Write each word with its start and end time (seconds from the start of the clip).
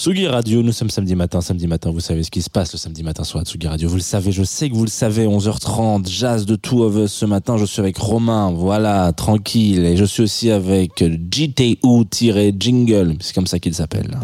Tsugi 0.00 0.26
Radio, 0.28 0.62
nous 0.62 0.72
sommes 0.72 0.88
samedi 0.88 1.14
matin. 1.14 1.42
Samedi 1.42 1.66
matin, 1.66 1.90
vous 1.90 2.00
savez 2.00 2.22
ce 2.22 2.30
qui 2.30 2.40
se 2.40 2.48
passe 2.48 2.72
le 2.72 2.78
samedi 2.78 3.02
matin 3.02 3.22
sur 3.22 3.36
la 3.36 3.44
Tsugi 3.44 3.68
Radio. 3.68 3.86
Vous 3.86 3.96
le 3.96 4.00
savez, 4.00 4.32
je 4.32 4.42
sais 4.42 4.70
que 4.70 4.74
vous 4.74 4.86
le 4.86 4.90
savez. 4.90 5.26
11h30, 5.26 6.08
jazz 6.08 6.46
de 6.46 6.56
Two 6.56 6.84
of 6.84 6.96
Us 6.96 7.12
ce 7.12 7.26
matin. 7.26 7.58
Je 7.58 7.66
suis 7.66 7.80
avec 7.80 7.98
Romain, 7.98 8.50
voilà, 8.50 9.12
tranquille. 9.12 9.84
Et 9.84 9.98
je 9.98 10.06
suis 10.06 10.22
aussi 10.22 10.50
avec 10.50 11.04
JTU-Jingle. 11.04 13.16
C'est 13.20 13.34
comme 13.34 13.46
ça 13.46 13.58
qu'il 13.58 13.74
s'appelle. 13.74 14.18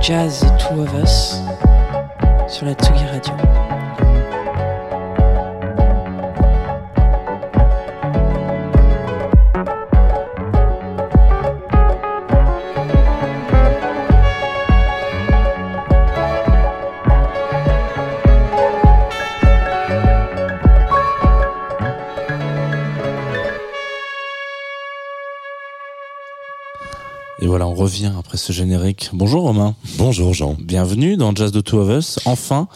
Jazz 0.00 0.46
Two 0.58 0.80
of 0.80 0.88
Us 1.04 1.34
sur 2.48 2.64
la 2.64 2.72
Tsugi 2.72 3.04
Radio. 3.04 3.34
Voilà, 27.50 27.66
on 27.66 27.74
revient 27.74 28.12
après 28.18 28.36
ce 28.38 28.52
générique. 28.52 29.10
Bonjour 29.12 29.42
Romain. 29.42 29.74
Bonjour 29.98 30.32
Jean. 30.34 30.56
Bienvenue 30.60 31.16
dans 31.16 31.34
Jazz 31.34 31.50
de 31.52 31.60
Two 31.60 31.78
of 31.80 31.90
Us. 31.98 32.18
Enfin. 32.24 32.68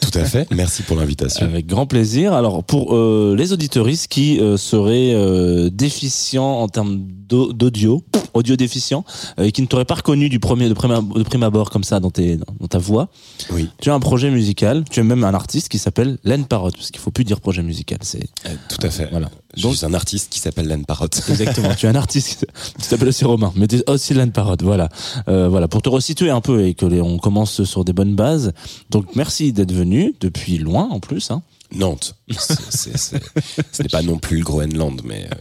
Tout 0.00 0.18
à 0.18 0.24
fait. 0.24 0.46
Merci 0.52 0.82
pour 0.82 0.96
l'invitation. 0.96 1.46
Avec 1.46 1.66
grand 1.66 1.86
plaisir. 1.86 2.32
Alors 2.34 2.62
pour 2.64 2.94
euh, 2.94 3.34
les 3.36 3.52
auditeuristes 3.52 4.08
qui 4.08 4.38
euh, 4.40 4.56
seraient 4.56 5.14
euh, 5.14 5.70
déficients 5.70 6.60
en 6.60 6.68
termes 6.68 6.98
d'au- 7.28 7.52
d'audio, 7.52 8.04
audio 8.34 8.56
déficient, 8.56 9.04
et 9.38 9.52
qui 9.52 9.62
ne 9.62 9.66
t'auraient 9.66 9.84
pas 9.86 9.94
reconnu 9.96 10.28
du 10.28 10.38
premier 10.38 10.68
de 10.68 10.74
prime, 10.74 11.08
de 11.14 11.22
prime 11.22 11.42
abord 11.42 11.70
comme 11.70 11.84
ça 11.84 11.98
dans, 11.98 12.10
tes, 12.10 12.36
dans 12.36 12.66
ta 12.68 12.78
voix, 12.78 13.08
Oui, 13.50 13.68
tu 13.80 13.90
as 13.90 13.94
un 13.94 14.00
projet 14.00 14.30
musical. 14.30 14.84
Tu 14.90 15.00
as 15.00 15.04
même 15.04 15.24
un 15.24 15.34
artiste 15.34 15.68
qui 15.70 15.78
s'appelle 15.78 16.18
Len 16.24 16.44
Parrot, 16.44 16.70
parce 16.72 16.90
qu'il 16.90 17.00
faut 17.00 17.10
plus 17.10 17.24
dire 17.24 17.40
projet 17.40 17.62
musical. 17.62 17.98
C'est 18.02 18.28
tout 18.68 18.86
à 18.86 18.90
fait. 18.90 19.08
voilà. 19.10 19.30
Je 19.56 19.62
Donc- 19.62 19.76
suis 19.76 19.86
un 19.86 19.94
artiste 19.94 20.30
qui 20.32 20.38
s'appelle 20.40 20.66
Len 20.68 20.84
Parrot. 20.84 21.06
Exactement. 21.28 21.74
tu 21.74 21.86
es 21.86 21.88
un 21.88 21.94
artiste 21.94 22.46
qui 22.78 22.84
s'appelle 22.86 23.08
aussi 23.08 23.24
Romain, 23.24 23.52
mais 23.56 23.66
tu 23.66 23.76
es 23.76 23.90
aussi 23.90 24.14
Len 24.14 24.30
Parrot. 24.32 24.56
Voilà. 24.62 24.88
Euh, 25.28 25.48
voilà. 25.48 25.68
Pour 25.68 25.82
te 25.82 25.88
resituer 25.88 26.30
un 26.30 26.40
peu 26.40 26.66
et 26.66 26.74
que 26.74 26.86
les, 26.86 27.00
on 27.00 27.18
commence 27.18 27.64
sur 27.64 27.84
des 27.84 27.92
bonnes 27.92 28.14
bases. 28.14 28.52
Donc 28.90 29.14
merci 29.16 29.52
d'être 29.52 29.72
venu 29.72 30.14
depuis 30.20 30.58
loin 30.58 30.88
en 30.90 31.00
plus. 31.00 31.30
Hein. 31.30 31.42
Nantes. 31.74 32.14
Ce 32.30 33.82
n'est 33.82 33.88
pas 33.88 34.02
non 34.02 34.18
plus 34.18 34.38
le 34.38 34.44
Groenland, 34.44 35.00
mais, 35.04 35.24
euh, 35.24 35.34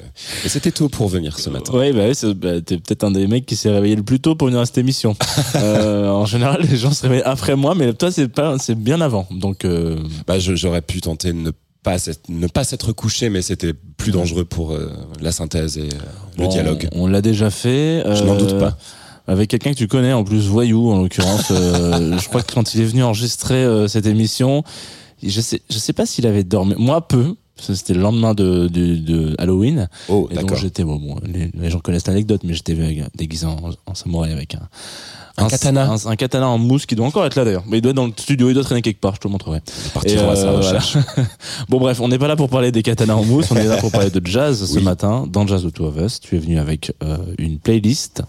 mais 0.43 0.49
c'était 0.49 0.71
tôt 0.71 0.89
pour 0.89 1.07
venir 1.07 1.37
ce 1.39 1.49
matin. 1.51 1.73
Ouais, 1.73 1.93
bah, 1.93 2.05
oui, 2.07 2.15
c'est- 2.15 2.33
bah, 2.33 2.59
t'es 2.61 2.77
peut-être 2.77 3.03
un 3.03 3.11
des 3.11 3.27
mecs 3.27 3.45
qui 3.45 3.55
s'est 3.55 3.69
réveillé 3.69 3.95
le 3.95 4.03
plus 4.03 4.19
tôt 4.19 4.35
pour 4.35 4.47
venir 4.47 4.59
à 4.61 4.65
cette 4.65 4.77
émission. 4.79 5.15
euh, 5.55 6.09
en 6.09 6.25
général, 6.25 6.61
les 6.67 6.77
gens 6.77 6.91
se 6.91 7.03
réveillent 7.03 7.21
après 7.23 7.55
moi, 7.55 7.75
mais 7.75 7.93
toi, 7.93 8.11
c'est 8.11 8.29
pas, 8.29 8.57
c'est 8.57 8.75
bien 8.75 9.01
avant. 9.01 9.27
Donc, 9.31 9.65
euh, 9.65 9.97
Bah, 10.25 10.39
je- 10.39 10.55
J'aurais 10.55 10.81
pu 10.81 11.01
tenter 11.01 11.33
de 11.33 11.37
ne 11.37 11.51
pas 11.83 11.97
ne 12.29 12.47
pas 12.47 12.63
s'être 12.63 12.91
couché, 12.93 13.29
mais 13.29 13.41
c'était 13.41 13.73
plus 13.73 14.11
dangereux 14.11 14.45
pour 14.45 14.71
euh, 14.71 14.91
la 15.21 15.31
synthèse 15.31 15.77
et 15.77 15.89
euh, 15.89 16.39
le 16.39 16.47
dialogue. 16.47 16.87
On, 16.93 17.07
l'a 17.07 17.21
déjà 17.21 17.49
fait. 17.49 18.03
Je 18.15 18.23
n'en 18.23 18.35
euh, 18.35 18.39
doute 18.39 18.57
pas. 18.59 18.77
Avec 19.27 19.49
quelqu'un 19.49 19.71
que 19.71 19.77
tu 19.77 19.87
connais, 19.87 20.11
en 20.13 20.23
plus 20.23 20.47
voyou, 20.47 20.91
en 20.91 21.01
l'occurrence. 21.01 21.51
euh, 21.51 22.17
je 22.21 22.27
crois 22.27 22.41
que 22.41 22.53
quand 22.53 22.73
il 22.73 22.81
est 22.81 22.85
venu 22.85 23.03
enregistrer 23.03 23.63
euh, 23.63 23.87
cette 23.87 24.05
émission, 24.05 24.63
je 25.21 25.39
sais, 25.41 25.61
je 25.69 25.77
sais 25.77 25.93
pas 25.93 26.05
s'il 26.05 26.25
avait 26.27 26.43
dormi. 26.43 26.75
Moi, 26.77 27.07
peu. 27.07 27.35
C'était 27.55 27.93
le 27.93 28.01
lendemain 28.01 28.33
de, 28.33 28.67
de, 28.67 28.95
de 28.95 29.35
Halloween. 29.37 29.87
Oh, 30.09 30.27
Et 30.31 30.35
donc 30.35 30.55
j'étais 30.55 30.83
bon, 30.83 30.95
bon, 30.95 31.19
les, 31.23 31.51
les 31.53 31.69
gens 31.69 31.79
connaissent 31.79 32.07
l'anecdote, 32.07 32.41
mais 32.43 32.55
j'étais 32.55 32.75
déguisé 33.15 33.45
en, 33.45 33.59
en 33.85 33.93
samouraï 33.93 34.31
avec 34.33 34.55
un 34.55 34.67
Un 35.37 35.47
katana. 35.47 35.89
un, 35.89 36.11
un 36.11 36.15
katana 36.15 36.47
en 36.47 36.57
mousse 36.57 36.85
qui 36.85 36.95
doit 36.95 37.07
encore 37.07 37.25
être 37.25 37.35
là 37.35 37.43
d'ailleurs. 37.43 37.63
Mais 37.67 37.77
il 37.77 37.81
doit 37.81 37.89
être 37.89 37.95
dans 37.95 38.05
le 38.05 38.13
studio, 38.15 38.49
il 38.49 38.53
doit 38.53 38.63
traîner 38.63 38.81
quelque 38.81 38.99
part. 38.99 39.15
Je 39.15 39.21
te 39.21 39.27
le 39.27 39.31
montrerai. 39.31 39.61
Et, 40.05 40.17
à 40.17 40.35
sa 40.35 40.47
euh, 40.47 40.57
recherche. 40.57 40.97
Bon 41.69 41.79
bref, 41.79 41.99
on 42.01 42.07
n'est 42.07 42.19
pas 42.19 42.27
là 42.27 42.35
pour 42.35 42.49
parler 42.49 42.71
des 42.71 42.83
katanas 42.83 43.15
en 43.15 43.23
mousse, 43.23 43.49
on 43.51 43.55
est 43.55 43.65
là 43.65 43.77
pour 43.77 43.91
parler 43.91 44.09
de 44.11 44.21
jazz 44.25 44.71
ce 44.71 44.79
matin 44.79 45.25
dans 45.27 45.47
Jazz 45.47 45.63
de 45.63 45.69
Two 45.69 45.85
of 45.85 45.97
Us. 45.97 46.19
Tu 46.19 46.35
es 46.35 46.39
venu 46.39 46.59
avec 46.59 46.93
euh, 47.03 47.17
une 47.39 47.57
playlist 47.57 48.21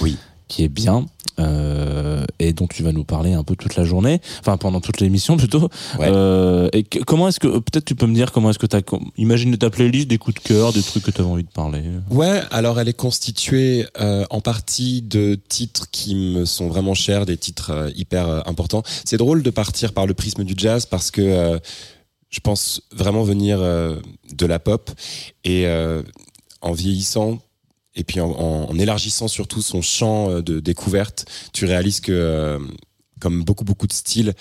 Oui. 0.00 0.16
Qui 0.50 0.64
est 0.64 0.68
bien 0.68 1.06
euh, 1.38 2.24
et 2.38 2.52
dont 2.52 2.66
tu 2.66 2.82
vas 2.82 2.92
nous 2.92 3.04
parler 3.04 3.32
un 3.32 3.44
peu 3.44 3.56
toute 3.56 3.76
la 3.76 3.84
journée, 3.84 4.20
enfin 4.40 4.58
pendant 4.58 4.80
toute 4.82 5.00
l'émission 5.00 5.36
plutôt. 5.38 5.70
Ouais. 5.98 6.08
Euh, 6.10 6.68
et 6.74 6.82
que- 6.82 6.98
comment 6.98 7.28
est-ce 7.28 7.40
que 7.40 7.46
peut-être 7.46 7.86
tu 7.86 7.94
peux 7.94 8.06
me 8.06 8.14
dire 8.14 8.30
comment 8.32 8.50
est-ce 8.50 8.58
que 8.58 8.66
tu 8.66 8.76
as 8.76 8.82
imagine 9.16 9.56
ta 9.56 9.70
playlist, 9.70 10.08
des 10.08 10.18
coups 10.18 10.42
de 10.42 10.46
cœur, 10.46 10.72
des 10.74 10.82
trucs 10.82 11.04
que 11.04 11.10
tu 11.10 11.20
avais 11.22 11.30
envie 11.30 11.44
de 11.44 11.48
parler. 11.48 11.82
Ouais, 12.10 12.42
alors 12.50 12.78
elle 12.80 12.88
est 12.88 12.92
constituée 12.92 13.86
euh, 14.00 14.24
en 14.28 14.40
partie 14.42 15.00
de 15.00 15.38
titres 15.48 15.86
qui 15.90 16.14
me 16.14 16.44
sont 16.44 16.68
vraiment 16.68 16.94
chers, 16.94 17.24
des 17.24 17.38
titres 17.38 17.70
euh, 17.70 17.90
hyper 17.96 18.46
importants. 18.46 18.82
C'est 19.06 19.16
drôle 19.16 19.42
de 19.42 19.50
partir 19.50 19.92
par 19.94 20.06
le 20.06 20.12
prisme 20.14 20.44
du 20.44 20.54
jazz 20.56 20.84
parce 20.84 21.10
que 21.10 21.58
je 22.28 22.40
pense 22.40 22.82
vraiment 22.92 23.22
venir 23.22 23.58
de 23.60 24.46
la 24.46 24.58
pop 24.58 24.90
et 25.44 25.66
en 26.60 26.72
vieillissant 26.72 27.38
et 27.94 28.04
puis 28.04 28.20
en, 28.20 28.78
élargissant 28.78 29.28
surtout 29.28 29.62
son 29.62 29.82
champ 29.82 30.30
euh, 30.30 30.42
de 30.42 30.60
découverte, 30.60 31.26
tu 31.52 31.64
réalises 31.64 32.00
que 32.00 32.12
euh, 32.12 32.58
comme 33.20 33.44
beaucoup 33.44 33.64
beaucoup 33.64 33.86
de 33.86 33.92
styles 33.92 34.34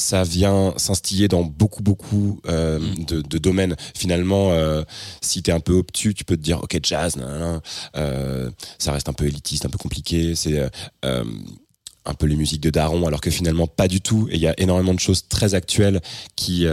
ça 0.00 0.24
vient 0.24 0.74
s'instiller 0.76 1.28
dans 1.28 1.42
beaucoup 1.42 1.82
beaucoup 1.82 2.40
euh, 2.48 2.80
de, 3.06 3.20
de 3.20 3.38
domaines. 3.38 3.76
Finalement, 3.94 4.52
euh, 4.52 4.82
si 5.20 5.42
t'es 5.42 5.52
un 5.52 5.60
peu 5.60 5.74
obtus, 5.74 6.14
tu 6.14 6.24
peux 6.24 6.36
te 6.36 6.42
dire 6.42 6.62
ok 6.62 6.78
jazz, 6.82 7.16
nan, 7.16 7.28
nan, 7.28 7.40
nan. 7.40 7.60
Euh, 7.96 8.50
ça 8.78 8.92
reste 8.92 9.08
un 9.08 9.12
peu 9.12 9.26
élitiste, 9.26 9.66
un 9.66 9.68
peu 9.68 9.78
compliqué. 9.78 10.34
C'est 10.34 10.58
un 11.02 12.14
peu 12.14 12.26
les 12.26 12.36
musiques 12.36 12.62
de 12.62 12.70
Daron, 12.70 13.06
alors 13.06 13.20
que 13.20 13.30
finalement 13.30 13.66
pas 13.66 13.86
du 13.86 14.00
tout. 14.00 14.26
Et 14.30 14.36
il 14.36 14.40
y 14.40 14.48
a 14.48 14.58
énormément 14.58 14.94
de 14.94 15.00
choses 15.00 15.28
très 15.28 15.54
actuelles 15.54 16.00
qui 16.34 16.66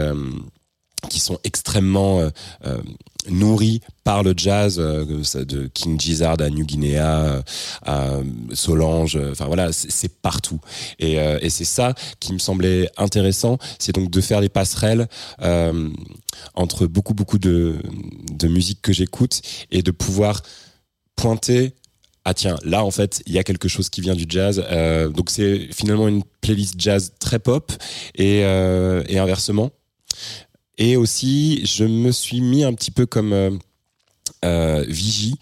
qui 1.08 1.20
sont 1.20 1.38
extrêmement 1.44 2.20
euh, 2.20 2.30
euh, 2.66 2.78
nourries 3.28 3.80
par 4.04 4.22
le 4.22 4.34
jazz, 4.36 4.78
euh, 4.78 5.04
de 5.04 5.68
King 5.72 5.98
Gizzard 6.00 6.40
à 6.40 6.50
New 6.50 6.64
Guinea, 6.64 7.24
euh, 7.24 7.42
à 7.84 8.10
Solange, 8.52 9.16
euh, 9.16 9.32
enfin 9.32 9.46
voilà, 9.46 9.72
c'est 9.72 10.20
partout. 10.20 10.60
Et, 10.98 11.14
et 11.14 11.50
c'est 11.50 11.64
ça 11.64 11.94
qui 12.20 12.32
me 12.32 12.38
semblait 12.38 12.90
intéressant, 12.96 13.58
c'est 13.78 13.94
donc 13.94 14.10
de 14.10 14.20
faire 14.20 14.40
des 14.40 14.48
passerelles 14.48 15.08
entre 16.54 16.86
beaucoup 16.86 17.14
beaucoup 17.14 17.38
de, 17.38 17.76
de 18.32 18.48
musique 18.48 18.82
que 18.82 18.92
j'écoute 18.92 19.40
et 19.70 19.82
de 19.82 19.90
pouvoir 19.90 20.42
pointer 21.16 21.74
ah 22.24 22.34
tiens 22.34 22.56
là 22.64 22.84
en 22.84 22.90
fait 22.90 23.22
il 23.26 23.32
y 23.32 23.38
a 23.38 23.44
quelque 23.44 23.68
chose 23.68 23.88
qui 23.90 24.00
vient 24.00 24.14
du 24.14 24.26
jazz 24.28 24.62
Euh, 24.70 25.08
donc 25.08 25.30
c'est 25.30 25.68
finalement 25.72 26.08
une 26.08 26.22
playlist 26.40 26.74
jazz 26.78 27.12
très 27.18 27.38
pop 27.38 27.72
et, 28.14 28.44
euh, 28.44 29.02
et 29.08 29.18
inversement 29.18 29.70
et 30.78 30.96
aussi 30.96 31.64
je 31.66 31.84
me 31.84 32.10
suis 32.12 32.40
mis 32.40 32.64
un 32.64 32.72
petit 32.72 32.90
peu 32.90 33.04
comme 33.06 33.32
euh, 33.32 33.50
euh, 34.44 34.84
vigie 34.88 35.34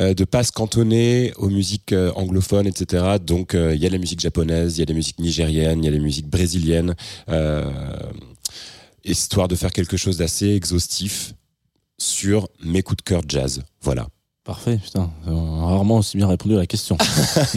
euh, 0.00 0.14
de 0.14 0.24
pas 0.24 0.44
se 0.44 0.52
cantonner 0.52 1.32
aux 1.36 1.50
musiques 1.50 1.92
euh, 1.92 2.12
anglophones 2.14 2.66
etc 2.66 3.16
donc 3.20 3.54
il 3.54 3.76
y 3.76 3.86
a 3.86 3.90
la 3.90 3.98
musique 3.98 4.20
japonaise 4.20 4.76
il 4.76 4.80
y 4.80 4.82
a 4.82 4.86
les 4.86 4.94
musiques 4.94 5.18
nigériennes 5.18 5.82
il 5.82 5.84
y 5.84 5.88
a 5.88 5.92
les 5.92 5.98
musiques 5.98 6.28
brésiliennes 6.28 6.94
euh, 7.28 7.70
histoire 9.04 9.48
de 9.48 9.56
faire 9.56 9.72
quelque 9.72 9.96
chose 9.96 10.18
d'assez 10.18 10.54
exhaustif 10.54 11.34
sur 11.98 12.48
mes 12.62 12.82
coups 12.82 12.98
de 12.98 13.02
cœur 13.02 13.22
jazz. 13.26 13.62
Voilà 13.82 14.08
Parfait, 14.48 14.78
putain, 14.82 15.10
on 15.26 15.60
a 15.62 15.66
rarement 15.66 15.98
aussi 15.98 16.16
bien 16.16 16.26
répondu 16.26 16.54
à 16.54 16.58
la 16.60 16.66
question. 16.66 16.96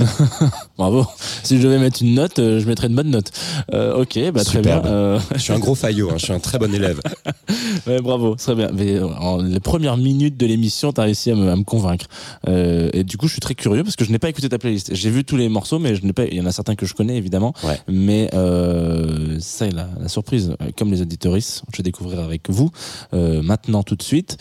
Bravo. 0.78 1.06
Si 1.42 1.58
je 1.58 1.64
devais 1.64 1.80
mettre 1.80 2.04
une 2.04 2.16
note, 2.16 2.38
euh, 2.40 2.60
je 2.60 2.68
mettrais 2.68 2.88
une 2.88 2.96
bonne 2.96 3.10
note. 3.10 3.32
Euh, 3.74 4.02
ok, 4.02 4.20
bah 4.34 4.44
très 4.44 4.58
Superbe. 4.58 4.84
bien. 4.84 4.92
Euh, 4.92 5.20
je 5.36 5.40
suis 5.40 5.54
un 5.54 5.60
gros 5.60 5.74
faillot 5.74 6.10
hein, 6.10 6.16
je 6.18 6.26
suis 6.26 6.34
un 6.34 6.40
très 6.40 6.60
bon 6.60 6.74
élève 6.76 7.00
ouais, 7.88 8.02
bravo, 8.02 8.36
très 8.36 8.56
bien. 8.56 8.72
Mais 8.74 8.96
euh, 8.96 9.08
en 9.08 9.42
les 9.42 9.62
premières 9.62 9.96
minutes 9.96 10.36
de 10.36 10.46
l'émission, 10.46 10.92
t'as 10.92 11.04
réussi 11.04 11.32
à 11.32 11.36
me, 11.36 11.50
à 11.50 11.56
me 11.56 11.64
convaincre. 11.64 12.08
Euh, 12.50 12.90
et 12.92 13.06
du 13.06 13.16
coup, 13.16 13.28
je 13.28 13.32
suis 13.36 13.42
très 13.42 13.56
curieux 13.56 13.86
parce 13.86 13.96
que 13.96 14.04
je 14.04 14.12
n'ai 14.12 14.20
pas 14.20 14.28
écouté 14.28 14.50
ta 14.50 14.58
playlist. 14.58 14.94
J'ai 14.94 15.10
vu 15.10 15.24
tous 15.24 15.38
les 15.38 15.48
morceaux, 15.48 15.80
mais 15.80 15.96
je 15.96 16.04
n'ai 16.04 16.12
pas. 16.12 16.26
Il 16.26 16.36
y 16.36 16.42
en 16.42 16.46
a 16.46 16.52
certains 16.52 16.76
que 16.76 16.86
je 16.86 16.94
connais 16.94 17.16
évidemment. 17.16 17.54
Ouais. 17.64 17.80
Mais 17.88 18.30
euh, 18.34 19.38
ça, 19.40 19.66
est 19.66 19.72
la, 19.72 19.88
la 19.98 20.10
surprise, 20.10 20.58
euh, 20.62 20.72
comme 20.78 20.92
les 20.92 21.02
auditoristes, 21.02 21.64
je 21.72 21.78
vais 21.78 21.84
découvrir 21.84 22.20
avec 22.20 22.50
vous 22.50 22.70
euh, 23.14 23.42
maintenant 23.42 23.82
tout 23.82 23.96
de 23.96 24.04
suite. 24.04 24.38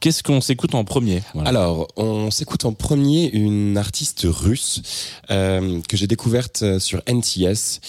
Qu'est-ce 0.00 0.22
qu'on 0.22 0.40
s'écoute 0.40 0.74
en 0.74 0.84
premier? 0.84 1.22
Alors, 1.44 1.88
on 1.96 2.30
s'écoute 2.30 2.64
en 2.64 2.72
premier 2.72 3.30
une 3.30 3.78
artiste 3.78 4.26
russe 4.28 4.82
euh, 5.30 5.80
que 5.88 5.96
j'ai 5.96 6.06
découverte 6.06 6.62
euh, 6.62 6.78
sur 6.78 7.02
NTS 7.06 7.80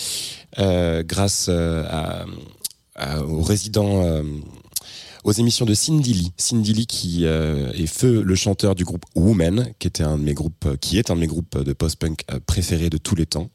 euh, 0.59 1.04
grâce 1.04 1.50
aux 1.50 3.42
résidents, 3.42 4.24
aux 5.24 5.31
émissions 5.31 5.65
de 5.65 5.74
Cindy 5.74 6.13
Lee. 6.13 6.31
Cindy 6.38 6.88
qui 6.88 7.25
est 7.25 7.88
feu 7.88 8.24
le 8.24 8.36
chanteur 8.36 8.74
du 8.74 8.86
groupe 8.86 9.06
Woman, 9.15 9.71
qui 9.77 9.88
est 9.88 10.01
un 10.01 10.18
de 10.18 10.24
mes 10.24 10.33
groupes 10.33 11.63
de 11.63 11.74
post-punk 11.74 12.24
préférés 12.48 12.89
de 12.89 12.98
tous 12.98 13.13
les 13.15 13.27
temps, 13.27 13.50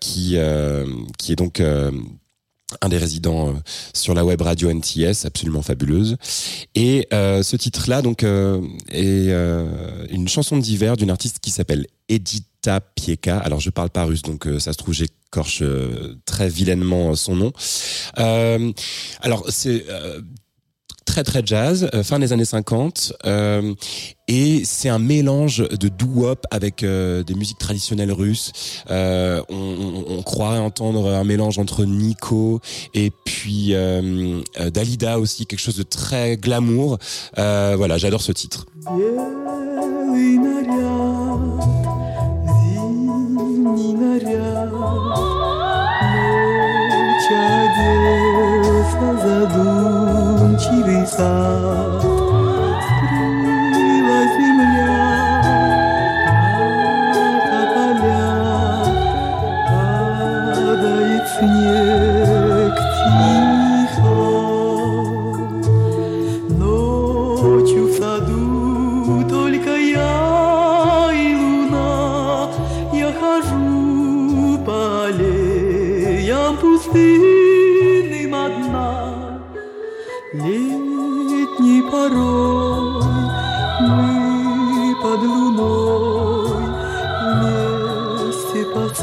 qui 0.00 0.36
est 0.36 1.36
donc 1.36 1.62
un 2.80 2.88
des 2.88 2.98
résidents 2.98 3.48
euh, 3.48 3.52
sur 3.94 4.14
la 4.14 4.24
web 4.24 4.40
radio 4.40 4.70
NTS, 4.72 5.24
absolument 5.24 5.62
fabuleuse. 5.62 6.16
Et 6.74 7.06
euh, 7.12 7.42
ce 7.42 7.56
titre-là, 7.56 8.02
donc, 8.02 8.22
euh, 8.22 8.60
est 8.88 9.30
euh, 9.30 10.06
une 10.10 10.28
chanson 10.28 10.56
d'hiver 10.56 10.96
d'une 10.96 11.10
artiste 11.10 11.38
qui 11.40 11.50
s'appelle 11.50 11.86
Edita 12.08 12.80
Pieka. 12.80 13.38
Alors, 13.38 13.60
je 13.60 13.70
parle 13.70 13.90
pas 13.90 14.04
russe, 14.04 14.22
donc 14.22 14.46
euh, 14.46 14.58
ça 14.58 14.72
se 14.72 14.78
trouve 14.78 14.94
j'écorche 14.94 15.62
euh, 15.62 16.16
très 16.24 16.48
vilainement 16.48 17.14
son 17.14 17.36
nom. 17.36 17.52
Alors, 18.16 19.44
c'est 19.48 19.84
très 21.11 21.23
très 21.23 21.41
jazz, 21.43 21.89
euh, 21.93 22.03
fin 22.03 22.19
des 22.19 22.31
années 22.33 22.45
50, 22.45 23.13
euh, 23.25 23.73
et 24.27 24.61
c'est 24.65 24.89
un 24.89 24.99
mélange 24.99 25.67
de 25.67 25.87
doo-wop 25.87 26.45
avec 26.51 26.83
euh, 26.83 27.23
des 27.23 27.33
musiques 27.33 27.57
traditionnelles 27.57 28.11
russes. 28.11 28.51
Euh, 28.91 29.41
on, 29.49 29.55
on, 29.55 30.05
on 30.19 30.21
croirait 30.21 30.59
entendre 30.59 31.11
un 31.11 31.23
mélange 31.23 31.57
entre 31.57 31.85
Nico 31.85 32.59
et 32.93 33.11
puis 33.25 33.73
euh, 33.73 34.41
euh, 34.59 34.69
Dalida 34.69 35.17
aussi, 35.17 35.45
quelque 35.47 35.59
chose 35.61 35.77
de 35.77 35.83
très 35.83 36.37
glamour. 36.37 36.99
Euh, 37.39 37.73
voilà, 37.77 37.97
j'adore 37.97 38.21
ce 38.21 38.31
titre. 38.31 38.65
Белый 38.85 40.37
наряд, 40.37 41.63
зимний 42.75 43.93
наряд, 43.93 44.73
Ночь 48.89 50.00
Khi. 50.62 52.21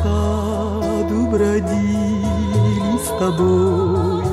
Саду 0.01 1.28
бродили 1.28 2.98
с 2.98 3.07
тобой. 3.19 4.24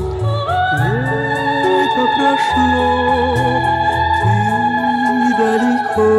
Лето 0.78 2.04
прошло, 2.16 2.88
ты 4.22 4.36
далеко, 5.38 6.10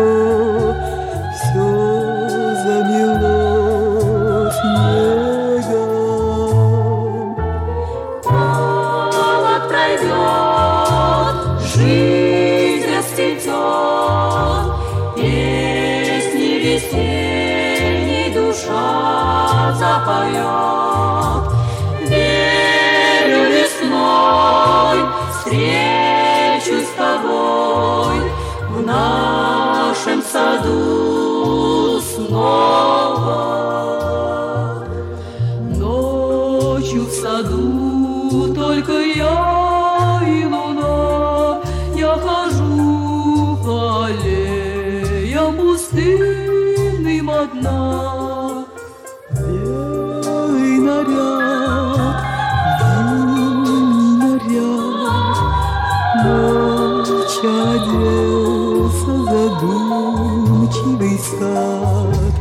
Ночь 56.24 57.40
оделся 57.44 59.14
задумчивый 59.32 61.18
сад. 61.20 62.34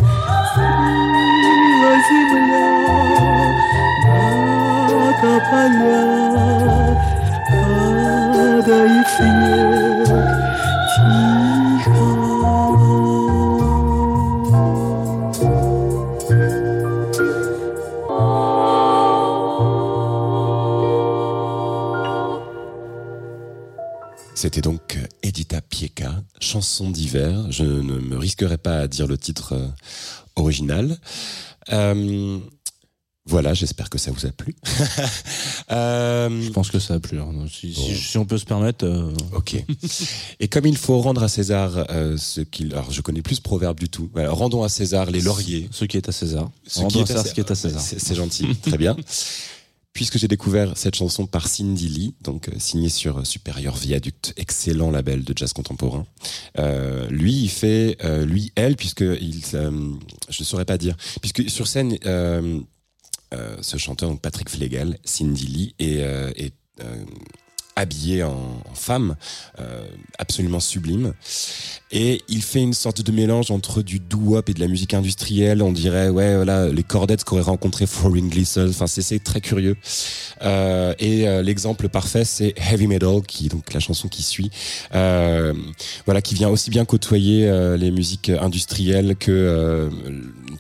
Скрыла 0.53 1.95
земля 2.09 2.71
на 4.05 5.07
тополя, 5.21 6.05
Падает 7.49 9.09
снег 9.17 9.86
C'était 24.39 24.61
donc 24.61 24.99
Edita 25.23 25.63
Pieka, 25.63 26.23
chanson 26.41 26.91
d'hiver. 26.91 27.47
Je 27.51 27.65
ne 27.65 27.99
me 27.99 28.19
risquerai 28.19 28.59
pas 28.59 28.81
à 28.81 28.87
dire 28.87 29.07
le 29.07 29.17
titre 29.17 29.55
euh, 29.55 29.67
original. 30.37 30.99
Euh, 31.73 32.39
voilà, 33.25 33.55
j'espère 33.55 33.89
que 33.91 33.97
ça 33.99 34.11
vous 34.13 34.27
a 34.27 34.31
plu. 34.31 34.55
Euh, 35.73 36.29
Je 36.43 36.51
pense 36.51 36.71
que 36.71 36.79
ça 36.79 36.95
a 36.95 37.01
plu. 37.01 37.19
hein. 37.19 37.33
Si, 37.51 37.75
si- 37.75 37.81
Bon. 37.81 37.95
si 37.97 38.19
on 38.19 38.25
peut 38.25 38.39
se 38.39 38.45
permettre. 38.45 38.85
euh, 38.85 39.13
Ok. 39.33 39.57
Et 40.41 40.47
comme 40.47 40.65
il 40.67 40.77
faut 40.77 41.01
rendre 41.01 41.25
à 41.25 41.29
César 41.29 41.87
euh, 41.91 42.17
ce 42.17 42.41
qu'il... 42.41 42.73
Alors, 42.73 42.93
je 42.93 43.01
connais 43.01 43.21
plus 43.23 43.37
ce 43.37 43.41
proverbe 43.43 43.81
du 43.81 43.89
tout. 43.89 44.09
Voilà, 44.13 44.31
rendons 44.31 44.63
à 44.63 44.69
César 44.69 45.11
les 45.11 45.21
lauriers. 45.21 45.69
Ce 45.73 45.85
qui 45.87 45.97
est 45.97 46.09
à 46.09 46.13
César. 46.13 46.51
Ce 46.69 46.79
Rendons 46.79 46.91
qui 46.91 46.99
à 46.99 47.01
est 47.01 47.03
à 47.03 47.07
César 47.07 47.23
Cé- 47.25 47.29
ce 47.31 47.35
qui 47.35 47.41
est 47.41 47.51
à 47.51 47.55
César. 47.57 47.81
C'est 47.83 48.15
gentil, 48.15 48.55
très 48.63 48.79
bien. 48.79 48.97
Puisque 49.97 50.19
j'ai 50.19 50.29
découvert 50.29 50.77
cette 50.77 50.95
chanson 50.95 51.27
par 51.27 51.49
Cindy 51.49 51.89
Lee, 51.89 52.15
donc 52.21 52.51
euh, 52.51 52.53
signée 52.59 52.91
sur 52.91 53.17
euh, 53.17 53.25
Superior 53.25 53.75
Viaduct, 53.75 54.35
excellent 54.37 54.91
label 54.91 55.25
de 55.25 55.33
jazz 55.35 55.55
contemporain. 55.55 56.05
Euh, 56.59 57.09
lui, 57.09 57.33
il 57.33 57.49
fait, 57.49 57.97
lui, 58.27 58.53
elle, 58.57 58.77
puisque 58.77 59.01
il, 59.01 59.43
je 59.43 59.59
ne 59.59 60.45
saurais 60.45 60.67
pas 60.67 60.77
dire, 60.77 60.99
puisque 61.23 61.49
sur 61.49 61.67
scène, 61.67 61.97
ce 62.03 63.77
chanteur, 63.79 64.19
Patrick 64.21 64.51
Flegal, 64.51 64.99
Cindy 65.03 65.47
Lee, 65.47 65.75
est 65.79 66.53
euh, 66.83 67.05
habillé 67.77 68.23
en, 68.23 68.33
en 68.33 68.75
femme, 68.75 69.17
euh, 69.61 69.87
absolument 70.19 70.61
sublime. 70.61 71.13
Et 71.93 72.23
il 72.29 72.43
fait 72.43 72.61
une 72.61 72.75
sorte 72.75 73.03
de 73.03 73.13
mélange 73.13 73.51
entre 73.53 73.83
du 73.83 74.01
doo-wop 74.01 74.49
et 74.49 74.55
de 74.55 74.61
la 74.61 74.67
musique 74.67 74.93
industrielle. 74.93 75.63
On 75.63 75.73
dirait, 75.73 76.09
ouais, 76.09 76.35
voilà, 76.35 76.69
les 76.69 76.83
cordettes 76.83 77.23
qu'aurait 77.23 77.43
rencontré 77.43 77.87
Flooring 77.87 78.29
Gleason. 78.29 78.69
Enfin, 78.69 78.87
c'est 78.89 79.03
c'est 79.03 79.23
très 79.23 79.41
curieux. 79.41 79.77
Euh, 80.43 80.95
et 80.99 81.29
euh, 81.29 81.43
l'exemple 81.43 81.89
parfait, 81.89 82.25
c'est 82.25 82.55
Heavy 82.57 82.89
Metal, 82.89 83.21
qui 83.27 83.47
est 83.47 83.49
donc 83.51 83.73
la 83.73 83.79
chanson 83.79 84.09
qui 84.09 84.23
suit. 84.23 84.51
Euh, 84.95 85.55
voilà, 86.07 86.23
qui 86.23 86.35
vient 86.35 86.49
aussi 86.49 86.71
bien 86.71 86.85
côtoyer 86.85 87.47
euh, 87.47 87.77
les 87.77 87.93
musiques 87.93 88.31
industrielles 88.31 89.15
que 89.15 89.31
euh, 89.31 89.89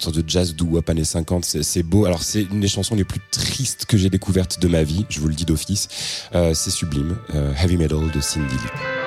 sorte 0.03 0.17
de 0.17 0.29
jazz 0.29 0.55
doo-wop 0.55 0.88
années 0.88 1.05
50. 1.05 1.45
C'est 1.45 1.62
c'est 1.62 1.83
beau. 1.83 2.07
Alors, 2.07 2.23
c'est 2.23 2.43
une 2.43 2.61
des 2.61 2.69
chansons 2.69 2.95
les 2.95 3.05
plus 3.05 3.21
tristes 3.31 3.87
que 3.87 3.97
j'ai 3.97 4.11
découvertes 4.11 4.61
de 4.61 4.69
ma 4.69 4.83
vie. 4.83 5.07
Je 5.09 5.21
vous 5.21 5.29
le 5.29 5.35
dis 5.35 5.45
d'office. 5.45 5.88
Euh, 6.35 6.55
c'est 6.55 6.71
sublime. 6.71 7.17
Euh, 7.35 7.53
Heavy 7.55 7.76
Metal 7.76 8.11
de 8.11 8.21
Cindy 8.21 8.55
Lee. 8.55 9.05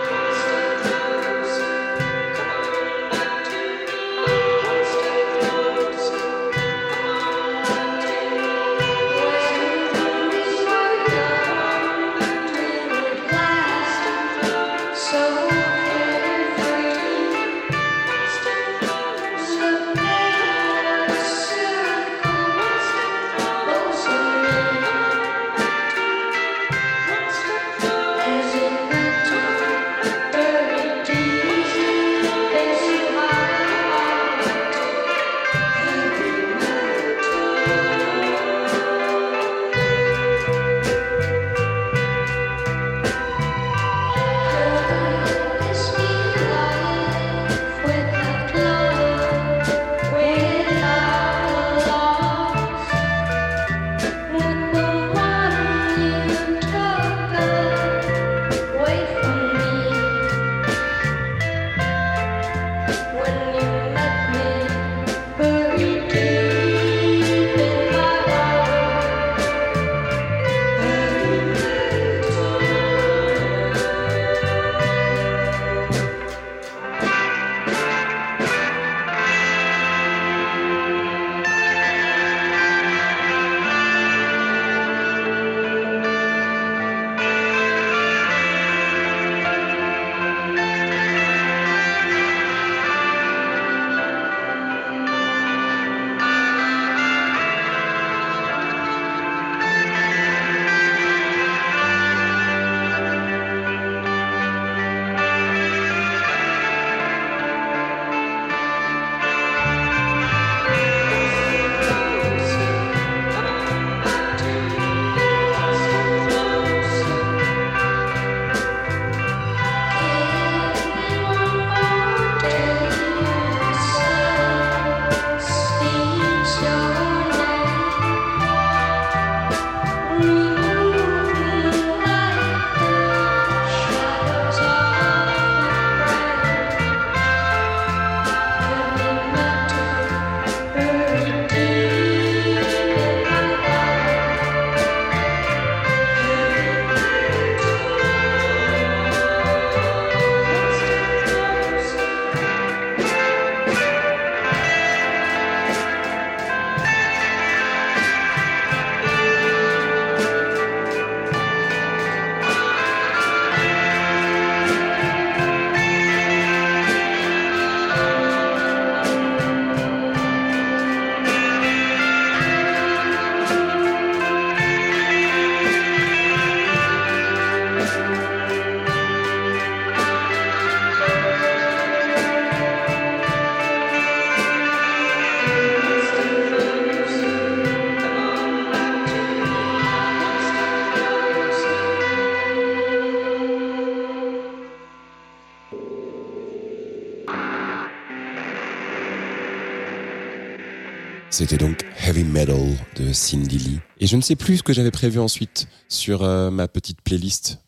C'était 201.40 201.56
donc 201.56 201.86
Heavy 202.06 202.26
Metal 202.26 202.60
de 202.98 203.14
Cindy 203.14 203.60
Lee. 203.60 203.80
Et 204.02 204.08
je 204.08 204.18
ne 204.18 204.22
sais 204.22 204.36
plus 204.36 204.58
ce 204.58 204.64
que 204.64 204.74
j'avais 204.74 204.92
prévu 204.92 205.20
ensuite 205.20 205.70
sur 205.88 206.22
euh, 206.22 206.52
ma 206.52 206.68
petite 206.68 207.00
playlist. 207.00 207.60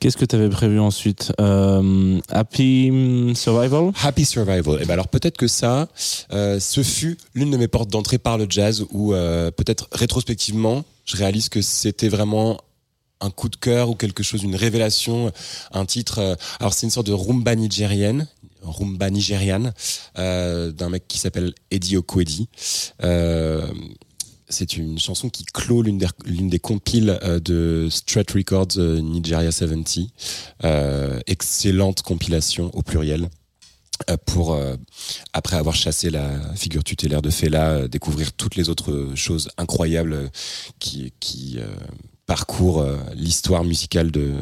Qu'est-ce 0.00 0.16
que 0.16 0.24
tu 0.24 0.34
avais 0.34 0.48
prévu 0.48 0.80
ensuite? 0.80 1.30
Euh, 1.38 2.18
Happy 2.30 2.90
Survival? 3.34 3.92
Happy 4.02 4.24
Survival. 4.24 4.80
Et 4.80 4.86
ben 4.86 4.94
alors 4.94 5.08
peut-être 5.08 5.36
que 5.36 5.48
ça, 5.48 5.88
euh, 6.32 6.58
ce 6.60 6.82
fut 6.82 7.18
l'une 7.34 7.50
de 7.50 7.58
mes 7.58 7.68
portes 7.68 7.90
d'entrée 7.90 8.16
par 8.16 8.38
le 8.38 8.46
jazz 8.48 8.86
où 8.90 9.12
euh, 9.12 9.50
peut-être 9.50 9.88
rétrospectivement, 9.92 10.82
je 11.04 11.18
réalise 11.18 11.50
que 11.50 11.60
c'était 11.60 12.08
vraiment 12.08 12.58
un 13.20 13.28
coup 13.28 13.50
de 13.50 13.56
cœur 13.56 13.90
ou 13.90 13.96
quelque 13.96 14.22
chose, 14.22 14.44
une 14.44 14.56
révélation, 14.56 15.30
un 15.72 15.84
titre. 15.84 16.38
alors 16.58 16.72
c'est 16.72 16.86
une 16.86 16.90
sorte 16.90 17.08
de 17.08 17.12
rumba 17.12 17.54
nigérienne, 17.54 18.28
rumba 18.62 19.10
nigériane 19.10 19.72
euh, 20.18 20.72
d'un 20.72 20.88
mec 20.88 21.06
qui 21.08 21.18
s'appelle 21.18 21.54
Eddie 21.70 21.96
Okwedi. 21.96 22.48
Euh, 23.02 23.66
c'est 24.48 24.76
une 24.76 24.98
chanson 24.98 25.28
qui 25.28 25.44
clôt 25.44 25.82
l'une 25.82 25.98
des, 26.48 26.58
compiles 26.58 27.18
euh, 27.22 27.38
de 27.38 27.88
Strut 27.90 28.30
Records 28.30 28.78
Nigeria 28.78 29.52
70. 29.52 30.08
Euh, 30.64 31.20
excellente 31.26 32.02
compilation 32.02 32.70
au 32.74 32.82
pluriel 32.82 33.28
pour, 34.26 34.56
après 35.32 35.56
avoir 35.56 35.74
chassé 35.74 36.08
la 36.08 36.54
figure 36.54 36.84
tutélaire 36.84 37.20
de 37.20 37.30
Fela, 37.30 37.88
découvrir 37.88 38.32
toutes 38.32 38.54
les 38.54 38.68
autres 38.68 39.10
choses 39.16 39.50
incroyables 39.58 40.30
qui, 40.78 41.58
parcourent 42.24 42.86
l'histoire 43.16 43.64
musicale 43.64 44.12
de, 44.12 44.34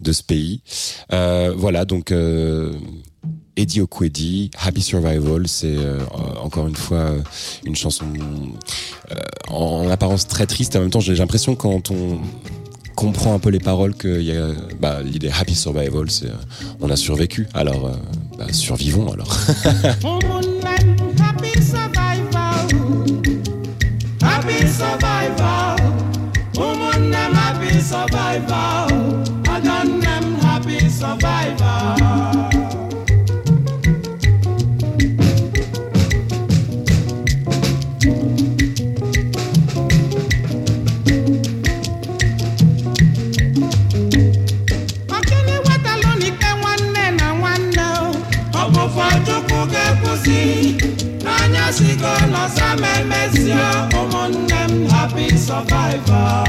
de 0.00 0.12
ce 0.12 0.22
pays. 0.22 0.62
Voilà, 1.10 1.84
donc 1.84 2.10
Eddie 3.56 3.80
Okwedi, 3.80 4.50
Happy 4.62 4.82
Survival, 4.82 5.48
c'est 5.48 5.76
euh, 5.76 6.00
encore 6.42 6.68
une 6.68 6.76
fois 6.76 6.98
euh, 6.98 7.22
une 7.64 7.74
chanson 7.74 8.04
euh, 9.10 9.14
en, 9.48 9.86
en 9.86 9.90
apparence 9.90 10.26
très 10.26 10.46
triste. 10.46 10.76
En 10.76 10.80
même 10.80 10.90
temps, 10.90 11.00
j'ai 11.00 11.14
l'impression 11.14 11.54
quand 11.54 11.90
on 11.90 12.20
comprend 12.94 13.34
un 13.34 13.38
peu 13.38 13.50
les 13.50 13.58
paroles 13.58 13.94
a 14.32 14.52
bah, 14.80 15.02
l'idée 15.02 15.30
Happy 15.30 15.54
Survival, 15.54 16.10
c'est 16.10 16.30
on 16.80 16.90
a 16.90 16.96
survécu. 16.96 17.46
Alors 17.54 17.90
bah, 18.38 18.46
survivons 18.52 19.10
alors. 19.10 19.36
Survival. 30.98 31.65
sikolo 51.72 52.42
samemesia 52.56 53.68
ụmụnne 54.00 54.60
m 54.70 54.72
happy 54.92 55.26
survivor 55.46 56.46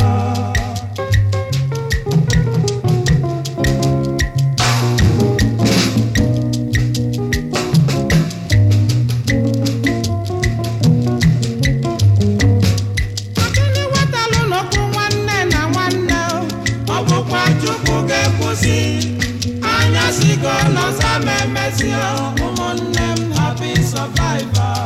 anya 19.73 20.05
sikolo 20.17 20.85
samemesia 20.99 22.01
ụmụnne 22.45 23.05
m 23.17 23.31
happy 23.37 23.71
survivor. 23.91 24.76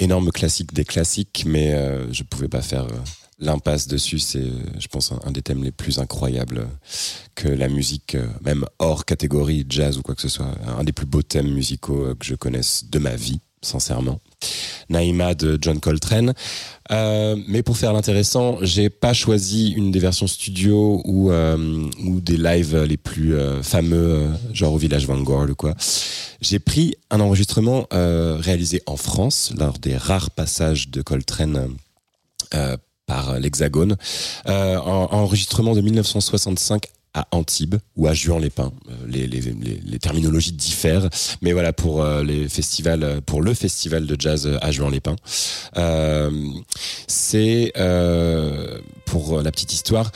Énorme 0.00 0.30
classique 0.32 0.72
des 0.72 0.84
classiques, 0.84 1.44
mais 1.46 1.74
euh, 1.74 2.12
je 2.12 2.22
pouvais 2.22 2.48
pas 2.48 2.62
faire 2.62 2.84
euh, 2.84 2.98
l'impasse 3.38 3.86
dessus. 3.86 4.18
C'est, 4.18 4.38
euh, 4.38 4.58
je 4.78 4.88
pense, 4.88 5.12
un, 5.24 5.30
des 5.30 5.42
thèmes 5.42 5.62
les 5.62 5.70
plus 5.70 5.98
incroyables 5.98 6.58
euh, 6.58 6.66
que 7.34 7.48
la 7.48 7.68
musique, 7.68 8.16
même 8.42 8.64
hors 8.78 9.04
catégorie 9.04 9.64
jazz 9.68 9.98
ou 9.98 10.02
quoi 10.02 10.14
que 10.14 10.22
ce 10.22 10.28
soit, 10.28 10.52
un 10.66 10.84
des 10.84 10.92
plus 10.92 11.06
beaux 11.06 11.22
thèmes 11.22 11.52
musicaux 11.52 12.14
que 12.18 12.24
je 12.24 12.34
connaisse 12.34 12.84
de 12.90 12.98
ma 12.98 13.14
vie, 13.14 13.40
sincèrement. 13.62 14.20
Naïma 14.90 15.34
de 15.34 15.58
John 15.60 15.80
Coltrane. 15.80 16.34
Euh, 16.90 17.36
mais 17.46 17.62
pour 17.62 17.76
faire 17.76 17.92
l'intéressant, 17.92 18.58
j'ai 18.62 18.90
pas 18.90 19.12
choisi 19.12 19.70
une 19.70 19.90
des 19.90 20.00
versions 20.00 20.26
studio 20.26 21.00
ou 21.04 21.30
euh, 21.30 21.88
ou 22.04 22.20
des 22.20 22.36
lives 22.36 22.76
les 22.76 22.96
plus 22.96 23.34
euh, 23.34 23.62
fameux, 23.62 24.28
genre 24.52 24.74
au 24.74 24.78
Village 24.78 25.06
Vanguard 25.06 25.48
ou 25.48 25.54
quoi. 25.54 25.74
J'ai 26.40 26.58
pris 26.58 26.94
un 27.10 27.20
enregistrement 27.20 27.86
réalisé 27.90 28.82
en 28.86 28.96
France 28.96 29.52
lors 29.58 29.78
des 29.78 29.96
rares 29.96 30.30
passages 30.30 30.88
de 30.88 31.02
Coltrane 31.02 31.76
par 33.10 33.40
l'Hexagone, 33.40 33.96
euh, 34.46 34.76
en, 34.76 35.08
enregistrement 35.12 35.74
de 35.74 35.80
1965 35.80 36.86
à 37.14 37.26
Antibes 37.32 37.76
ou 37.96 38.06
à 38.06 38.14
Juan-les-Pins. 38.14 38.72
Euh, 38.88 39.06
Les, 39.06 39.98
terminologies 39.98 40.52
diffèrent, 40.52 41.08
mais 41.42 41.52
voilà 41.52 41.72
pour 41.72 42.02
euh, 42.02 42.22
les 42.22 42.48
festivals, 42.48 43.02
euh, 43.02 43.20
pour 43.20 43.42
le 43.42 43.54
festival 43.54 44.06
de 44.06 44.16
jazz 44.18 44.58
à 44.60 44.70
Juan-les-Pins. 44.70 45.16
C'est 47.06 47.72
pour 49.04 49.42
la 49.42 49.50
petite 49.50 49.72
histoire. 49.72 50.10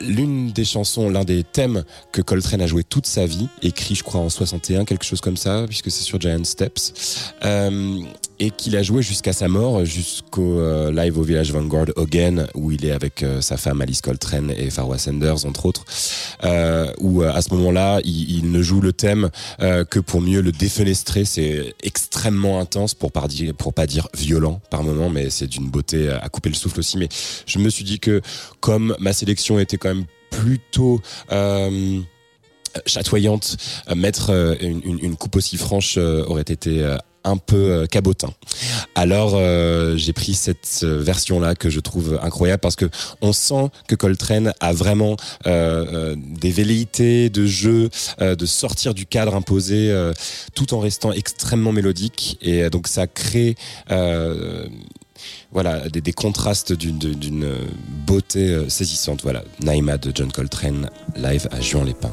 L'une 0.00 0.52
des 0.52 0.64
chansons, 0.64 1.08
l'un 1.08 1.24
des 1.24 1.44
thèmes 1.44 1.84
que 2.12 2.22
Coltrane 2.22 2.60
a 2.60 2.66
joué 2.66 2.84
toute 2.84 3.06
sa 3.06 3.26
vie, 3.26 3.48
écrit 3.62 3.94
je 3.94 4.02
crois 4.02 4.20
en 4.20 4.28
61, 4.28 4.84
quelque 4.84 5.04
chose 5.04 5.20
comme 5.20 5.36
ça, 5.36 5.64
puisque 5.68 5.90
c'est 5.90 6.02
sur 6.02 6.20
Giant 6.20 6.44
Steps, 6.44 7.34
euh, 7.44 8.02
et 8.42 8.50
qu'il 8.50 8.76
a 8.76 8.82
joué 8.82 9.02
jusqu'à 9.02 9.32
sa 9.32 9.46
mort, 9.46 9.84
jusqu'au 9.84 10.58
euh, 10.58 10.90
live 10.90 11.16
au 11.16 11.22
Village 11.22 11.52
Vanguard 11.52 11.86
Again, 11.96 12.48
où 12.54 12.72
il 12.72 12.84
est 12.84 12.90
avec 12.90 13.22
euh, 13.22 13.40
sa 13.40 13.56
femme 13.56 13.80
Alice 13.80 14.00
Coltrane 14.00 14.50
et 14.50 14.68
Farwa 14.68 14.98
Sanders 14.98 15.46
entre 15.46 15.66
autres, 15.66 15.84
euh, 16.42 16.92
où 16.98 17.22
à 17.22 17.40
ce 17.40 17.54
moment-là, 17.54 18.00
il, 18.02 18.38
il 18.38 18.50
ne 18.50 18.60
joue 18.60 18.80
le 18.80 18.92
thème 18.92 19.30
que 19.60 20.00
pour 20.00 20.20
mieux 20.20 20.40
le 20.40 20.50
défenestrer. 20.50 21.24
C'est 21.24 21.74
extrêmement 21.82 22.58
intense 22.58 22.94
pour 22.94 23.12
pas 23.12 23.28
dire, 23.28 23.54
pour 23.54 23.72
pas 23.72 23.86
dire 23.86 24.08
violent 24.16 24.60
par 24.70 24.82
moment, 24.82 25.08
mais 25.08 25.30
c'est 25.30 25.46
d'une 25.46 25.68
beauté 25.68 26.08
à 26.08 26.28
couper 26.28 26.48
le 26.48 26.56
souffle 26.56 26.80
aussi. 26.80 26.98
Mais 26.98 27.08
je 27.46 27.58
me 27.60 27.70
suis 27.70 27.84
dit 27.84 28.00
que 28.00 28.20
comme 28.60 28.96
ma 28.98 29.12
sélection 29.12 29.60
était 29.60 29.78
quand 29.82 29.94
même 29.94 30.04
plutôt 30.30 31.00
euh, 31.32 32.00
chatoyante, 32.86 33.56
euh, 33.88 33.94
mettre 33.94 34.30
euh, 34.30 34.54
une, 34.60 35.16
coupe 35.16 35.36
aussi 35.36 35.56
franche 35.56 35.98
aurait 35.98 36.42
été 36.42 36.96
un 37.24 37.36
peu 37.36 37.86
cabotin. 37.90 38.32
Alors 38.94 39.38
j'ai 39.96 40.12
pris 40.12 40.34
cette 40.34 40.80
euh, 40.82 41.00
version-là 41.00 41.54
que 41.54 41.70
je 41.70 41.80
trouve 41.80 42.18
incroyable 42.22 42.60
parce 42.60 42.76
que 42.76 42.86
on 43.20 43.32
sent 43.32 43.68
que 43.86 43.94
Coltrane 43.94 44.52
a 44.60 44.72
vraiment 44.72 45.16
des 45.44 46.50
velléités 46.50 47.30
de 47.30 47.46
jeu, 47.46 47.90
de 48.20 48.46
sortir 48.46 48.94
du 48.94 49.06
cadre 49.06 49.34
imposé, 49.34 49.94
tout 50.54 50.74
en 50.74 50.80
restant 50.80 51.12
extrêmement 51.12 51.72
mélodique 51.72 52.38
et 52.40 52.68
donc 52.70 52.88
ça 52.88 53.06
crée 53.06 53.54
voilà 55.52 55.88
des, 55.88 56.12
contrastes 56.12 56.72
d'une 56.72 56.98
d'une 56.98 57.56
beauté 58.06 58.50
euh, 58.50 58.68
saisissante. 58.68 59.22
Voilà, 59.22 59.44
Naïma 59.62 59.98
de 59.98 60.12
John 60.14 60.32
Coltrane 60.32 60.90
live 61.16 61.48
à 61.50 61.60
Juan-les-Pins. 61.60 62.12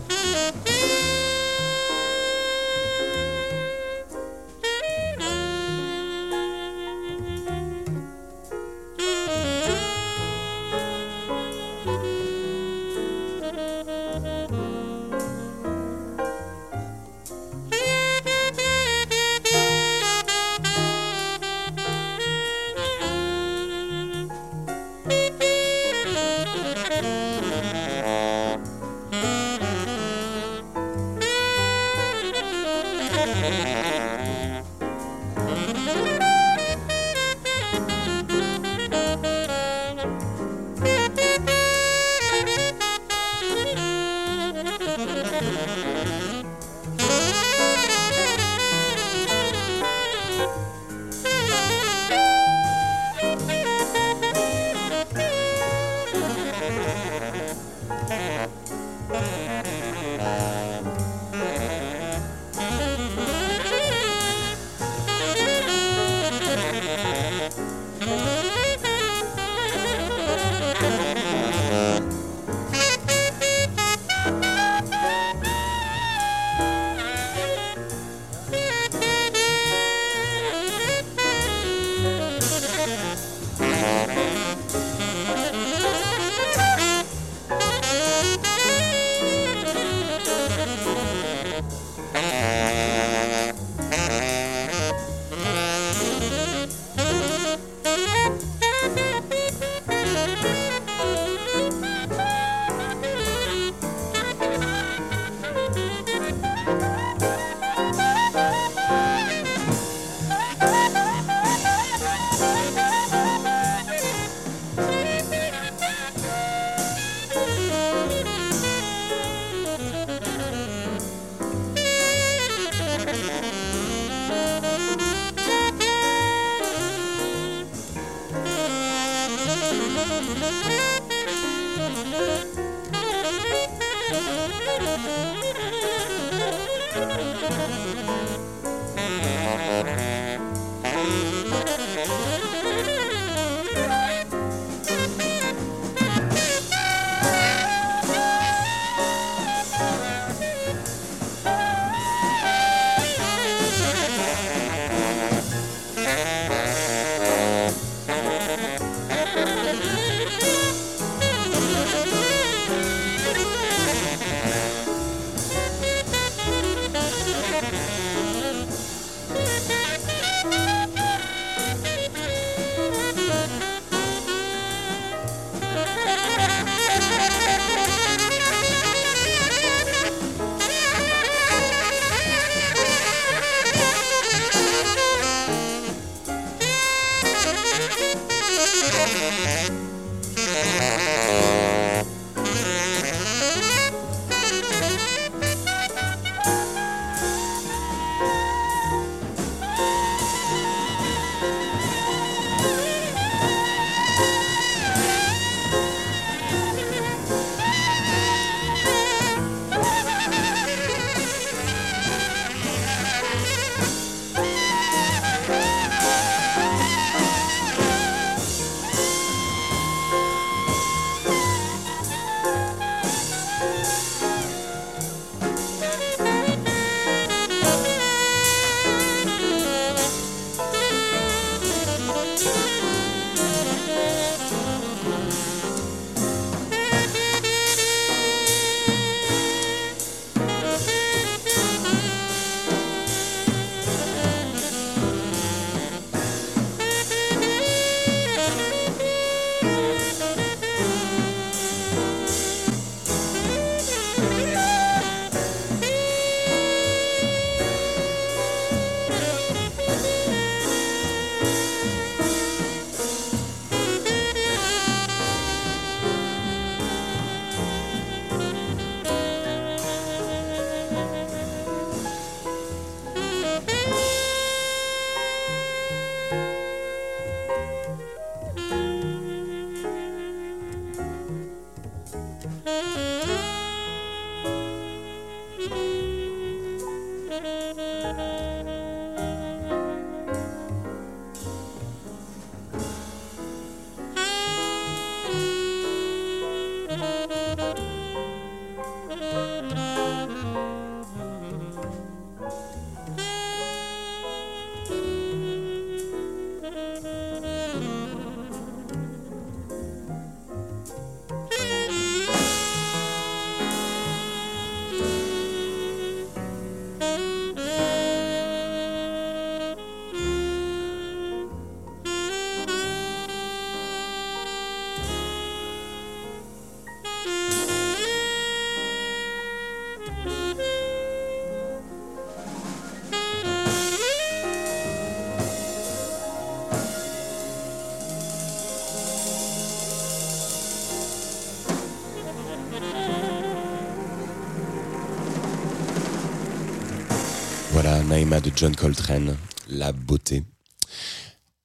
De 348.19 348.51
John 348.53 348.75
Coltrane, 348.75 349.37
La 349.69 349.93
beauté. 349.93 350.43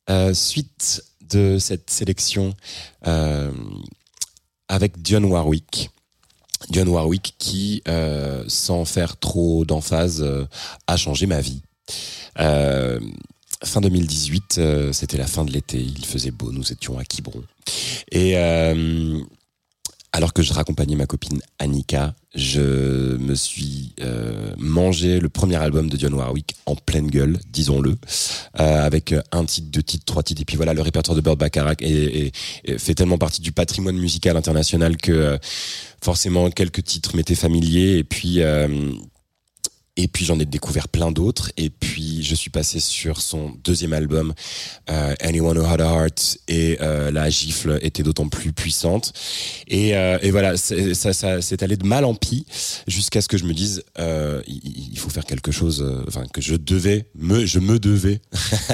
Euh, 0.09 0.33
suite 0.33 1.03
de 1.29 1.59
cette 1.59 1.91
sélection 1.91 2.55
euh, 3.09 3.51
avec 4.69 5.03
Dionne 5.03 5.25
Warwick. 5.25 5.91
Dionne 6.71 6.89
Warwick 6.89 7.35
qui, 7.39 7.83
euh, 7.89 8.45
sans 8.47 8.85
faire 8.85 9.17
trop 9.17 9.65
d'emphase, 9.65 10.25
a 10.87 10.97
changé 10.97 11.27
ma 11.27 11.41
vie. 11.41 11.61
Fin 13.65 13.81
2018, 13.81 14.57
euh, 14.59 14.93
c'était 14.93 15.17
la 15.17 15.27
fin 15.27 15.45
de 15.45 15.51
l'été, 15.51 15.79
il 15.79 16.05
faisait 16.05 16.31
beau, 16.31 16.53
nous 16.53 16.71
étions 16.73 16.99
à 16.99 17.05
Quiberon. 17.05 17.43
Et 18.13 18.35
alors 20.17 20.33
que 20.33 20.43
je 20.43 20.53
raccompagnais 20.53 20.95
ma 20.95 21.07
copine 21.07 21.41
Annika, 21.59 22.15
je 22.37 23.17
me 23.17 23.35
suis 23.35 23.95
euh, 24.01 24.55
mangé 24.59 25.19
le 25.19 25.29
premier 25.29 25.57
album 25.57 25.91
de 25.91 25.97
Dionne 25.97 26.15
Warwick 26.15 26.55
en 26.67 26.77
pleine 26.77 27.09
gueule, 27.09 27.41
disons-le, 27.53 27.97
euh, 28.61 28.87
avec 28.87 29.13
un 29.33 29.45
titre, 29.45 29.67
deux 29.73 29.83
titres, 29.83 30.05
trois 30.05 30.23
titres, 30.23 30.43
et 30.43 30.45
puis 30.45 30.57
voilà, 30.57 30.73
le 30.73 30.83
répertoire 30.83 31.17
de 31.17 31.21
Burt 31.21 31.37
Bacharach 31.37 31.83
est- 31.83 32.31
fait 32.79 32.95
tellement 32.95 33.19
partie 33.19 33.41
du 33.43 33.51
patrimoine 33.51 33.97
musical 33.97 34.37
international 34.37 34.97
que 34.97 35.11
euh, 35.11 35.37
forcément 36.01 36.49
quelques 36.51 36.85
titres 36.85 37.17
m'étaient 37.17 37.35
familiers, 37.35 37.99
et 37.99 38.05
puis 38.05 38.41
euh, 38.41 38.69
et 39.97 40.09
puis 40.09 40.25
j'en 40.25 40.39
ai 40.39 40.45
découvert 40.45 40.89
plein 40.89 41.13
d'autres. 41.13 41.53
Et 41.57 41.71
puis 41.71 42.23
je 42.23 42.35
suis 42.35 42.51
passé 42.51 42.81
sur 42.81 43.21
son 43.21 43.53
deuxième 43.63 43.93
album, 43.93 44.35
euh, 44.91 45.15
Anyone 45.21 45.59
Who 45.59 45.67
Had 45.67 45.81
a 45.81 45.85
Heart, 45.85 46.39
et 46.49 46.79
euh, 46.81 47.11
la 47.11 47.31
gifle 47.31 47.79
était 47.83 48.03
d'autant 48.03 48.29
plus 48.29 48.53
puissante. 48.53 49.13
Et, 49.69 49.97
euh, 49.97 50.19
voilà, 50.31 50.57
ça, 50.57 51.13
s'est 51.13 51.63
allé 51.63 51.77
de 51.77 51.87
mal 51.87 52.05
en 52.05 52.15
pis 52.15 52.47
jusqu'à 52.89 53.21
ce 53.21 53.29
que 53.29 53.39
je 53.39 53.45
me 53.45 53.55
dise, 53.55 53.85
il, 53.99 54.99
faut 54.99 55.11
faire 55.11 55.25
quelque 55.25 55.53
chose. 55.53 55.85
Enfin, 56.09 56.25
que 56.33 56.41
je 56.41 56.57
devais, 56.57 57.07
je 57.45 57.59
me 57.59 57.79
devais. 57.79 58.21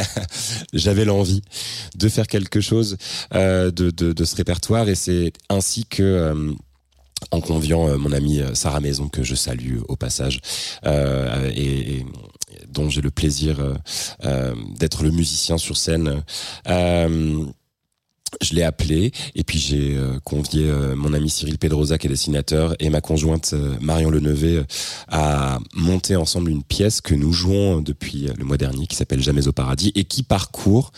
J'avais 0.73 1.05
l'envie 1.05 1.43
de 1.97 2.09
faire 2.09 2.27
quelque 2.27 2.61
chose 2.61 2.97
de, 3.33 4.25
ce 4.25 4.37
répertoire, 4.37 4.89
et 4.89 4.95
c'est 4.95 5.33
ainsi 5.49 5.85
que 5.85 6.55
en 7.31 7.41
conviant 7.41 7.89
euh, 7.89 7.97
mon 7.97 8.13
amie 8.13 8.41
euh, 8.41 8.55
Sarah 8.55 8.81
Maison 8.81 9.09
que 9.09 9.23
je 9.23 9.35
salue 9.35 9.79
au 9.89 9.97
passage 9.97 10.41
euh, 10.87 11.51
et, 11.55 12.05
dont 12.69 12.89
j'ai 12.89 13.01
le 13.01 13.11
plaisir 13.11 13.59
d'être 14.79 15.03
le 15.03 15.11
musicien 15.11 15.59
sur 15.59 15.77
scène. 15.77 16.23
Je 16.67 18.55
l'ai 18.55 18.63
appelé 18.63 19.13
et 19.35 19.43
puis 19.43 19.59
j'ai 19.59 19.99
convié 20.25 20.71
mon 20.95 21.13
ami 21.13 21.31
Cyril 21.31 21.59
Pedrosa 21.59 21.99
qui 21.99 22.07
est 22.07 22.11
dessinateur 22.11 22.75
et 22.79 22.91
ma 22.91 23.01
conjointe 23.01 23.55
Marion 23.81 24.11
Lenevé 24.11 24.63
à 25.09 25.59
monter 25.75 26.17
ensemble 26.17 26.51
une 26.51 26.63
pièce 26.63 27.01
que 27.01 27.15
nous 27.15 27.33
jouons 27.33 27.81
depuis 27.81 28.29
le 28.37 28.45
mois 28.45 28.57
dernier 28.57 28.87
qui 28.87 28.97
s'appelle 28.97 29.23
Jamais 29.23 29.49
au 29.49 29.53
paradis 29.53 29.91
et 29.95 30.05
qui 30.05 30.23
parcourt 30.23 30.93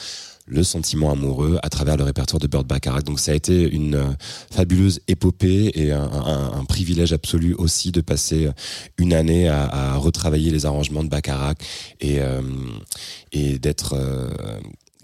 le 0.46 0.62
sentiment 0.62 1.12
amoureux 1.12 1.58
à 1.62 1.68
travers 1.68 1.96
le 1.96 2.04
répertoire 2.04 2.40
de 2.40 2.46
Burt 2.46 2.66
Bacharach. 2.66 3.04
Donc 3.04 3.20
ça 3.20 3.32
a 3.32 3.34
été 3.34 3.70
une 3.70 3.94
euh, 3.94 4.04
fabuleuse 4.50 5.00
épopée 5.08 5.70
et 5.74 5.92
un, 5.92 6.64
privilège 6.68 7.12
absolu 7.12 7.54
aussi 7.54 7.92
de 7.92 8.00
passer 8.00 8.48
une 8.96 9.12
année 9.12 9.48
à, 9.48 9.96
retravailler 9.96 10.50
les 10.50 10.64
arrangements 10.64 11.04
de 11.04 11.08
Bacharach 11.08 11.58
et, 12.00 12.20
euh, 12.20 12.40
d'être 13.32 13.94
euh, 13.94 14.30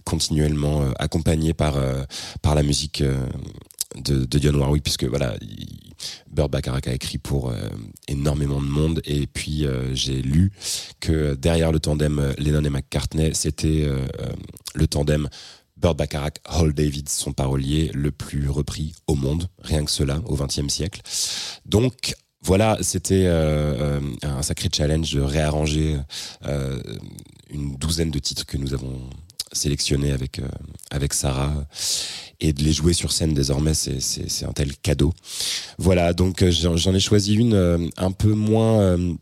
continuellement 0.09 0.81
euh, 0.83 0.91
accompagné 0.99 1.53
par, 1.53 1.77
euh, 1.77 2.03
la 2.55 2.63
musique 2.63 3.03
euh, 3.03 3.27
de, 3.97 4.25
de 4.25 4.39
Dionne 4.39 4.57
Warwick 4.57 4.83
puisque 4.85 5.05
voilà 5.05 5.35
il- 5.41 5.93
Burt 6.31 6.51
Bacharach 6.51 6.87
a 6.87 6.93
écrit 6.93 7.19
pour 7.19 7.51
euh, 7.51 7.57
énormément 8.07 8.61
de 8.61 8.67
monde 8.67 9.01
et 9.05 9.27
puis 9.27 9.67
euh, 9.67 9.93
j'ai 9.95 10.23
lu 10.23 10.53
que 11.01 11.35
derrière 11.35 11.73
le 11.73 11.81
tandem 11.81 12.19
euh, 12.21 12.33
Lennon 12.39 12.63
et 12.65 12.71
McCartney 12.71 13.35
c'était 13.35 13.89
le 14.75 14.87
tandem 14.87 15.29
Burt 15.77 15.97
Bacharach, 15.97 16.35
Hall 16.49 16.73
David, 16.75 17.09
son 17.09 17.33
parolier 17.33 17.91
le 17.95 18.11
plus 18.11 18.49
repris 18.49 18.95
au 19.07 19.15
monde, 19.15 19.49
rien 19.63 19.85
que 19.85 19.91
cela, 19.91 20.21
au 20.27 20.35
XXe 20.37 20.69
siècle. 20.69 21.01
Donc 21.67 22.15
voilà, 22.43 22.79
c'était 22.81 23.27
un 23.29 24.43
sacré 24.43 24.69
challenge 24.73 25.13
de 25.15 25.21
réarranger 25.21 25.97
une 27.51 27.77
douzaine 27.77 28.11
de 28.11 28.19
titres 28.19 28.45
que 28.47 28.57
nous 28.57 28.75
avons 28.75 29.09
sélectionnés 29.53 30.13
avec 30.13 30.39
euh, 30.39 30.49
avec 30.91 31.15
Sarah 31.15 31.53
et 32.41 32.53
de 32.53 32.63
les 32.63 32.73
jouer 32.73 32.93
sur 32.93 33.11
scène 33.13 33.35
désormais, 33.35 33.75
c'est 33.75 34.45
un 34.45 34.53
tel 34.53 34.77
cadeau. 34.77 35.13
Voilà, 35.79 36.13
donc 36.13 36.43
euh, 36.43 36.51
j'en 36.51 36.95
ai 36.95 37.01
choisi 37.01 37.35
une 37.35 37.55
euh, 37.55 37.79
un 37.97 38.13
peu 38.13 38.33
moins 38.33 38.81
euh, 38.81 39.15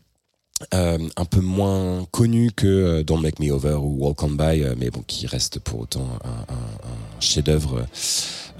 euh, 0.73 0.97
un 1.15 1.25
peu 1.25 1.41
moins 1.41 2.05
connue 2.11 2.51
que 2.51 2.67
euh, 2.67 3.03
Don't 3.03 3.21
Make 3.21 3.39
Me 3.39 3.51
Over 3.51 3.75
ou 3.75 3.97
Walk 4.05 4.23
On 4.23 4.29
By, 4.31 4.63
euh, 4.63 4.75
mais 4.77 4.89
bon, 4.89 5.03
qui 5.05 5.27
reste 5.27 5.59
pour 5.59 5.81
autant 5.81 6.07
un, 6.23 6.53
un- 6.53 7.19
chef-d'œuvre 7.19 7.85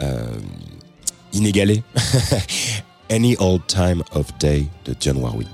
euh, 0.01 0.37
inégalé. 1.33 1.83
Any 3.09 3.35
Old 3.39 3.61
Time 3.67 4.03
of 4.11 4.25
Day 4.39 4.67
de 4.85 4.93
John 4.99 5.17
Warwick. 5.17 5.47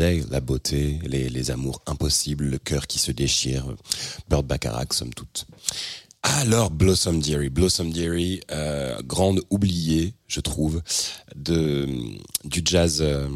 La 0.00 0.40
beauté, 0.40 0.98
les, 1.04 1.50
amours 1.50 1.82
impossibles, 1.84 2.46
le 2.46 2.56
cœur 2.56 2.86
qui 2.86 2.98
se 2.98 3.12
déchire, 3.12 3.66
Bird 4.30 4.46
Bacharach, 4.46 4.94
somme 4.94 5.12
toute. 5.12 5.46
Alors, 6.22 6.70
Blossom 6.70 7.20
Dearie. 7.20 7.50
Blossom 7.50 7.92
Dearie, 7.92 8.40
euh, 8.50 8.98
grande 9.02 9.42
oubliée, 9.50 10.14
je 10.26 10.40
trouve, 10.40 10.80
de, 11.36 11.86
du 12.44 12.62
jazz 12.64 13.02
euh, 13.02 13.28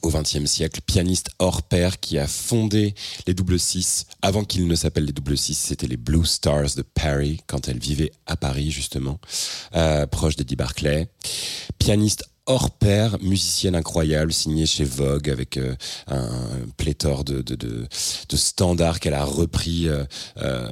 au 0.00 0.08
XXe 0.10 0.46
siècle. 0.46 0.80
Pianiste 0.86 1.28
hors 1.38 1.62
pair 1.62 2.00
qui 2.00 2.16
a 2.18 2.26
fondé 2.26 2.94
les 3.26 3.34
Double 3.34 3.58
Six. 3.58 4.06
Avant 4.22 4.44
qu'ils 4.44 4.66
ne 4.66 4.74
s'appellent 4.74 5.04
les 5.04 5.12
Double 5.12 5.36
Six, 5.36 5.54
c'était 5.54 5.86
les 5.86 5.98
Blue 5.98 6.24
Stars 6.24 6.76
de 6.76 6.82
Paris, 6.82 7.40
quand 7.46 7.68
elle 7.68 7.78
vivait 7.78 8.12
à 8.24 8.36
Paris, 8.36 8.70
justement, 8.70 9.20
euh, 9.74 10.06
proche 10.06 10.36
d'Eddie 10.36 10.56
Barclay. 10.56 11.08
Pianiste 11.78 12.24
hors 12.46 12.70
pair, 12.70 13.16
musicienne 13.22 13.74
incroyable, 13.74 14.32
signée 14.32 14.66
chez 14.66 14.84
Vogue 14.84 15.30
avec 15.30 15.56
euh, 15.56 15.74
un 16.08 16.28
pléthore 16.76 17.24
de, 17.24 17.40
de, 17.40 17.54
de, 17.54 17.86
de 18.28 18.36
standards 18.36 19.00
qu'elle 19.00 19.14
a 19.14 19.24
repris 19.24 19.88
euh, 19.88 20.04
euh, 20.42 20.68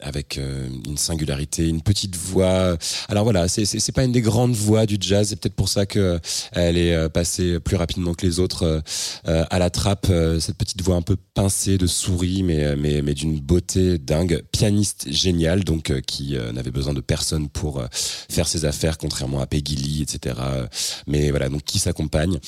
avec 0.00 0.38
euh, 0.38 0.68
une 0.86 0.96
singularité, 0.96 1.66
une 1.66 1.82
petite 1.82 2.14
voix. 2.16 2.76
Alors 3.08 3.24
voilà, 3.24 3.48
c'est 3.48 3.92
pas 3.92 4.04
une 4.04 4.12
des 4.12 4.20
grandes 4.20 4.54
voix 4.54 4.86
du 4.86 4.96
jazz, 5.00 5.28
c'est 5.28 5.36
peut-être 5.36 5.56
pour 5.56 5.68
ça 5.68 5.86
que 5.86 5.98
euh, 5.98 6.18
elle 6.52 6.76
est 6.76 6.94
euh, 6.94 7.08
passée 7.08 7.58
plus 7.58 7.76
rapidement 7.76 8.14
que 8.14 8.24
les 8.24 8.38
autres 8.38 8.82
à 9.24 9.58
la 9.58 9.70
trappe. 9.70 10.06
cette 10.40 10.56
petite 10.56 10.82
voix 10.82 10.96
un 10.96 11.02
peu 11.02 11.16
pincée 11.34 11.78
de 11.78 11.86
souris, 11.86 12.42
mais 12.42 12.76
mais 12.76 13.02
mais 13.02 13.14
d'une 13.14 13.40
beauté 13.40 13.98
dingue. 13.98 14.42
Pianiste 14.52 15.06
génial, 15.10 15.64
donc 15.64 15.92
qui 16.02 16.36
n'avait 16.52 16.70
besoin 16.70 16.94
de 16.94 17.00
personne 17.00 17.48
pour 17.48 17.82
faire 17.90 18.46
ses 18.48 18.64
affaires, 18.64 18.98
contrairement 18.98 19.40
à 19.40 19.46
Peggy 19.46 19.76
Lee, 19.76 20.02
etc. 20.02 20.36
Mais 21.08 21.30
voilà, 21.30 21.48
donc 21.48 21.64
qui 21.64 21.78
s'accompagne 21.78 22.38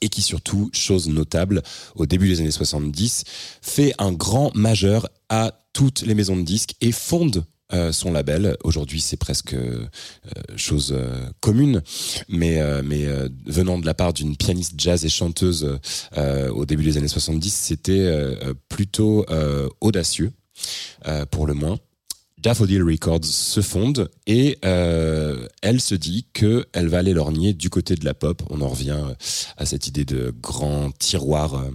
et 0.00 0.08
qui 0.08 0.22
surtout, 0.22 0.70
chose 0.72 1.08
notable, 1.08 1.62
au 1.96 2.06
début 2.06 2.28
des 2.28 2.40
années 2.40 2.50
70, 2.50 3.24
fait 3.60 3.92
un 3.98 4.12
grand 4.12 4.54
majeur 4.54 5.08
à 5.28 5.52
toutes 5.72 6.02
les 6.02 6.14
maisons 6.14 6.36
de 6.36 6.42
disques 6.42 6.74
et 6.80 6.92
fonde 6.92 7.44
euh, 7.72 7.90
son 7.90 8.12
label. 8.12 8.56
Aujourd'hui, 8.64 9.00
c'est 9.00 9.16
presque 9.16 9.54
euh, 9.54 9.86
chose 10.56 10.92
euh, 10.94 11.30
commune, 11.40 11.82
mais 12.28 12.60
mais 12.82 13.06
venant 13.46 13.78
de 13.78 13.86
la 13.86 13.94
part 13.94 14.12
d'une 14.12 14.36
pianiste 14.36 14.74
jazz 14.76 15.04
et 15.04 15.08
chanteuse 15.08 15.78
au 16.50 16.66
début 16.66 16.84
des 16.84 16.96
années 16.98 17.08
70, 17.08 17.50
c'était 17.50 18.36
plutôt 18.68 19.24
audacieux, 19.80 20.32
pour 21.30 21.46
le 21.46 21.54
moins. 21.54 21.78
Daffodil 22.42 22.82
Records 22.82 23.24
se 23.24 23.60
fonde 23.60 24.10
et 24.26 24.58
euh, 24.64 25.46
elle 25.62 25.80
se 25.80 25.94
dit 25.94 26.26
que 26.32 26.66
elle 26.72 26.88
va 26.88 26.98
aller 26.98 27.12
lorgner 27.12 27.52
du 27.52 27.70
côté 27.70 27.94
de 27.94 28.04
la 28.04 28.14
pop. 28.14 28.42
On 28.50 28.60
en 28.60 28.68
revient 28.68 29.00
à 29.56 29.66
cette 29.66 29.86
idée 29.86 30.04
de 30.04 30.34
grand 30.40 30.90
tiroir, 30.98 31.54
euh, 31.54 31.70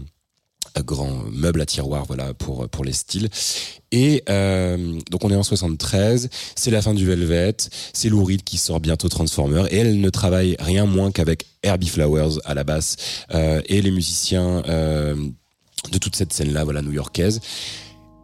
grand 0.84 1.24
meuble 1.32 1.62
à 1.62 1.66
tiroir, 1.66 2.06
voilà 2.06 2.34
pour 2.34 2.68
pour 2.70 2.84
les 2.84 2.94
styles. 2.94 3.30
Et 3.92 4.24
euh, 4.30 5.00
donc 5.10 5.24
on 5.24 5.32
est 5.32 5.36
en 5.36 5.44
73, 5.44 6.30
c'est 6.56 6.72
la 6.72 6.82
fin 6.82 6.94
du 6.94 7.06
Velvet, 7.06 7.56
c'est 7.94 8.10
Lou 8.10 8.24
Reed 8.24 8.44
qui 8.44 8.58
sort 8.58 8.80
bientôt 8.80 9.08
Transformer 9.08 9.64
et 9.72 9.78
elle 9.78 10.02
ne 10.02 10.10
travaille 10.10 10.58
rien 10.60 10.86
moins 10.86 11.12
qu'avec 11.12 11.46
Herbie 11.64 11.88
Flowers 11.88 12.40
à 12.46 12.54
la 12.54 12.64
basse 12.64 12.98
euh, 13.34 13.62
et 13.68 13.82
les 13.82 13.92
musiciens 13.92 14.64
euh, 14.68 15.16
de 15.92 15.98
toute 15.98 16.16
cette 16.16 16.34
scène 16.34 16.52
là, 16.52 16.64
voilà 16.64 16.82
new-yorkaise. 16.82 17.40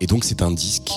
Et 0.02 0.08
donc 0.08 0.26
c'est 0.26 0.42
un 0.42 0.52
disque 0.52 0.92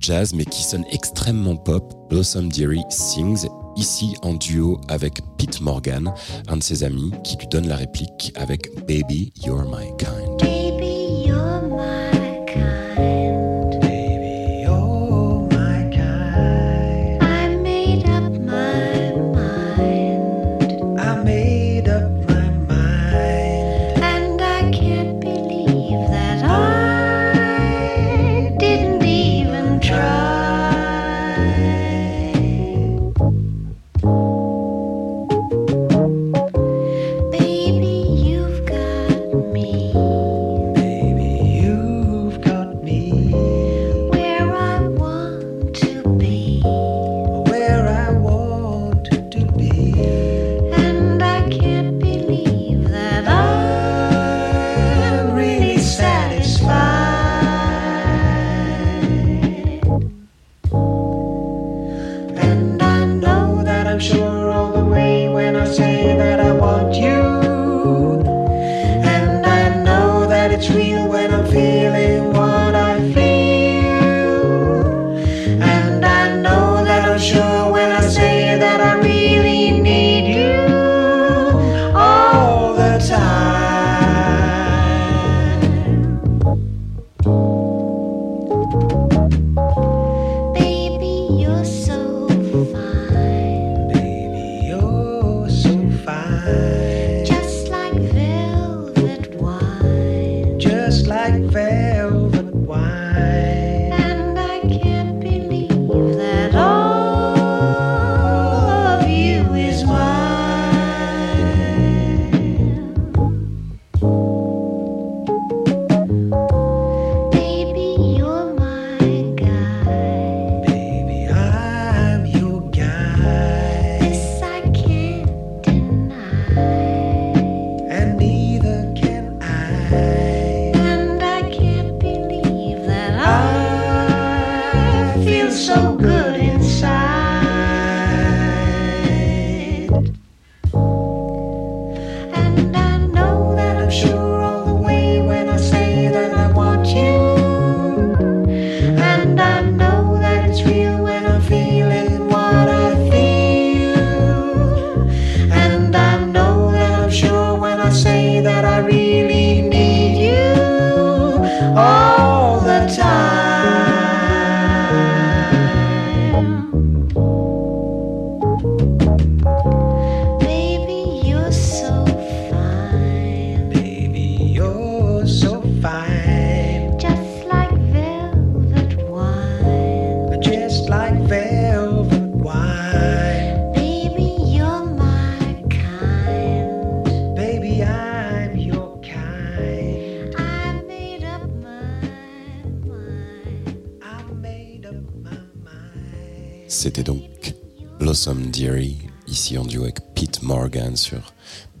jazz 0.00 0.32
mais 0.34 0.44
qui 0.44 0.62
sonne 0.62 0.84
extrêmement 0.90 1.56
pop. 1.56 1.94
Blossom 2.08 2.48
Dearie 2.48 2.84
sings 2.90 3.46
ici 3.76 4.14
en 4.22 4.34
duo 4.34 4.80
avec 4.88 5.20
Pete 5.36 5.60
Morgan, 5.60 6.12
un 6.48 6.56
de 6.56 6.62
ses 6.62 6.84
amis, 6.84 7.12
qui 7.22 7.36
lui 7.36 7.46
donne 7.46 7.68
la 7.68 7.76
réplique 7.76 8.32
avec 8.34 8.68
Baby 8.86 9.32
You're 9.44 9.64
My 9.64 9.86
Kind. 9.98 10.67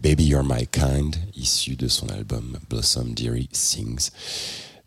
Baby 0.02 0.26
You're 0.26 0.44
My 0.44 0.66
Kind, 0.66 1.16
issu 1.34 1.76
de 1.76 1.88
son 1.88 2.08
album 2.08 2.58
Blossom 2.68 3.14
Dearie 3.14 3.48
Sings, 3.52 4.10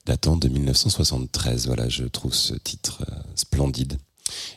datant 0.05 0.37
de 0.37 0.47
1973. 0.47 1.67
Voilà, 1.67 1.89
je 1.89 2.05
trouve 2.05 2.33
ce 2.33 2.53
titre 2.53 3.03
euh, 3.09 3.15
splendide. 3.35 3.97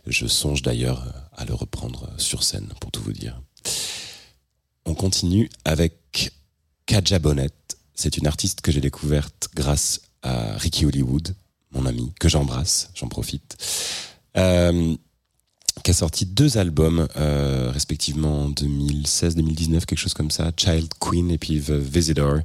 Je 0.06 0.26
songe 0.26 0.62
d'ailleurs 0.62 1.02
euh, 1.02 1.10
à 1.36 1.44
le 1.44 1.54
reprendre 1.54 2.08
sur 2.18 2.42
scène, 2.42 2.68
pour 2.80 2.90
tout 2.90 3.02
vous 3.02 3.12
dire. 3.12 3.40
On 4.86 4.94
continue 4.94 5.50
avec 5.64 6.32
Kaja 6.86 7.18
Bonnet. 7.18 7.50
C'est 7.94 8.16
une 8.16 8.26
artiste 8.26 8.60
que 8.60 8.72
j'ai 8.72 8.80
découverte 8.80 9.48
grâce 9.54 10.00
à 10.22 10.56
Ricky 10.56 10.86
Hollywood, 10.86 11.34
mon 11.72 11.86
ami, 11.86 12.12
que 12.20 12.28
j'embrasse, 12.28 12.90
j'en 12.94 13.08
profite. 13.08 13.56
Euh, 14.36 14.96
qui 15.82 15.90
a 15.90 15.94
sorti 15.94 16.24
deux 16.26 16.56
albums, 16.56 17.08
euh, 17.16 17.70
respectivement 17.72 18.44
en 18.44 18.50
2016-2019, 18.50 19.84
quelque 19.84 19.98
chose 19.98 20.14
comme 20.14 20.30
ça, 20.30 20.50
Child 20.56 20.88
Queen 21.00 21.30
et 21.30 21.38
puis 21.38 21.60
The 21.60 21.72
Visitor. 21.72 22.38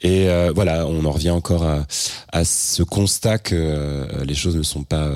Et 0.00 0.28
euh, 0.28 0.52
voilà, 0.54 0.86
on 0.86 1.04
en 1.04 1.10
revient 1.10 1.30
encore 1.30 1.64
à, 1.64 1.86
à 2.32 2.44
ce 2.44 2.82
constat 2.82 3.38
que 3.38 3.54
euh, 3.56 4.24
les 4.24 4.34
choses 4.34 4.56
ne 4.56 4.62
sont 4.62 4.84
pas 4.84 5.10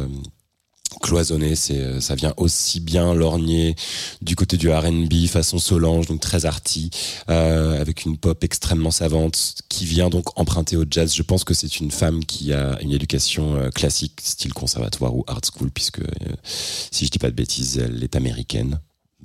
cloisonnées. 1.00 1.54
C'est, 1.54 1.78
euh, 1.78 2.00
ça 2.00 2.14
vient 2.14 2.34
aussi 2.36 2.80
bien 2.80 3.14
lorgner 3.14 3.74
du 4.20 4.36
côté 4.36 4.56
du 4.56 4.70
R&B 4.70 5.26
façon 5.26 5.58
Solange, 5.58 6.06
donc 6.06 6.20
très 6.20 6.44
arty, 6.46 6.90
euh, 7.28 7.80
avec 7.80 8.04
une 8.04 8.16
pop 8.16 8.42
extrêmement 8.44 8.90
savante 8.90 9.54
qui 9.68 9.84
vient 9.84 10.10
donc 10.10 10.38
emprunter 10.38 10.76
au 10.76 10.84
jazz. 10.88 11.14
Je 11.14 11.22
pense 11.22 11.44
que 11.44 11.54
c'est 11.54 11.80
une 11.80 11.90
femme 11.90 12.24
qui 12.24 12.52
a 12.52 12.78
une 12.80 12.92
éducation 12.92 13.56
euh, 13.56 13.70
classique, 13.70 14.20
style 14.22 14.52
conservatoire 14.52 15.14
ou 15.14 15.24
art 15.26 15.40
school, 15.44 15.70
puisque 15.70 16.00
euh, 16.00 16.34
si 16.44 17.06
je 17.06 17.10
dis 17.10 17.18
pas 17.18 17.30
de 17.30 17.34
bêtises, 17.34 17.78
elle 17.78 18.02
est 18.02 18.16
américaine. 18.16 18.80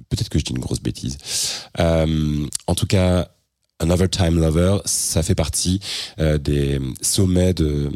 Peut-être 0.10 0.30
que 0.30 0.40
je 0.40 0.46
dis 0.46 0.52
une 0.52 0.60
grosse 0.60 0.82
bêtise. 0.82 1.18
Euh, 1.80 2.46
en 2.68 2.76
tout 2.76 2.86
cas, 2.86 3.32
Another 3.80 4.10
Time 4.10 4.40
Lover, 4.40 4.78
ça 4.86 5.22
fait 5.22 5.36
partie 5.36 5.80
euh, 6.20 6.38
des 6.38 6.80
sommets 7.02 7.54
de, 7.54 7.92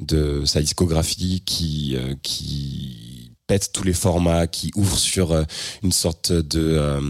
de 0.00 0.44
sa 0.44 0.60
discographie 0.60 1.42
qui, 1.46 1.94
euh, 1.96 2.14
qui 2.22 3.30
pète 3.46 3.70
tous 3.72 3.84
les 3.84 3.92
formats, 3.92 4.46
qui 4.46 4.70
ouvre 4.74 4.98
sur 4.98 5.32
euh, 5.32 5.44
une 5.82 5.92
sorte 5.92 6.32
de... 6.32 6.60
euh, 6.60 7.00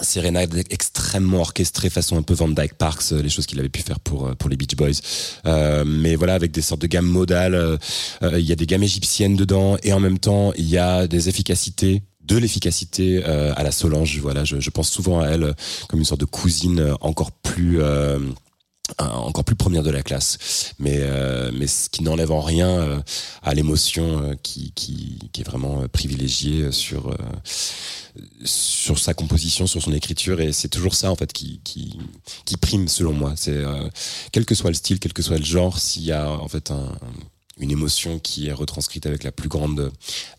sérénade 0.00 0.52
extrêmement 0.70 1.38
orchestrée 1.38 1.88
façon 1.88 2.16
un 2.16 2.22
peu 2.22 2.34
Van 2.34 2.48
Dyke 2.48 2.74
Parks 2.74 3.12
euh, 3.12 3.22
les 3.22 3.28
choses 3.28 3.46
qu'il 3.46 3.60
avait 3.60 3.68
pu 3.68 3.80
faire 3.80 4.00
pour 4.00 4.34
pour 4.36 4.50
les 4.50 4.56
Beach 4.56 4.74
Boys. 4.74 4.90
Euh, 5.46 5.84
mais 5.86 6.16
voilà 6.16 6.34
avec 6.34 6.50
des 6.50 6.62
sortes 6.62 6.82
de 6.82 6.88
gammes 6.88 7.06
modales 7.06 7.78
il 8.20 8.40
y 8.40 8.50
a 8.50 8.56
des 8.56 8.66
gammes 8.66 8.82
égyptiennes 8.82 9.36
dedans 9.36 9.76
et 9.84 9.92
en 9.92 10.00
même 10.00 10.18
temps 10.18 10.52
il 10.58 10.68
y 10.68 10.78
a 10.78 11.06
des 11.06 11.28
efficacités 11.28 12.02
de 12.24 12.36
l'efficacité 12.36 13.22
euh, 13.24 13.52
à 13.56 13.62
la 13.62 13.70
Solange. 13.70 14.18
Voilà 14.20 14.44
je, 14.44 14.60
je 14.60 14.70
pense 14.70 14.90
souvent 14.90 15.20
à 15.20 15.28
elle 15.28 15.44
euh, 15.44 15.52
comme 15.88 16.00
une 16.00 16.06
sorte 16.06 16.20
de 16.20 16.26
cousine 16.26 16.80
euh, 16.80 16.94
encore 17.00 17.32
plus 17.32 17.80
euh, 17.80 18.18
encore 18.98 19.44
plus 19.44 19.56
première 19.56 19.82
de 19.82 19.90
la 19.90 20.02
classe, 20.02 20.74
mais 20.78 20.98
euh, 21.00 21.50
mais 21.54 21.66
ce 21.66 21.88
qui 21.88 22.02
n'enlève 22.02 22.30
en 22.30 22.42
rien 22.42 22.68
euh, 22.68 23.00
à 23.42 23.54
l'émotion 23.54 24.36
qui, 24.42 24.72
qui 24.72 25.30
qui 25.32 25.40
est 25.40 25.44
vraiment 25.44 25.88
privilégiée 25.88 26.70
sur 26.70 27.16
sur 28.44 28.98
sa 28.98 29.14
composition, 29.14 29.66
sur 29.66 29.80
son 29.80 29.92
écriture, 29.94 30.38
et 30.40 30.52
c'est 30.52 30.68
toujours 30.68 30.94
ça 30.94 31.10
en 31.10 31.16
fait 31.16 31.32
qui 31.32 31.60
qui 31.64 31.98
qui 32.44 32.58
prime 32.58 32.86
selon 32.86 33.14
moi. 33.14 33.32
C'est 33.36 33.62
quel 34.32 34.44
que 34.44 34.54
soit 34.54 34.70
le 34.70 34.74
style, 34.74 35.00
quel 35.00 35.14
que 35.14 35.22
soit 35.22 35.38
le 35.38 35.44
genre, 35.44 35.78
s'il 35.78 36.04
y 36.04 36.12
a 36.12 36.30
en 36.30 36.48
fait 36.48 36.70
un 36.70 36.92
une 37.58 37.70
émotion 37.70 38.18
qui 38.18 38.48
est 38.48 38.52
retranscrite 38.52 39.06
avec 39.06 39.24
la 39.24 39.32
plus 39.32 39.48
grande 39.48 39.92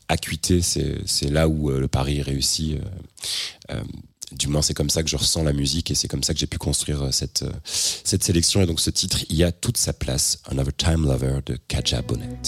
acuité, 0.07 0.61
c'est 0.61 1.30
là 1.30 1.47
où 1.47 1.72
euh, 1.72 1.80
le 1.80 1.88
pari 1.88 2.22
réussit. 2.22 2.74
euh, 2.74 3.76
euh, 3.76 3.84
du 4.32 4.47
moins, 4.47 4.63
c'est 4.63 4.74
comme 4.74 4.89
ça 4.89 5.03
que 5.03 5.09
je 5.09 5.16
ressens 5.16 5.43
la 5.43 5.53
musique 5.53 5.91
et 5.91 5.95
c'est 5.95 6.07
comme 6.07 6.24
ça 6.24 6.34
que 6.34 6.39
j'ai 6.39 6.47
pu 6.47 6.57
construire 6.57 7.13
cette, 7.13 7.45
cette 7.63 8.24
sélection. 8.24 8.61
Et 8.61 8.66
donc, 8.66 8.80
ce 8.80 8.89
titre, 8.89 9.24
il 9.30 9.36
y 9.36 9.43
a 9.43 9.51
toute 9.51 9.78
sa 9.78 9.93
place. 9.93 10.39
Another 10.45 10.74
Time 10.76 11.05
Lover 11.05 11.39
de 11.45 11.59
Kaja 11.68 12.01
Bonnet. 12.01 12.39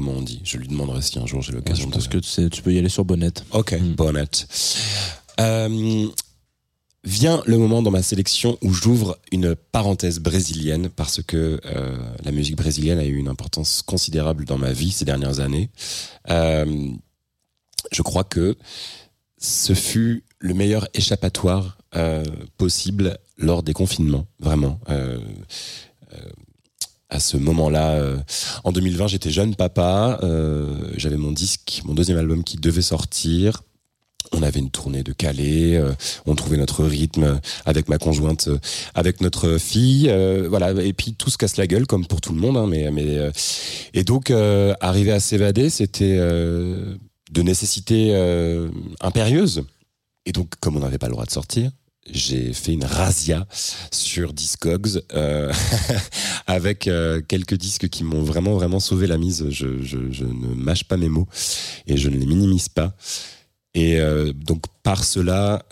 Comment 0.00 0.18
on 0.18 0.22
dit. 0.22 0.40
Je 0.44 0.56
lui 0.56 0.66
demanderai 0.66 1.02
si 1.02 1.18
un 1.18 1.26
jour 1.26 1.42
j'ai 1.42 1.52
Je 1.52 1.56
l'occasion 1.56 1.86
de. 1.88 1.92
pense 1.92 2.08
que 2.08 2.18
tu, 2.18 2.28
sais, 2.28 2.48
tu 2.48 2.62
peux 2.62 2.72
y 2.72 2.78
aller 2.78 2.88
sur 2.88 3.04
Bonnette. 3.04 3.44
Ok, 3.52 3.72
Mm. 3.72 3.92
Bonnet. 3.94 4.24
Euh, 5.40 6.06
vient 7.04 7.42
le 7.46 7.56
moment 7.58 7.82
dans 7.82 7.90
ma 7.90 8.02
sélection 8.02 8.58
où 8.62 8.72
j'ouvre 8.72 9.18
une 9.32 9.54
parenthèse 9.54 10.18
brésilienne 10.18 10.88
parce 10.88 11.22
que 11.22 11.60
euh, 11.64 11.96
la 12.24 12.30
musique 12.30 12.56
brésilienne 12.56 12.98
a 12.98 13.04
eu 13.04 13.16
une 13.16 13.28
importance 13.28 13.82
considérable 13.82 14.44
dans 14.44 14.58
ma 14.58 14.72
vie 14.72 14.90
ces 14.90 15.04
dernières 15.04 15.40
années. 15.40 15.70
Euh, 16.30 16.88
je 17.92 18.02
crois 18.02 18.24
que 18.24 18.56
ce 19.38 19.74
fut 19.74 20.24
le 20.38 20.54
meilleur 20.54 20.88
échappatoire 20.94 21.76
possible 22.56 23.18
lors 23.36 23.62
des 23.64 23.72
confinements, 23.72 24.26
vraiment. 24.38 24.78
À 27.10 27.18
ce 27.18 27.36
moment-là, 27.36 27.94
euh, 27.94 28.18
en 28.62 28.70
2020, 28.70 29.08
j'étais 29.08 29.30
jeune 29.30 29.56
papa, 29.56 30.20
euh, 30.22 30.92
j'avais 30.96 31.16
mon 31.16 31.32
disque, 31.32 31.82
mon 31.84 31.94
deuxième 31.94 32.18
album 32.18 32.44
qui 32.44 32.56
devait 32.56 32.82
sortir. 32.82 33.62
On 34.32 34.44
avait 34.44 34.60
une 34.60 34.70
tournée 34.70 35.02
de 35.02 35.12
Calais, 35.12 35.76
euh, 35.76 35.92
on 36.24 36.36
trouvait 36.36 36.56
notre 36.56 36.84
rythme 36.84 37.40
avec 37.66 37.88
ma 37.88 37.98
conjointe, 37.98 38.46
euh, 38.46 38.58
avec 38.94 39.20
notre 39.22 39.58
fille, 39.58 40.08
euh, 40.08 40.46
voilà. 40.48 40.70
Et 40.84 40.92
puis 40.92 41.14
tout 41.14 41.30
se 41.30 41.38
casse 41.38 41.56
la 41.56 41.66
gueule 41.66 41.84
comme 41.84 42.06
pour 42.06 42.20
tout 42.20 42.32
le 42.32 42.40
monde, 42.40 42.56
hein, 42.56 42.68
mais 42.68 42.92
mais 42.92 43.18
euh, 43.18 43.32
et 43.92 44.04
donc 44.04 44.30
arriver 44.80 45.10
à 45.10 45.18
s'évader, 45.18 45.68
c'était 45.68 46.16
de 46.16 47.42
nécessité 47.42 48.14
impérieuse. 49.00 49.64
Et 50.26 50.32
donc 50.32 50.52
comme 50.60 50.76
on 50.76 50.80
n'avait 50.80 50.98
pas 50.98 51.08
le 51.08 51.12
droit 51.12 51.24
de 51.24 51.30
sortir, 51.30 51.72
j'ai 52.12 52.52
fait 52.52 52.72
une 52.72 52.84
razzia 52.84 53.46
sur 53.92 54.32
Discogs 54.32 55.02
euh, 55.12 55.52
avec 56.46 56.86
euh, 56.86 57.20
quelques 57.26 57.54
disques 57.54 57.88
qui 57.88 58.04
m'ont 58.04 58.22
vraiment 58.22 58.54
vraiment 58.54 58.80
sauvé 58.80 59.06
la 59.06 59.18
mise. 59.18 59.46
Je, 59.50 59.66
ne 59.66 60.54
mâche 60.54 60.84
pas 60.84 60.96
mes 60.96 61.08
mots 61.08 61.28
et 61.86 61.96
je 61.96 62.08
ne 62.08 62.16
les 62.16 62.26
minimise 62.26 62.68
pas. 62.68 62.94
Et 63.74 64.00
euh, 64.00 64.32
donc 64.32 64.62
par 64.82 65.04
cela, 65.04 65.62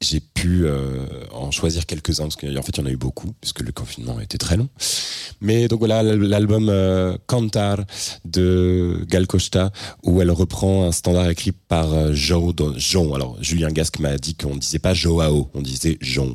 j'ai 0.00 0.20
pu 0.20 0.64
euh, 0.64 1.04
en 1.32 1.50
choisir 1.50 1.84
quelques-uns 1.84 2.24
parce 2.24 2.36
qu'en 2.36 2.62
fait 2.62 2.72
il 2.76 2.80
y 2.80 2.82
en 2.82 2.86
a 2.86 2.90
eu 2.90 2.96
beaucoup 2.96 3.32
puisque 3.40 3.60
le 3.60 3.70
confinement 3.72 4.16
a 4.18 4.22
été 4.22 4.38
très 4.38 4.56
long. 4.56 4.68
Mais 5.42 5.68
donc 5.68 5.80
voilà 5.80 6.02
l'album 6.02 6.68
euh, 6.70 7.16
Cantar 7.26 7.78
de 8.24 9.04
Gal 9.08 9.26
Costa 9.26 9.70
où 10.02 10.20
elle 10.22 10.30
reprend 10.30 10.86
un 10.86 10.92
standard 10.92 11.28
écrit 11.28 11.52
par 11.52 11.92
euh. 11.92 12.12
Do- 12.54 12.74
João. 12.78 13.14
Alors 13.14 13.36
Julien 13.42 13.68
Gasque 13.70 13.98
m'a 13.98 14.16
dit 14.16 14.34
qu'on 14.34 14.56
disait 14.56 14.78
pas 14.78 14.94
Joao, 14.94 15.50
on 15.54 15.60
disait 15.62 15.98
João. 16.00 16.34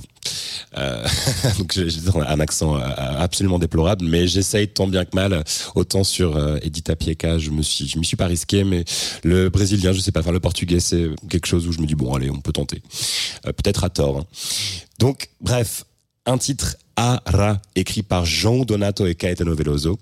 Euh, 0.77 1.05
donc 1.57 1.73
j'ai 1.73 1.87
un 2.27 2.39
accent 2.39 2.75
euh, 2.77 2.81
absolument 3.17 3.59
déplorable, 3.59 4.05
mais 4.05 4.27
j'essaye 4.27 4.67
tant 4.67 4.87
bien 4.87 5.05
que 5.05 5.15
mal. 5.15 5.43
Autant 5.75 6.03
sur 6.03 6.35
euh, 6.35 6.57
Edith 6.61 6.89
Apieca, 6.89 7.37
je 7.37 7.51
me 7.51 7.61
suis, 7.61 7.87
je 7.87 7.97
m'y 7.97 8.05
suis 8.05 8.17
pas 8.17 8.27
risqué, 8.27 8.63
mais 8.63 8.83
le 9.23 9.49
brésilien, 9.49 9.93
je 9.93 9.99
sais 9.99 10.11
pas, 10.11 10.19
enfin 10.21 10.31
le 10.31 10.39
portugais, 10.39 10.79
c'est 10.79 11.07
quelque 11.29 11.47
chose 11.47 11.67
où 11.67 11.71
je 11.71 11.79
me 11.79 11.85
dis 11.85 11.95
bon 11.95 12.13
allez, 12.13 12.29
on 12.29 12.41
peut 12.41 12.53
tenter. 12.53 12.81
Peut-être 13.43 13.83
à 13.83 13.89
tort. 13.89 14.19
hein. 14.19 14.25
Donc 14.99 15.29
bref, 15.41 15.83
un 16.25 16.37
titre 16.37 16.75
Ara 16.95 17.61
écrit 17.75 18.03
par 18.03 18.25
Jean 18.25 18.63
Donato 18.63 19.05
et 19.05 19.15
Caetano 19.15 19.53
Veloso. 19.55 19.99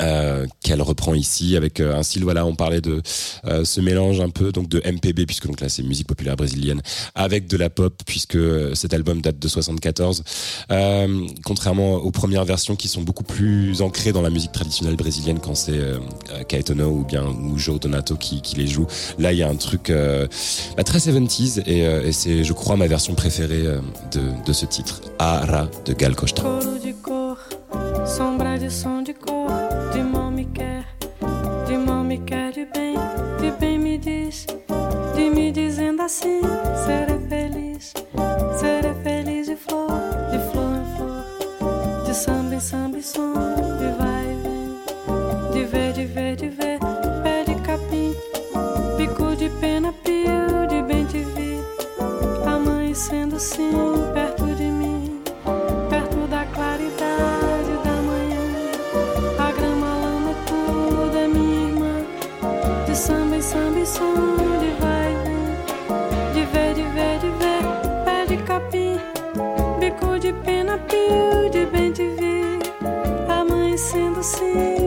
Euh, 0.00 0.46
qu'elle 0.62 0.82
reprend 0.82 1.14
ici 1.14 1.56
avec 1.56 1.80
euh, 1.80 1.96
un 1.96 2.02
style 2.02 2.22
voilà 2.22 2.46
on 2.46 2.54
parlait 2.54 2.80
de 2.80 3.02
euh, 3.46 3.64
ce 3.64 3.80
mélange 3.80 4.20
un 4.20 4.30
peu 4.30 4.52
donc 4.52 4.68
de 4.68 4.78
MPB 4.78 5.26
puisque 5.26 5.46
donc 5.46 5.60
là 5.60 5.68
c'est 5.68 5.82
musique 5.82 6.06
populaire 6.06 6.36
brésilienne 6.36 6.80
avec 7.14 7.48
de 7.48 7.56
la 7.56 7.68
pop 7.68 7.94
puisque 8.06 8.36
euh, 8.36 8.74
cet 8.74 8.94
album 8.94 9.20
date 9.20 9.38
de 9.38 9.48
74 9.48 10.22
euh, 10.70 11.26
contrairement 11.44 11.94
aux 11.94 12.10
premières 12.10 12.44
versions 12.44 12.76
qui 12.76 12.88
sont 12.88 13.02
beaucoup 13.02 13.24
plus 13.24 13.82
ancrées 13.82 14.12
dans 14.12 14.22
la 14.22 14.30
musique 14.30 14.52
traditionnelle 14.52 14.96
brésilienne 14.96 15.40
quand 15.40 15.54
c'est 15.54 15.80
Caetano 16.48 16.88
ou 16.88 17.04
bien 17.04 17.24
ou 17.24 17.58
Joe 17.58 17.80
Donato 17.80 18.16
qui, 18.16 18.40
qui 18.40 18.56
les 18.56 18.66
joue 18.66 18.86
là 19.18 19.32
il 19.32 19.38
y 19.38 19.42
a 19.42 19.48
un 19.48 19.56
truc 19.56 19.92
bah, 20.76 20.84
très 20.84 20.98
70s 20.98 21.62
et, 21.66 21.80
et 21.80 22.12
c'est 22.12 22.44
je 22.44 22.52
crois 22.52 22.76
ma 22.76 22.86
version 22.86 23.14
préférée 23.14 23.64
de, 24.12 24.20
de 24.46 24.52
ce 24.52 24.66
titre 24.66 25.00
Ara 25.18 25.68
de 25.86 25.92
Gal 25.92 26.14
Costa 26.14 26.42
me 32.08 32.16
quer 32.20 32.52
de 32.52 32.64
bem, 32.64 32.94
de 33.38 33.50
bem 33.60 33.78
me 33.78 33.98
diz, 33.98 34.46
de 35.14 35.28
me 35.28 35.52
dizendo 35.52 36.00
assim, 36.00 36.40
serei 36.86 37.18
feliz, 37.28 37.92
serei 38.58 38.94
feliz 39.02 39.46
de 39.46 39.54
flor, 39.54 39.90
de 40.30 40.38
flor 40.50 40.72
em 40.74 40.96
flor, 40.96 42.04
de 42.06 42.14
samba 42.14 42.54
em 42.54 42.60
samba 42.60 42.96
e 42.96 43.02
som, 43.02 43.34
de 43.78 43.92
vai 43.98 44.24
e 44.24 44.36
vem, 44.42 45.52
de 45.52 45.64
ver, 45.66 45.92
de 45.92 46.06
ver, 46.06 46.36
de 46.36 46.48
ver, 46.48 46.78
pé 47.22 47.44
de 47.44 47.54
capim, 47.60 48.14
bico 48.96 49.36
de 49.36 49.50
pena, 49.60 49.92
pio, 50.02 50.66
de 50.66 50.80
bem 50.80 51.04
te 51.04 51.18
vi, 51.18 51.60
amanhecendo 52.46 53.36
assim, 53.36 53.70
perto 54.14 54.27
see. 74.28 74.77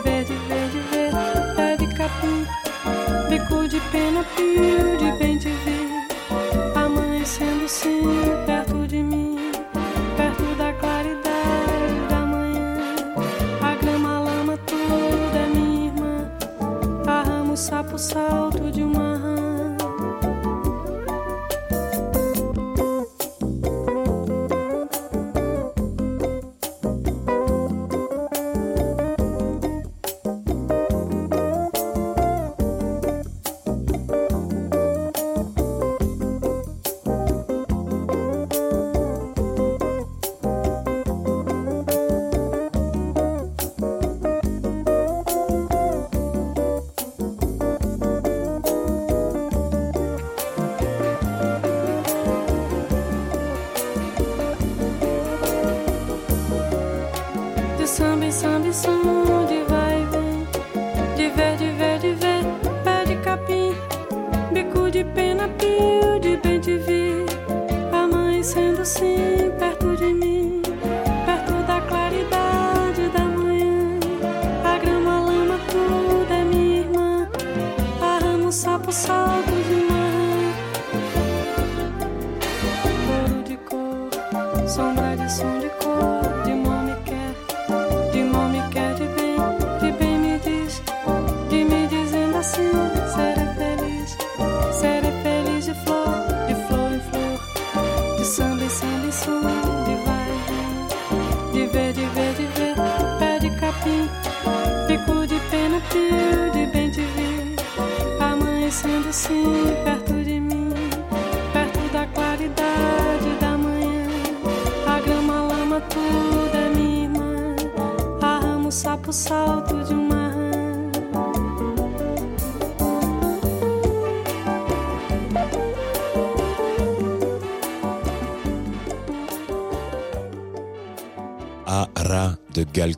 verde, 0.00 0.34
verde, 0.48 0.80
verde, 0.90 1.54
pé 1.56 1.76
de 1.76 1.86
capim, 1.94 2.46
bico 3.28 3.68
de 3.68 3.80
pena, 3.90 4.24
pio. 4.36 4.91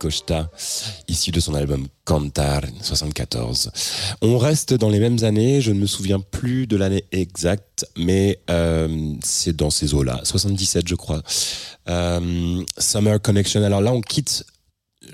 Costa, 0.05 0.51
issu 1.09 1.31
de 1.31 1.41
son 1.41 1.55
album 1.55 1.87
Cantar 2.05 2.61
74. 2.83 3.71
On 4.21 4.37
reste 4.37 4.75
dans 4.75 4.91
les 4.91 4.99
mêmes 4.99 5.25
années, 5.25 5.63
je 5.63 5.73
ne 5.73 5.79
me 5.79 5.87
souviens 5.87 6.21
plus 6.21 6.67
de 6.67 6.77
l'année 6.77 7.05
exacte, 7.11 7.87
mais 7.97 8.39
euh, 8.51 9.15
c'est 9.23 9.57
dans 9.57 9.71
ces 9.71 9.95
eaux-là, 9.95 10.21
77 10.23 10.87
je 10.87 10.95
crois. 10.95 11.23
Euh, 11.89 12.63
Summer 12.77 13.19
Connection, 13.19 13.65
alors 13.65 13.81
là 13.81 13.95
on 13.95 14.03
quitte 14.03 14.45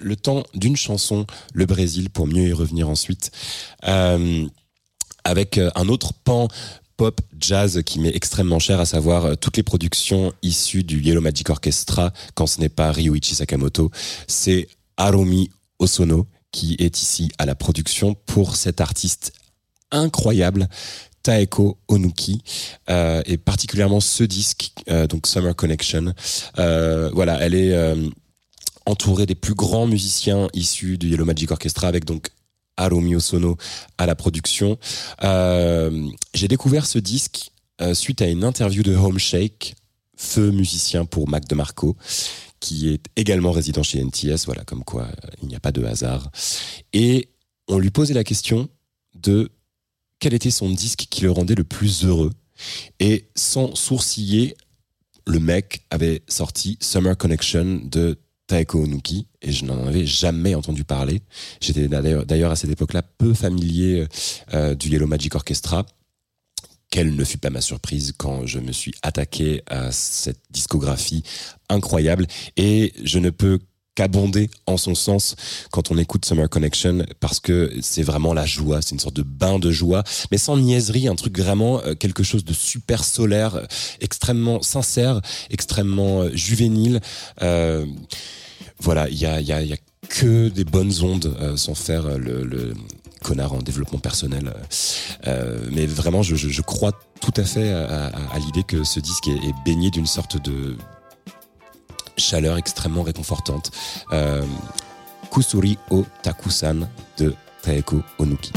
le 0.00 0.16
temps 0.16 0.42
d'une 0.54 0.76
chanson, 0.76 1.24
le 1.54 1.66
Brésil, 1.66 2.10
pour 2.10 2.26
mieux 2.26 2.48
y 2.48 2.52
revenir 2.52 2.88
ensuite, 2.88 3.30
euh, 3.86 4.44
avec 5.22 5.60
un 5.76 5.88
autre 5.88 6.14
pan 6.14 6.48
pop 6.96 7.20
jazz 7.38 7.80
qui 7.86 8.00
m'est 8.00 8.14
extrêmement 8.14 8.58
cher, 8.58 8.80
à 8.80 8.86
savoir 8.86 9.38
toutes 9.38 9.56
les 9.56 9.62
productions 9.62 10.32
issues 10.42 10.82
du 10.82 11.00
Yellow 11.00 11.20
Magic 11.20 11.48
Orchestra, 11.48 12.12
quand 12.34 12.48
ce 12.48 12.60
n'est 12.60 12.68
pas 12.68 12.90
Ryuichi 12.90 13.36
Sakamoto, 13.36 13.92
c'est 14.26 14.68
Harumi 15.00 15.50
Osono 15.78 16.26
qui 16.52 16.76
est 16.78 17.00
ici 17.00 17.30
à 17.38 17.46
la 17.46 17.54
production 17.54 18.14
pour 18.26 18.56
cet 18.56 18.80
artiste 18.80 19.32
incroyable. 19.90 20.68
Taeko 21.22 21.78
Onuki 21.88 22.42
euh, 22.88 23.22
et 23.26 23.36
particulièrement 23.36 24.00
ce 24.00 24.24
disque 24.24 24.72
euh, 24.88 25.06
donc 25.06 25.26
Summer 25.26 25.54
Connection 25.54 26.14
Euh, 26.58 27.10
voilà 27.12 27.38
elle 27.40 27.54
est 27.54 27.74
entourée 28.86 29.26
des 29.26 29.34
plus 29.34 29.54
grands 29.54 29.86
musiciens 29.86 30.48
issus 30.54 30.96
du 30.96 31.08
Yellow 31.10 31.26
Magic 31.26 31.50
Orchestra 31.50 31.88
avec 31.88 32.06
donc 32.06 32.28
Harumi 32.78 33.16
Osono 33.16 33.58
à 33.98 34.06
la 34.06 34.14
production. 34.14 34.78
J'ai 35.22 36.48
découvert 36.48 36.86
ce 36.86 36.98
disque 36.98 37.52
suite 37.92 38.22
à 38.22 38.26
une 38.26 38.42
interview 38.42 38.82
de 38.82 38.94
Home 38.96 39.18
Shake, 39.18 39.74
feu 40.16 40.50
musicien 40.50 41.04
pour 41.04 41.28
Mac 41.28 41.46
DeMarco, 41.46 41.96
qui 42.60 42.90
est 42.90 43.06
également 43.16 43.50
résident 43.50 43.82
chez 43.82 44.02
NTS. 44.02 44.44
Voilà, 44.46 44.64
comme 44.64 44.84
quoi 44.84 45.08
il 45.42 45.48
n'y 45.48 45.56
a 45.56 45.60
pas 45.60 45.72
de 45.72 45.82
hasard. 45.84 46.30
Et 46.92 47.30
on 47.68 47.78
lui 47.78 47.90
posait 47.90 48.14
la 48.14 48.24
question 48.24 48.68
de 49.14 49.50
quel 50.18 50.34
était 50.34 50.50
son 50.50 50.70
disque 50.70 51.06
qui 51.10 51.22
le 51.22 51.30
rendait 51.30 51.54
le 51.54 51.64
plus 51.64 52.04
heureux. 52.04 52.30
Et 52.98 53.28
sans 53.34 53.74
sourciller, 53.74 54.54
le 55.26 55.40
mec 55.40 55.86
avait 55.90 56.22
sorti 56.28 56.76
Summer 56.80 57.16
Connection 57.16 57.80
de 57.84 58.18
Taeko 58.46 58.82
Onuki 58.82 59.28
et 59.42 59.52
je 59.52 59.64
n'en 59.64 59.86
avais 59.86 60.04
jamais 60.04 60.54
entendu 60.54 60.84
parler. 60.84 61.20
J'étais 61.60 61.88
d'ailleurs 61.88 62.26
d'ailleurs 62.26 62.50
à 62.50 62.56
cette 62.56 62.70
époque-là 62.70 63.02
peu 63.02 63.32
familier 63.32 64.06
euh, 64.52 64.74
du 64.74 64.88
Yellow 64.88 65.06
Magic 65.06 65.34
Orchestra. 65.34 65.86
Quelle 66.90 67.14
ne 67.14 67.24
fut 67.24 67.38
pas 67.38 67.50
ma 67.50 67.60
surprise 67.60 68.12
quand 68.16 68.46
je 68.46 68.58
me 68.58 68.72
suis 68.72 68.92
attaqué 69.02 69.62
à 69.68 69.92
cette 69.92 70.40
discographie 70.50 71.22
incroyable 71.68 72.26
et 72.56 72.92
je 73.04 73.18
ne 73.20 73.30
peux 73.30 73.60
qu'abonder 73.94 74.50
en 74.66 74.76
son 74.76 74.94
sens 74.94 75.36
quand 75.70 75.90
on 75.90 75.98
écoute 75.98 76.24
Summer 76.24 76.48
Connection 76.48 77.04
parce 77.20 77.38
que 77.38 77.72
c'est 77.80 78.02
vraiment 78.02 78.34
la 78.34 78.46
joie, 78.46 78.82
c'est 78.82 78.92
une 78.92 79.00
sorte 79.00 79.16
de 79.16 79.22
bain 79.22 79.58
de 79.58 79.70
joie, 79.70 80.02
mais 80.30 80.38
sans 80.38 80.56
niaiserie, 80.56 81.06
un 81.06 81.16
truc 81.16 81.38
vraiment 81.38 81.80
euh, 81.84 81.94
quelque 81.94 82.22
chose 82.22 82.44
de 82.44 82.52
super 82.52 83.04
solaire, 83.04 83.66
extrêmement 84.00 84.62
sincère, 84.62 85.20
extrêmement 85.50 86.22
euh, 86.22 86.30
juvénile. 86.34 87.00
Euh, 87.42 87.86
voilà, 88.80 89.08
il 89.08 89.18
y 89.18 89.26
a, 89.26 89.40
y, 89.40 89.52
a, 89.52 89.62
y 89.62 89.72
a 89.72 89.76
que 90.08 90.48
des 90.48 90.64
bonnes 90.64 90.92
ondes 91.02 91.36
euh, 91.40 91.56
sans 91.56 91.74
faire 91.74 92.06
euh, 92.06 92.18
le, 92.18 92.44
le 92.44 92.74
connard 93.22 93.52
en 93.52 93.58
développement 93.58 93.98
personnel. 93.98 94.52
Euh, 95.26 95.58
mais 95.70 95.86
vraiment, 95.86 96.22
je, 96.22 96.62
crois 96.62 96.92
tout 97.20 97.34
à 97.36 97.44
fait 97.44 97.72
à 97.72 98.38
l'idée 98.38 98.62
que 98.62 98.84
ce 98.84 99.00
disque 99.00 99.28
est, 99.28 99.48
est 99.48 99.54
baigné 99.64 99.90
d'une 99.90 100.06
sorte 100.06 100.42
de 100.42 100.76
chaleur 102.20 102.58
extrêmement 102.58 103.02
réconfortante. 103.02 103.72
Euh, 104.12 104.44
Kusuri 105.32 105.78
o 105.90 106.04
Takusan 106.22 106.88
de 107.18 107.34
Taeko 107.62 108.02
Onuki. 108.18 108.52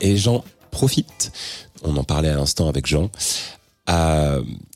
Et 0.00 0.16
j'en 0.16 0.44
profite, 0.70 1.32
on 1.82 1.96
en 1.96 2.04
parlait 2.04 2.28
à 2.28 2.36
l'instant 2.36 2.68
avec 2.68 2.86
Jean, 2.86 3.10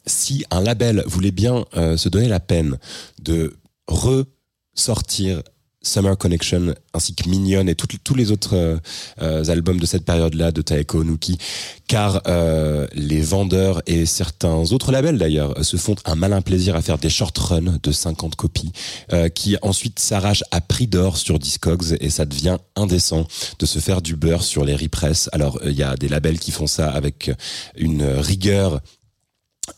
si 0.06 0.44
un 0.50 0.60
label 0.60 1.02
voulait 1.06 1.30
bien 1.30 1.64
euh, 1.76 1.96
se 1.96 2.08
donner 2.08 2.28
la 2.28 2.40
peine 2.40 2.78
de 3.22 3.56
ressortir 3.86 5.42
Summer 5.84 6.16
Connection 6.16 6.74
ainsi 6.92 7.14
que 7.14 7.28
Minion 7.28 7.66
et 7.66 7.74
tous 7.74 8.14
les 8.14 8.32
autres 8.32 8.56
euh, 8.56 8.76
euh, 9.22 9.44
albums 9.44 9.78
de 9.78 9.86
cette 9.86 10.04
période-là 10.04 10.50
de 10.50 10.62
Taeko 10.62 11.00
Onuki, 11.00 11.38
car 11.86 12.22
euh, 12.26 12.86
les 12.94 13.20
vendeurs 13.20 13.82
et 13.86 14.06
certains 14.06 14.72
autres 14.72 14.90
labels 14.90 15.18
d'ailleurs 15.18 15.64
se 15.64 15.76
font 15.76 15.96
un 16.04 16.14
malin 16.14 16.40
plaisir 16.42 16.76
à 16.76 16.82
faire 16.82 16.98
des 16.98 17.10
short 17.10 17.36
runs 17.36 17.78
de 17.82 17.92
50 17.92 18.36
copies 18.36 18.72
euh, 19.12 19.28
qui 19.28 19.56
ensuite 19.62 19.98
s'arrachent 19.98 20.44
à 20.50 20.60
prix 20.60 20.86
d'or 20.86 21.16
sur 21.16 21.38
Discogs 21.38 21.96
et 22.00 22.10
ça 22.10 22.24
devient 22.24 22.58
indécent 22.76 23.26
de 23.58 23.66
se 23.66 23.78
faire 23.78 24.02
du 24.02 24.16
beurre 24.16 24.42
sur 24.42 24.64
les 24.64 24.74
repress. 24.74 25.28
Alors 25.32 25.58
euh, 25.62 25.70
il 25.70 25.76
y 25.76 25.82
a 25.82 25.96
des 25.96 26.08
labels 26.08 26.38
qui 26.38 26.50
font 26.50 26.66
ça 26.66 26.90
avec 26.90 27.30
une 27.76 28.04
rigueur 28.04 28.80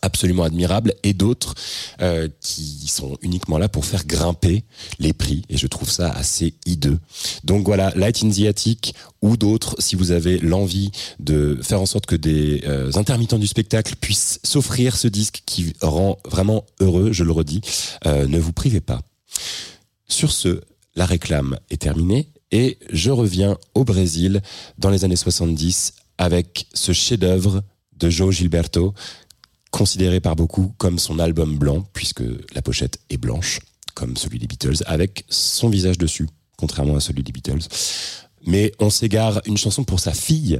absolument 0.01 0.43
admirable 0.43 0.93
et 1.03 1.13
d'autres 1.13 1.55
euh, 2.01 2.27
qui 2.41 2.87
sont 2.87 3.17
uniquement 3.21 3.57
là 3.57 3.69
pour 3.69 3.85
faire 3.85 4.05
grimper 4.05 4.63
les 4.99 5.13
prix 5.13 5.43
et 5.49 5.57
je 5.57 5.67
trouve 5.67 5.89
ça 5.89 6.09
assez 6.11 6.55
hideux. 6.65 6.99
Donc 7.43 7.65
voilà, 7.65 7.91
Light 7.95 8.23
in 8.23 8.29
the 8.29 8.47
Attic 8.47 8.95
ou 9.21 9.37
d'autres, 9.37 9.75
si 9.79 9.95
vous 9.95 10.11
avez 10.11 10.39
l'envie 10.39 10.91
de 11.19 11.59
faire 11.61 11.81
en 11.81 11.85
sorte 11.85 12.05
que 12.05 12.15
des 12.15 12.63
euh, 12.65 12.91
intermittents 12.95 13.39
du 13.39 13.47
spectacle 13.47 13.95
puissent 13.95 14.39
s'offrir 14.43 14.95
ce 14.97 15.07
disque 15.07 15.43
qui 15.45 15.73
rend 15.81 16.17
vraiment 16.25 16.65
heureux, 16.79 17.11
je 17.11 17.23
le 17.23 17.31
redis, 17.31 17.61
euh, 18.05 18.27
ne 18.27 18.39
vous 18.39 18.53
privez 18.53 18.81
pas. 18.81 19.01
Sur 20.07 20.31
ce, 20.31 20.61
la 20.95 21.05
réclame 21.05 21.57
est 21.69 21.81
terminée 21.81 22.29
et 22.51 22.77
je 22.91 23.11
reviens 23.11 23.57
au 23.73 23.83
Brésil 23.83 24.41
dans 24.77 24.89
les 24.89 25.05
années 25.05 25.15
70 25.15 25.93
avec 26.17 26.67
ce 26.73 26.91
chef-d'œuvre 26.91 27.63
de 27.97 28.09
Joe 28.09 28.33
Gilberto 28.33 28.93
considéré 29.71 30.19
par 30.19 30.35
beaucoup 30.35 30.73
comme 30.77 30.99
son 30.99 31.19
album 31.19 31.57
blanc, 31.57 31.85
puisque 31.93 32.23
la 32.53 32.61
pochette 32.61 32.99
est 33.09 33.17
blanche, 33.17 33.59
comme 33.93 34.17
celui 34.17 34.39
des 34.39 34.47
Beatles, 34.47 34.83
avec 34.85 35.25
son 35.29 35.69
visage 35.69 35.97
dessus, 35.97 36.27
contrairement 36.57 36.95
à 36.95 36.99
celui 36.99 37.23
des 37.23 37.31
Beatles. 37.31 37.67
Mais 38.45 38.71
on 38.79 38.89
s'égare 38.89 39.41
une 39.45 39.57
chanson 39.57 39.83
pour 39.83 39.99
sa 39.99 40.13
fille, 40.13 40.59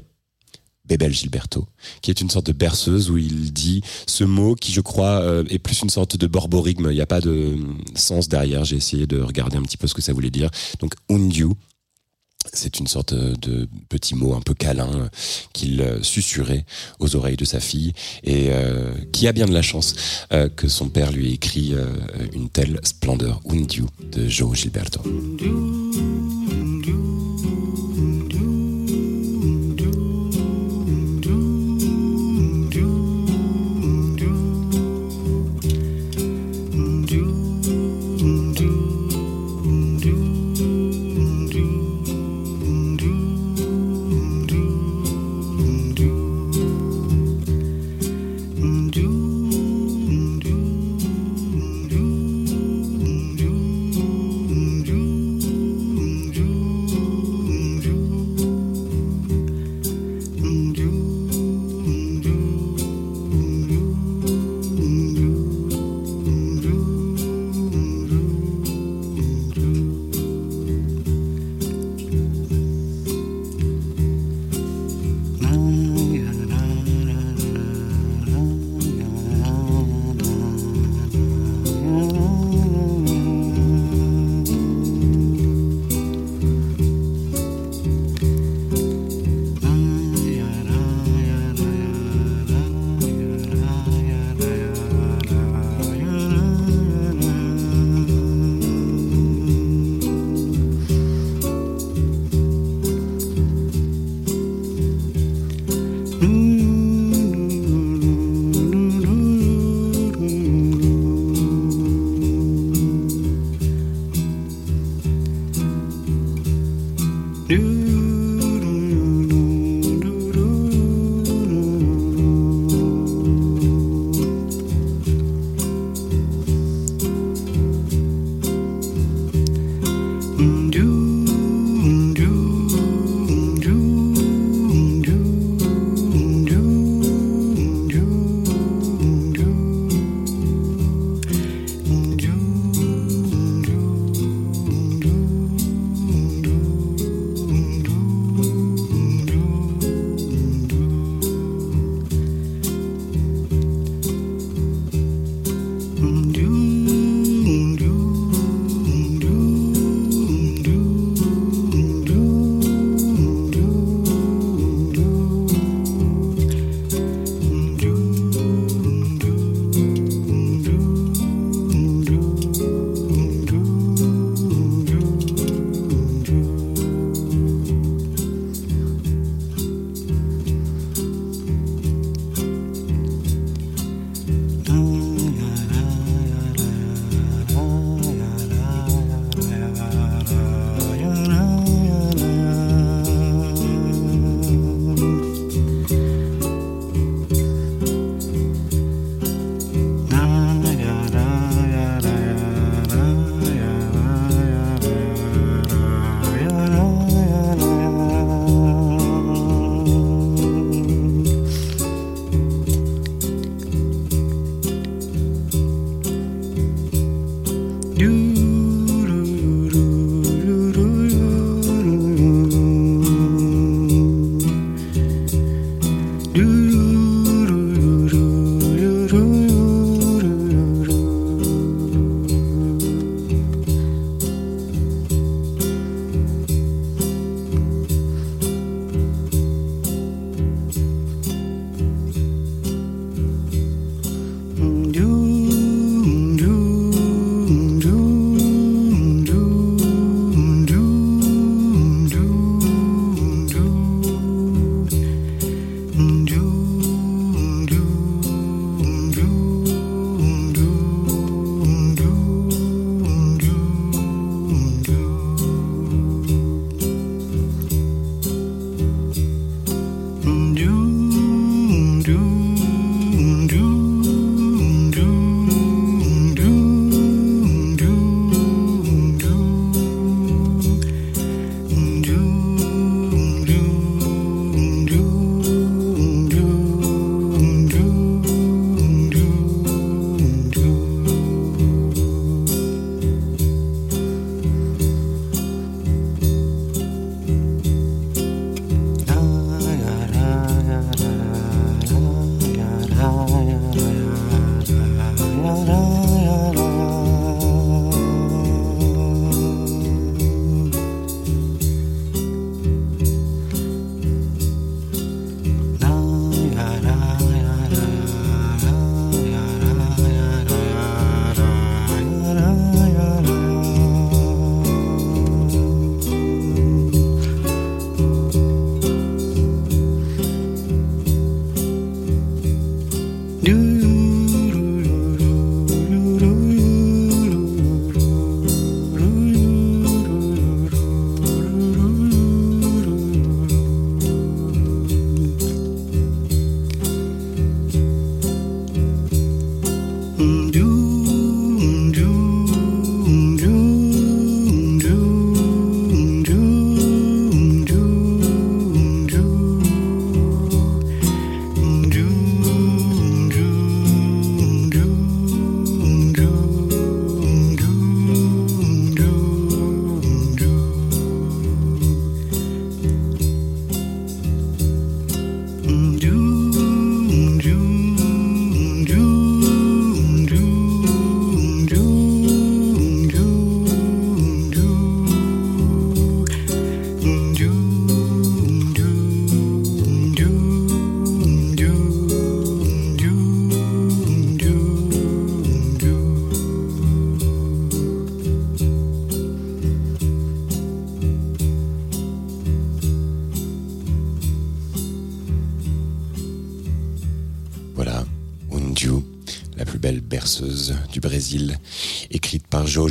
Bebel 0.86 1.14
Gilberto, 1.14 1.68
qui 2.02 2.12
est 2.12 2.22
une 2.22 2.30
sorte 2.30 2.48
de 2.48 2.54
berceuse 2.54 3.10
où 3.10 3.18
il 3.18 3.52
dit 3.52 3.82
ce 4.08 4.24
mot 4.24 4.56
qui, 4.56 4.72
je 4.72 4.82
crois, 4.82 5.22
euh, 5.22 5.44
est 5.50 5.60
plus 5.60 5.82
une 5.82 5.90
sorte 5.90 6.16
de 6.18 6.28
borborigme. 6.28 6.88
Il 6.90 6.96
n'y 6.96 7.02
a 7.02 7.06
pas 7.06 7.22
de 7.22 7.58
sens 7.96 8.30
derrière. 8.30 8.64
J'ai 8.64 8.78
essayé 8.78 9.06
de 9.06 9.20
regarder 9.20 9.58
un 9.58 9.64
petit 9.64 9.78
peu 9.78 9.88
ce 9.88 9.94
que 9.94 10.02
ça 10.02 10.14
voulait 10.14 10.30
dire. 10.30 10.50
Donc, 10.80 10.94
undiu, 11.10 11.50
c'est 12.54 12.80
une 12.80 12.88
sorte 12.88 13.14
de 13.14 13.68
petit 13.90 14.16
mot 14.16 14.34
un 14.34 14.42
peu 14.42 14.54
câlin 14.54 15.10
qu'il 15.54 15.84
susurrait 16.02 16.66
aux 17.00 17.16
oreilles 17.16 17.38
de 17.38 17.46
sa 17.46 17.60
fille 17.60 17.94
et 18.24 18.48
euh, 18.50 18.92
qui 19.12 19.28
a 19.28 19.32
bien 19.32 19.46
de 19.46 19.54
la 19.54 19.62
chance 19.62 19.96
euh, 20.34 20.50
que 20.50 20.68
son 20.68 20.90
père 20.90 21.12
lui 21.12 21.34
écrit 21.34 21.74
euh, 21.74 21.86
une 22.34 22.50
telle 22.50 22.80
splendeur, 22.84 23.42
Undiu, 23.50 23.86
de 24.12 24.28
Joe 24.28 24.56
Gilberto. 24.56 25.02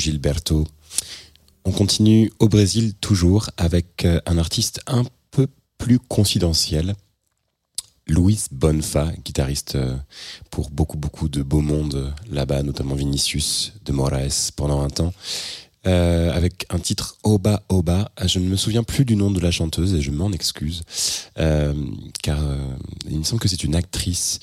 Gilberto. 0.07 0.65
On 1.65 1.73
continue 1.73 2.31
au 2.39 2.49
Brésil 2.49 2.95
toujours 3.01 3.51
avec 3.57 4.05
euh, 4.05 4.21
un 4.27 4.39
artiste 4.39 4.81
un 4.87 5.03
peu 5.33 5.49
plus 5.79 5.99
confidentiel, 5.99 6.95
Luis 8.07 8.45
Bonfa, 8.53 9.11
guitariste 9.25 9.75
euh, 9.75 9.97
pour 10.53 10.71
beaucoup 10.71 10.97
beaucoup 10.97 11.29
de 11.29 11.43
beau 11.43 11.61
monde 11.61 11.97
euh, 11.97 12.11
là-bas, 12.31 12.63
notamment 12.63 12.95
Vinicius 12.95 13.73
de 13.85 13.91
Moraes 13.91 14.53
pendant 14.55 14.81
un 14.83 14.91
temps. 14.91 15.13
Avec 15.85 16.67
un 16.71 16.81
titre 16.81 17.17
Oba 17.23 17.63
Oba. 17.69 18.11
Je 18.25 18.41
ne 18.41 18.49
me 18.49 18.57
souviens 18.57 18.83
plus 18.83 19.05
du 19.05 19.15
nom 19.15 19.31
de 19.31 19.39
la 19.39 19.53
chanteuse 19.53 19.95
et 19.95 20.03
je 20.03 20.11
m'en 20.11 20.33
excuse, 20.33 20.83
car 21.37 22.39
il 23.09 23.19
me 23.19 23.23
semble 23.23 23.41
que 23.41 23.47
c'est 23.47 23.63
une 23.63 23.77
actrice 23.77 24.41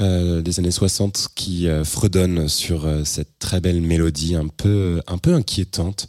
euh, 0.00 0.42
des 0.42 0.58
années 0.58 0.70
60 0.70 1.28
qui 1.34 1.68
euh, 1.68 1.84
fredonne 1.84 2.48
sur 2.48 2.86
euh, 2.86 3.04
cette 3.04 3.38
très 3.38 3.60
belle 3.60 3.80
mélodie 3.80 4.34
un 4.34 4.48
peu, 4.48 5.00
un 5.06 5.18
peu 5.18 5.34
inquiétante, 5.34 6.08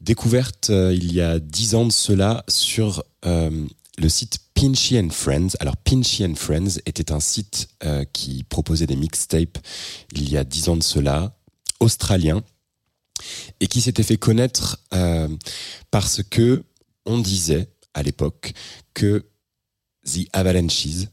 découverte 0.00 0.70
euh, 0.70 0.92
il 0.92 1.12
y 1.12 1.20
a 1.20 1.38
dix 1.38 1.74
ans 1.74 1.86
de 1.86 1.92
cela 1.92 2.44
sur 2.48 3.04
le 3.24 4.08
site 4.08 4.38
Pinchy 4.54 4.98
and 4.98 5.10
Friends. 5.10 5.50
Alors 5.60 5.76
Pinchy 5.76 6.24
and 6.24 6.34
Friends 6.34 6.80
était 6.86 7.12
un 7.12 7.20
site 7.20 7.68
qui 8.12 8.42
proposait 8.42 8.86
des 8.86 8.96
mixtapes 8.96 9.58
il 10.12 10.28
y 10.28 10.36
a 10.36 10.42
dix 10.42 10.68
ans 10.68 10.76
de 10.76 10.82
cela, 10.82 11.36
australien, 11.78 12.42
et 13.60 13.68
qui 13.68 13.80
s'était 13.80 14.02
fait 14.02 14.16
connaître 14.16 14.80
parce 15.92 16.22
que 16.28 16.64
on 17.06 17.18
disait 17.18 17.68
à 17.94 18.02
l'époque 18.02 18.54
que 18.94 19.24
The 20.04 20.26
Avalanches, 20.32 21.06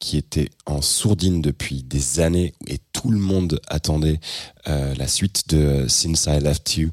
qui 0.00 0.16
était 0.16 0.50
en 0.66 0.82
sourdine 0.82 1.40
depuis 1.40 1.84
des 1.84 2.18
années 2.20 2.54
et 2.66 2.78
tout 2.92 3.10
le 3.10 3.18
monde 3.18 3.60
attendait 3.68 4.18
euh, 4.66 4.94
la 4.96 5.06
suite 5.06 5.48
de 5.48 5.86
Since 5.88 6.26
I 6.26 6.40
Left 6.40 6.76
You, 6.76 6.90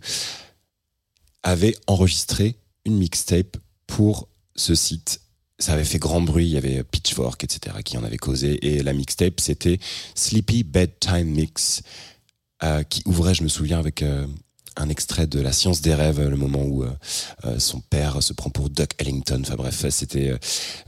avait 1.42 1.76
enregistré 1.88 2.58
une 2.86 2.98
mixtape 2.98 3.58
pour 3.88 4.28
ce 4.56 4.76
site. 4.76 5.22
Ça 5.58 5.74
avait 5.74 5.86
fait 5.86 5.98
grand 5.98 6.22
bruit, 6.22 6.46
il 6.46 6.52
y 6.52 6.58
avait 6.58 6.84
Pitchfork, 6.84 7.44
etc., 7.44 7.78
qui 7.84 7.98
en 7.98 8.04
avait 8.04 8.18
causé. 8.18 8.64
Et 8.68 8.84
la 8.84 8.94
mixtape, 8.94 9.40
c'était 9.40 9.80
Sleepy 10.14 10.64
Bedtime 10.64 11.30
Mix, 11.30 11.82
euh, 12.64 12.84
qui 12.84 13.02
ouvrait, 13.06 13.34
je 13.34 13.44
me 13.44 13.48
souviens, 13.48 13.80
avec 13.80 14.04
euh, 14.04 14.28
un 14.78 14.90
extrait 14.90 15.28
de 15.28 15.40
La 15.40 15.52
Science 15.52 15.82
des 15.82 15.94
rêves, 15.94 16.22
le 16.22 16.38
moment 16.38 16.64
où 16.64 16.84
euh, 16.84 16.92
euh, 17.46 17.60
son 17.60 17.82
père 17.82 18.22
se 18.22 18.34
prend 18.34 18.50
pour 18.50 18.70
Duck 18.70 18.92
Ellington. 19.00 19.42
Enfin 19.42 19.56
bref, 19.56 19.86
c'était 19.90 20.30
euh, 20.30 20.38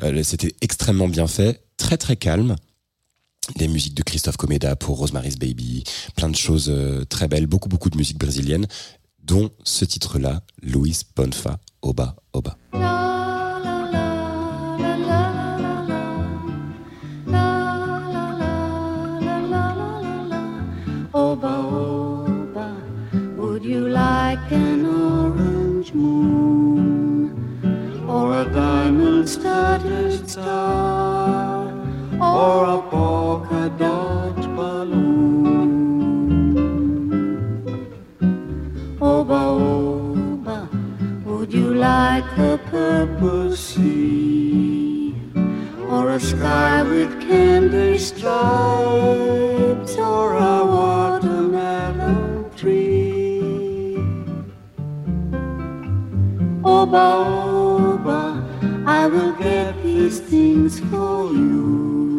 euh, 0.04 0.24
c'était 0.24 0.56
extrêmement 0.62 1.08
bien 1.08 1.28
fait, 1.28 1.64
très 1.80 1.98
très 1.98 2.16
calme. 2.16 2.56
Des 3.56 3.68
musiques 3.68 3.96
de 3.96 4.04
Christophe 4.04 4.38
Comeda 4.38 4.76
pour 4.76 5.00
Rosemary's 5.00 5.40
Baby, 5.40 5.84
plein 6.16 6.30
de 6.30 6.36
choses 6.36 6.70
euh, 6.70 7.04
très 7.06 7.28
belles, 7.28 7.48
beaucoup 7.48 7.70
beaucoup 7.70 7.90
de 7.90 7.98
musique 7.98 8.20
brésilienne, 8.20 8.68
dont 9.24 9.50
ce 9.64 9.86
titre-là, 9.86 10.44
Luis 10.62 11.02
Bonfa, 11.16 11.60
Oba 11.82 12.16
Oba. 12.34 12.58
Moon 25.96 27.34
or 28.08 28.42
a 28.42 28.46
diamond 28.46 29.28
studded 29.28 30.30
star? 30.30 30.69
Oba, 56.92 57.06
oba, 58.02 58.84
I 58.88 59.06
will 59.06 59.34
get 59.34 59.76
these 59.84 60.20
things 60.20 60.80
for 60.90 61.32
you. 61.32 62.18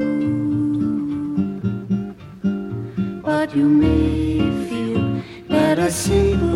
But 3.21 3.57
you 3.57 3.69
may 3.69 4.39
feel 4.69 5.23
that 5.49 5.81
a 5.81 5.91
single 5.91 6.50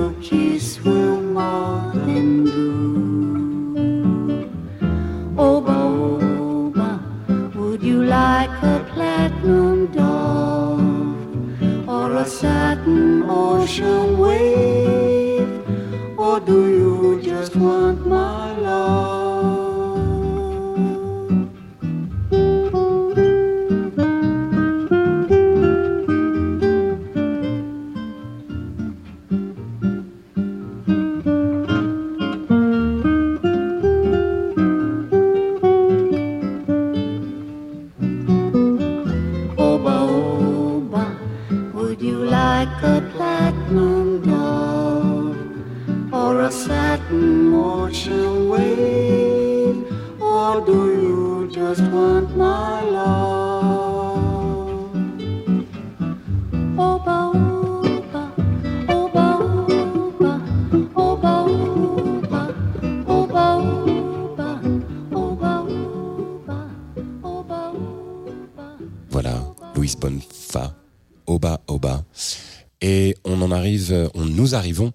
arrive, 73.75 74.11
on 74.15 74.25
nous 74.25 74.55
arrivons 74.55 74.93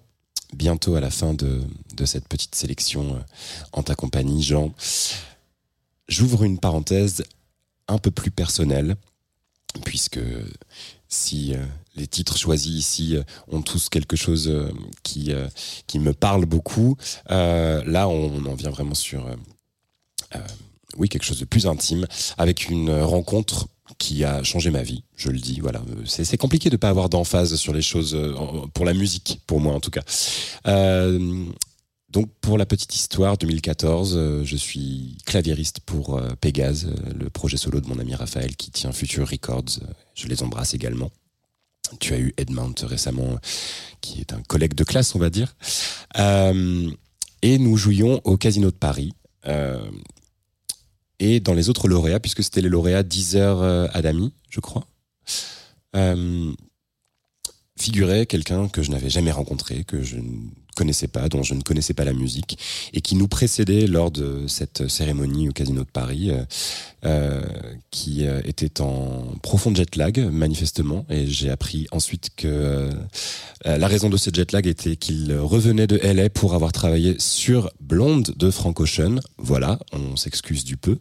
bientôt 0.54 0.94
à 0.94 1.00
la 1.00 1.10
fin 1.10 1.34
de, 1.34 1.62
cette 2.04 2.28
petite 2.28 2.54
sélection 2.54 3.14
euh, 3.14 3.20
en 3.72 3.82
ta 3.82 3.94
compagnie, 3.94 4.42
Jean. 4.42 4.72
J'ouvre 6.08 6.44
une 6.44 6.58
parenthèse 6.58 7.22
un 7.88 7.98
peu 7.98 8.10
plus 8.10 8.30
personnelle, 8.30 8.96
puisque 9.84 10.20
si 11.08 11.54
euh, 11.54 11.64
les 11.94 12.06
titres 12.06 12.38
choisis 12.38 12.72
ici 12.72 13.16
euh, 13.16 13.22
ont 13.48 13.60
tous 13.60 13.90
quelque 13.90 14.16
chose 14.16 14.48
euh, 14.48 14.72
qui, 15.02 15.32
euh, 15.32 15.46
qui 15.86 15.98
me 15.98 16.14
parle 16.14 16.46
beaucoup, 16.46 16.96
euh, 17.30 17.82
là 17.84 18.08
on 18.08 18.44
en 18.46 18.54
vient 18.54 18.70
vraiment 18.70 18.94
sur 18.94 19.26
euh, 19.26 19.36
euh, 20.36 20.38
oui, 20.96 21.08
quelque 21.08 21.24
chose 21.24 21.38
de 21.38 21.44
plus 21.44 21.66
intime, 21.66 22.06
avec 22.38 22.68
une 22.68 22.90
rencontre 23.02 23.68
qui 23.98 24.24
a 24.24 24.42
changé 24.42 24.70
ma 24.70 24.82
vie, 24.82 25.04
je 25.16 25.30
le 25.30 25.38
dis. 25.38 25.60
Voilà, 25.60 25.82
c'est 26.06 26.36
compliqué 26.36 26.70
de 26.70 26.76
pas 26.76 26.88
avoir 26.88 27.08
d'emphase 27.08 27.56
sur 27.56 27.72
les 27.72 27.82
choses 27.82 28.14
euh, 28.14 28.34
pour 28.74 28.84
la 28.84 28.94
musique, 28.94 29.40
pour 29.46 29.60
moi 29.60 29.74
en 29.74 29.80
tout 29.80 29.90
cas. 29.90 30.02
Euh, 30.66 31.44
donc 32.10 32.28
pour 32.40 32.58
la 32.58 32.66
petite 32.66 32.94
histoire, 32.94 33.36
2014, 33.38 34.14
euh, 34.16 34.44
je 34.44 34.56
suis 34.56 35.18
claviériste 35.26 35.80
pour 35.80 36.20
Pégase, 36.40 36.92
le 37.18 37.30
projet 37.30 37.56
solo 37.56 37.80
de 37.80 37.88
mon 37.88 37.98
ami 37.98 38.14
Raphaël 38.14 38.56
qui 38.56 38.70
tient 38.70 38.92
Future 38.92 39.28
Records. 39.28 39.80
Je 40.14 40.26
les 40.26 40.42
embrasse 40.42 40.74
également. 40.74 41.10
Tu 41.98 42.14
as 42.14 42.18
eu 42.18 42.34
Edmount 42.36 42.74
récemment, 42.82 43.38
qui 44.00 44.20
est 44.20 44.32
un 44.32 44.42
collègue 44.42 44.74
de 44.74 44.84
classe, 44.84 45.14
on 45.14 45.18
va 45.18 45.30
dire. 45.30 45.56
Et 47.42 47.58
nous 47.58 47.76
jouions 47.76 48.20
au 48.24 48.36
Casino 48.36 48.70
de 48.70 48.76
Paris. 48.76 49.12
Et 51.20 51.38
dans 51.38 51.54
les 51.54 51.68
autres 51.68 51.86
lauréats, 51.86 52.18
puisque 52.18 52.42
c'était 52.42 52.62
les 52.62 52.68
lauréats 52.68 53.04
Deezer 53.04 53.60
euh, 53.60 53.86
Adami, 53.92 54.32
je 54.48 54.58
crois. 54.58 54.86
Euh, 55.94 56.52
figurait 57.78 58.26
quelqu'un 58.26 58.68
que 58.68 58.82
je 58.82 58.90
n'avais 58.90 59.10
jamais 59.10 59.30
rencontré, 59.30 59.84
que 59.84 60.02
je 60.02 60.16
connaissais 60.74 61.08
pas, 61.08 61.28
dont 61.28 61.42
je 61.42 61.54
ne 61.54 61.62
connaissais 61.62 61.94
pas 61.94 62.04
la 62.04 62.12
musique, 62.12 62.58
et 62.92 63.00
qui 63.00 63.16
nous 63.16 63.28
précédait 63.28 63.86
lors 63.86 64.10
de 64.10 64.46
cette 64.46 64.88
cérémonie 64.88 65.48
au 65.48 65.52
Casino 65.52 65.84
de 65.84 65.90
Paris, 65.90 66.30
euh, 66.30 66.44
euh, 67.04 67.42
qui 67.90 68.26
euh, 68.26 68.40
était 68.44 68.80
en 68.80 69.34
profond 69.42 69.74
jet 69.74 69.96
lag, 69.96 70.18
manifestement, 70.18 71.06
et 71.08 71.26
j'ai 71.26 71.50
appris 71.50 71.86
ensuite 71.92 72.30
que 72.36 72.90
la 73.64 73.88
raison 73.88 74.08
de 74.08 74.16
ce 74.16 74.30
jet 74.32 74.52
lag 74.52 74.66
était 74.66 74.96
qu'il 74.96 75.34
revenait 75.36 75.86
de 75.86 75.96
LA 75.96 76.30
pour 76.30 76.54
avoir 76.54 76.72
travaillé 76.72 77.16
sur 77.18 77.70
Blonde 77.80 78.32
de 78.36 78.50
Frank 78.50 78.80
Ocean. 78.80 79.20
Voilà, 79.38 79.78
on 79.92 80.16
s'excuse 80.16 80.64
du 80.64 80.76
peu. 80.76 80.98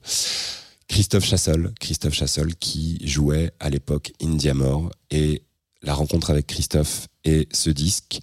Christophe 0.90 1.26
Chassol, 1.26 1.72
Christophe 1.80 2.16
Chassol 2.16 2.56
qui 2.56 3.00
jouait 3.08 3.52
à 3.60 3.70
l'époque 3.70 4.12
Indiamore 4.22 4.92
et 5.12 5.44
la 5.82 5.94
rencontre 5.94 6.32
avec 6.32 6.48
Christophe 6.48 7.08
et 7.24 7.48
ce 7.52 7.70
disque 7.70 8.20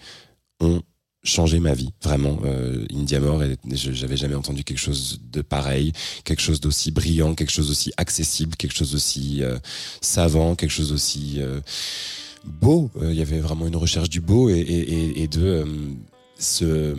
ont 0.60 0.82
changé 1.26 1.58
ma 1.60 1.74
vie, 1.74 1.90
vraiment. 2.02 2.38
Euh, 2.44 2.86
Indiamore, 2.94 3.42
j'avais 3.70 4.16
jamais 4.16 4.34
entendu 4.34 4.64
quelque 4.64 4.78
chose 4.78 5.20
de 5.32 5.42
pareil, 5.42 5.92
quelque 6.24 6.40
chose 6.40 6.60
d'aussi 6.60 6.90
brillant, 6.92 7.34
quelque 7.34 7.50
chose 7.52 7.68
d'aussi 7.68 7.92
accessible, 7.96 8.56
quelque 8.56 8.74
chose 8.74 8.92
d'aussi 8.92 9.42
euh, 9.42 9.58
savant, 10.00 10.54
quelque 10.54 10.70
chose 10.70 10.90
d'aussi 10.90 11.36
euh, 11.38 11.60
beau. 12.44 12.90
Euh, 13.02 13.12
Il 13.12 13.18
y 13.18 13.22
avait 13.22 13.40
vraiment 13.40 13.66
une 13.66 13.76
recherche 13.76 14.08
du 14.08 14.20
beau 14.20 14.48
et, 14.48 15.28
de 15.30 15.64
ce 16.38 16.94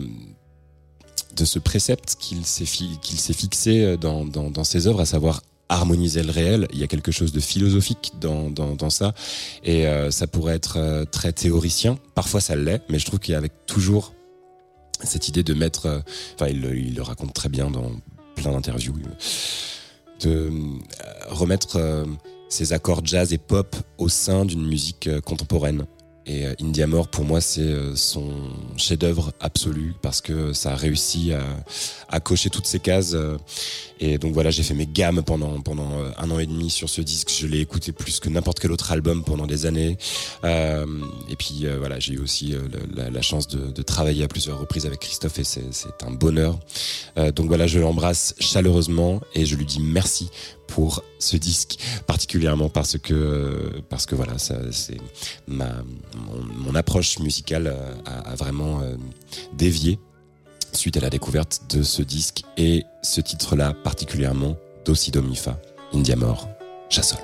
de 1.36 1.44
ce 1.44 1.58
précepte 1.58 2.16
qu'il 2.18 2.44
s'est 2.44 2.66
fi- 2.66 2.98
s'est 3.02 3.32
fixé 3.32 3.96
dans, 3.96 4.24
dans, 4.24 4.64
ses 4.64 4.88
œuvres, 4.88 5.00
à 5.00 5.06
savoir 5.06 5.42
harmoniser 5.68 6.24
le 6.24 6.32
réel. 6.32 6.66
Il 6.72 6.80
y 6.80 6.82
a 6.82 6.88
quelque 6.88 7.12
chose 7.12 7.30
de 7.32 7.38
philosophique 7.38 8.12
dans, 8.20 8.50
dans, 8.50 8.90
ça. 8.90 9.14
Et 9.62 9.84
ça 10.10 10.26
pourrait 10.26 10.56
être 10.56 11.04
très 11.12 11.32
théoricien. 11.32 11.96
Parfois, 12.16 12.40
ça 12.40 12.56
l'est. 12.56 12.82
Mais 12.88 12.98
je 12.98 13.06
trouve 13.06 13.20
qu'il 13.20 13.32
y 13.32 13.34
a 13.36 13.38
avec 13.38 13.52
toujours 13.66 14.14
cette 15.04 15.28
idée 15.28 15.42
de 15.42 15.54
mettre... 15.54 15.86
euh, 15.86 16.00
Enfin, 16.34 16.48
il, 16.48 16.60
le- 16.60 17.02
raconte 17.02 17.32
très 17.34 17.48
bien 17.48 17.70
dans 17.70 17.90
plein 18.34 18.52
d'interviews. 18.52 18.94
euh, 19.06 19.10
De 20.20 20.30
euh, 20.30 20.50
remettre 21.28 22.04
ces 22.48 22.72
accords 22.72 23.02
jazz 23.04 23.32
et 23.32 23.38
pop 23.38 23.76
au 23.98 24.08
sein 24.08 24.44
d'une 24.44 24.66
musique 24.66 25.08
contemporaine. 25.20 25.86
Et 26.28 26.46
euh, 26.46 26.54
Indiamore, 26.60 27.08
pour 27.08 27.24
moi, 27.24 27.40
c'est 27.40 27.62
euh, 27.62 27.96
son 27.96 28.30
chef-d'œuvre 28.76 29.32
absolu 29.40 29.94
parce 30.02 30.20
que 30.20 30.52
ça 30.52 30.72
a 30.72 30.76
réussi 30.76 31.32
à, 32.10 32.20
cocher 32.20 32.50
toutes 32.50 32.66
ces 32.66 32.78
cases. 32.78 33.14
euh, 33.14 33.38
et 34.00 34.18
donc 34.18 34.34
voilà, 34.34 34.50
j'ai 34.50 34.62
fait 34.62 34.74
mes 34.74 34.86
gammes 34.86 35.22
pendant 35.22 35.60
pendant 35.60 35.90
un 36.16 36.30
an 36.30 36.38
et 36.38 36.46
demi 36.46 36.70
sur 36.70 36.88
ce 36.88 37.00
disque. 37.00 37.30
Je 37.36 37.46
l'ai 37.46 37.60
écouté 37.60 37.90
plus 37.92 38.20
que 38.20 38.28
n'importe 38.28 38.60
quel 38.60 38.70
autre 38.70 38.92
album 38.92 39.24
pendant 39.24 39.46
des 39.46 39.66
années. 39.66 39.98
Et 40.44 41.36
puis 41.36 41.66
voilà, 41.76 41.98
j'ai 41.98 42.12
eu 42.12 42.18
aussi 42.20 42.54
la, 42.94 43.22
chance 43.22 43.48
de, 43.48 43.72
de 43.72 43.82
travailler 43.82 44.22
à 44.22 44.28
plusieurs 44.28 44.60
reprises 44.60 44.86
avec 44.86 45.00
Christophe 45.00 45.40
et 45.40 45.44
c'est 45.44 46.04
un 46.06 46.12
bonheur. 46.12 46.60
Donc 47.34 47.48
voilà, 47.48 47.66
je 47.66 47.80
l'embrasse 47.80 48.36
chaleureusement 48.38 49.20
et 49.34 49.44
je 49.46 49.56
lui 49.56 49.64
dis 49.64 49.80
merci 49.80 50.30
pour 50.68 51.02
ce 51.18 51.36
disque 51.36 51.78
particulièrement 52.06 52.68
parce 52.68 52.96
que 52.98 53.82
parce 53.88 54.06
que 54.06 54.14
voilà, 54.14 54.34
c'est 54.38 54.98
mon, 55.48 56.74
approche 56.74 57.18
musicale 57.18 57.74
a, 58.06 58.30
a 58.30 58.34
vraiment 58.36 58.80
euh, 58.80 58.94
dévié 59.54 59.98
suite 60.72 60.96
à 60.96 61.00
la 61.00 61.10
découverte 61.10 61.62
de 61.70 61.82
ce 61.82 62.02
disque 62.02 62.42
et 62.56 62.84
ce 63.02 63.20
titre-là 63.20 63.74
particulièrement 63.82 64.56
d'Ossi 64.84 65.10
Domifa, 65.10 65.58
Indiamore, 65.92 66.48
Chassol. 66.88 67.18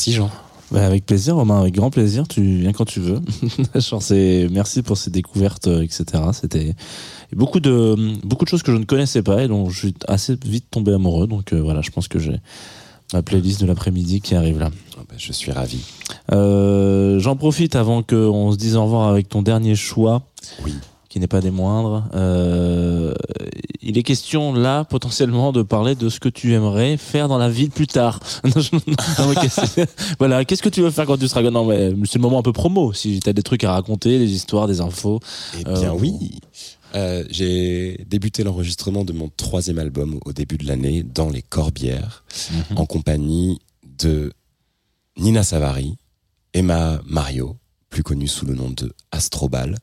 Merci 0.00 0.14
Jean. 0.14 0.30
Bah, 0.70 0.86
avec 0.86 1.04
plaisir, 1.04 1.36
Romain, 1.36 1.60
avec 1.60 1.74
grand 1.74 1.90
plaisir. 1.90 2.26
Tu 2.26 2.40
viens 2.40 2.72
quand 2.72 2.86
tu 2.86 3.00
veux. 3.00 3.20
Merci 4.50 4.80
pour 4.80 4.96
ces 4.96 5.10
découvertes, 5.10 5.66
euh, 5.66 5.82
etc. 5.82 6.04
C'était 6.32 6.74
beaucoup 7.36 7.60
de 7.60 8.16
beaucoup 8.24 8.46
de 8.46 8.48
choses 8.48 8.62
que 8.62 8.72
je 8.72 8.78
ne 8.78 8.86
connaissais 8.86 9.20
pas 9.20 9.44
et 9.44 9.48
dont 9.48 9.68
je 9.68 9.78
suis 9.78 9.94
assez 10.08 10.38
vite 10.42 10.64
tombé 10.70 10.94
amoureux. 10.94 11.26
Donc 11.26 11.52
euh, 11.52 11.60
voilà, 11.60 11.82
je 11.82 11.90
pense 11.90 12.08
que 12.08 12.18
j'ai 12.18 12.40
ma 13.12 13.20
playlist 13.20 13.60
de 13.60 13.66
l'après-midi 13.66 14.22
qui 14.22 14.34
arrive 14.34 14.58
là. 14.58 14.70
Ah 14.96 15.02
bah, 15.06 15.16
je 15.18 15.32
suis 15.32 15.52
ravi. 15.52 15.84
Euh, 16.32 17.18
J'en 17.18 17.36
profite 17.36 17.76
avant 17.76 18.02
qu'on 18.02 18.52
se 18.52 18.56
dise 18.56 18.76
au 18.76 18.84
revoir 18.84 19.08
avec 19.08 19.28
ton 19.28 19.42
dernier 19.42 19.74
choix. 19.74 20.22
Oui. 20.64 20.72
Qui 21.10 21.20
n'est 21.20 21.26
pas 21.26 21.42
des 21.42 21.50
moindres. 21.50 22.04
Euh, 22.14 23.12
il 23.82 23.96
est 23.98 24.02
question 24.02 24.52
là 24.52 24.84
potentiellement 24.84 25.52
de 25.52 25.62
parler 25.62 25.94
de 25.94 26.08
ce 26.08 26.20
que 26.20 26.28
tu 26.28 26.52
aimerais 26.54 26.96
faire 26.96 27.28
dans 27.28 27.38
la 27.38 27.48
vie 27.48 27.68
plus 27.68 27.86
tard. 27.86 28.20
Non, 28.44 29.34
voilà, 30.18 30.44
qu'est-ce 30.44 30.62
que 30.62 30.68
tu 30.68 30.82
veux 30.82 30.90
faire 30.90 31.06
quand 31.06 31.16
tu 31.18 31.28
seras 31.28 31.42
Non, 31.42 31.64
mais 31.64 31.90
c'est 32.04 32.16
le 32.16 32.22
moment 32.22 32.38
un 32.38 32.42
peu 32.42 32.52
promo. 32.52 32.92
Si 32.92 33.20
tu 33.20 33.28
as 33.28 33.32
des 33.32 33.42
trucs 33.42 33.64
à 33.64 33.72
raconter, 33.72 34.18
des 34.18 34.30
histoires, 34.32 34.66
des 34.66 34.80
infos. 34.80 35.20
Eh 35.58 35.66
Euh, 35.66 35.80
bien 35.80 35.92
oui. 35.92 36.40
Euh, 36.94 37.24
j'ai 37.30 38.04
débuté 38.08 38.42
l'enregistrement 38.42 39.04
de 39.04 39.12
mon 39.12 39.28
troisième 39.36 39.78
album 39.78 40.18
au 40.24 40.32
début 40.32 40.56
de 40.58 40.66
l'année 40.66 41.02
dans 41.04 41.30
les 41.30 41.42
Corbières 41.42 42.24
Mhm. 42.70 42.78
en 42.78 42.86
compagnie 42.86 43.60
de 43.98 44.32
Nina 45.16 45.42
Savary, 45.44 45.96
Emma 46.52 47.00
Mario, 47.06 47.56
plus 47.90 48.02
connue 48.02 48.26
sous 48.28 48.44
le 48.46 48.54
nom 48.54 48.70
de 48.70 48.92
Astrobal, 49.12 49.76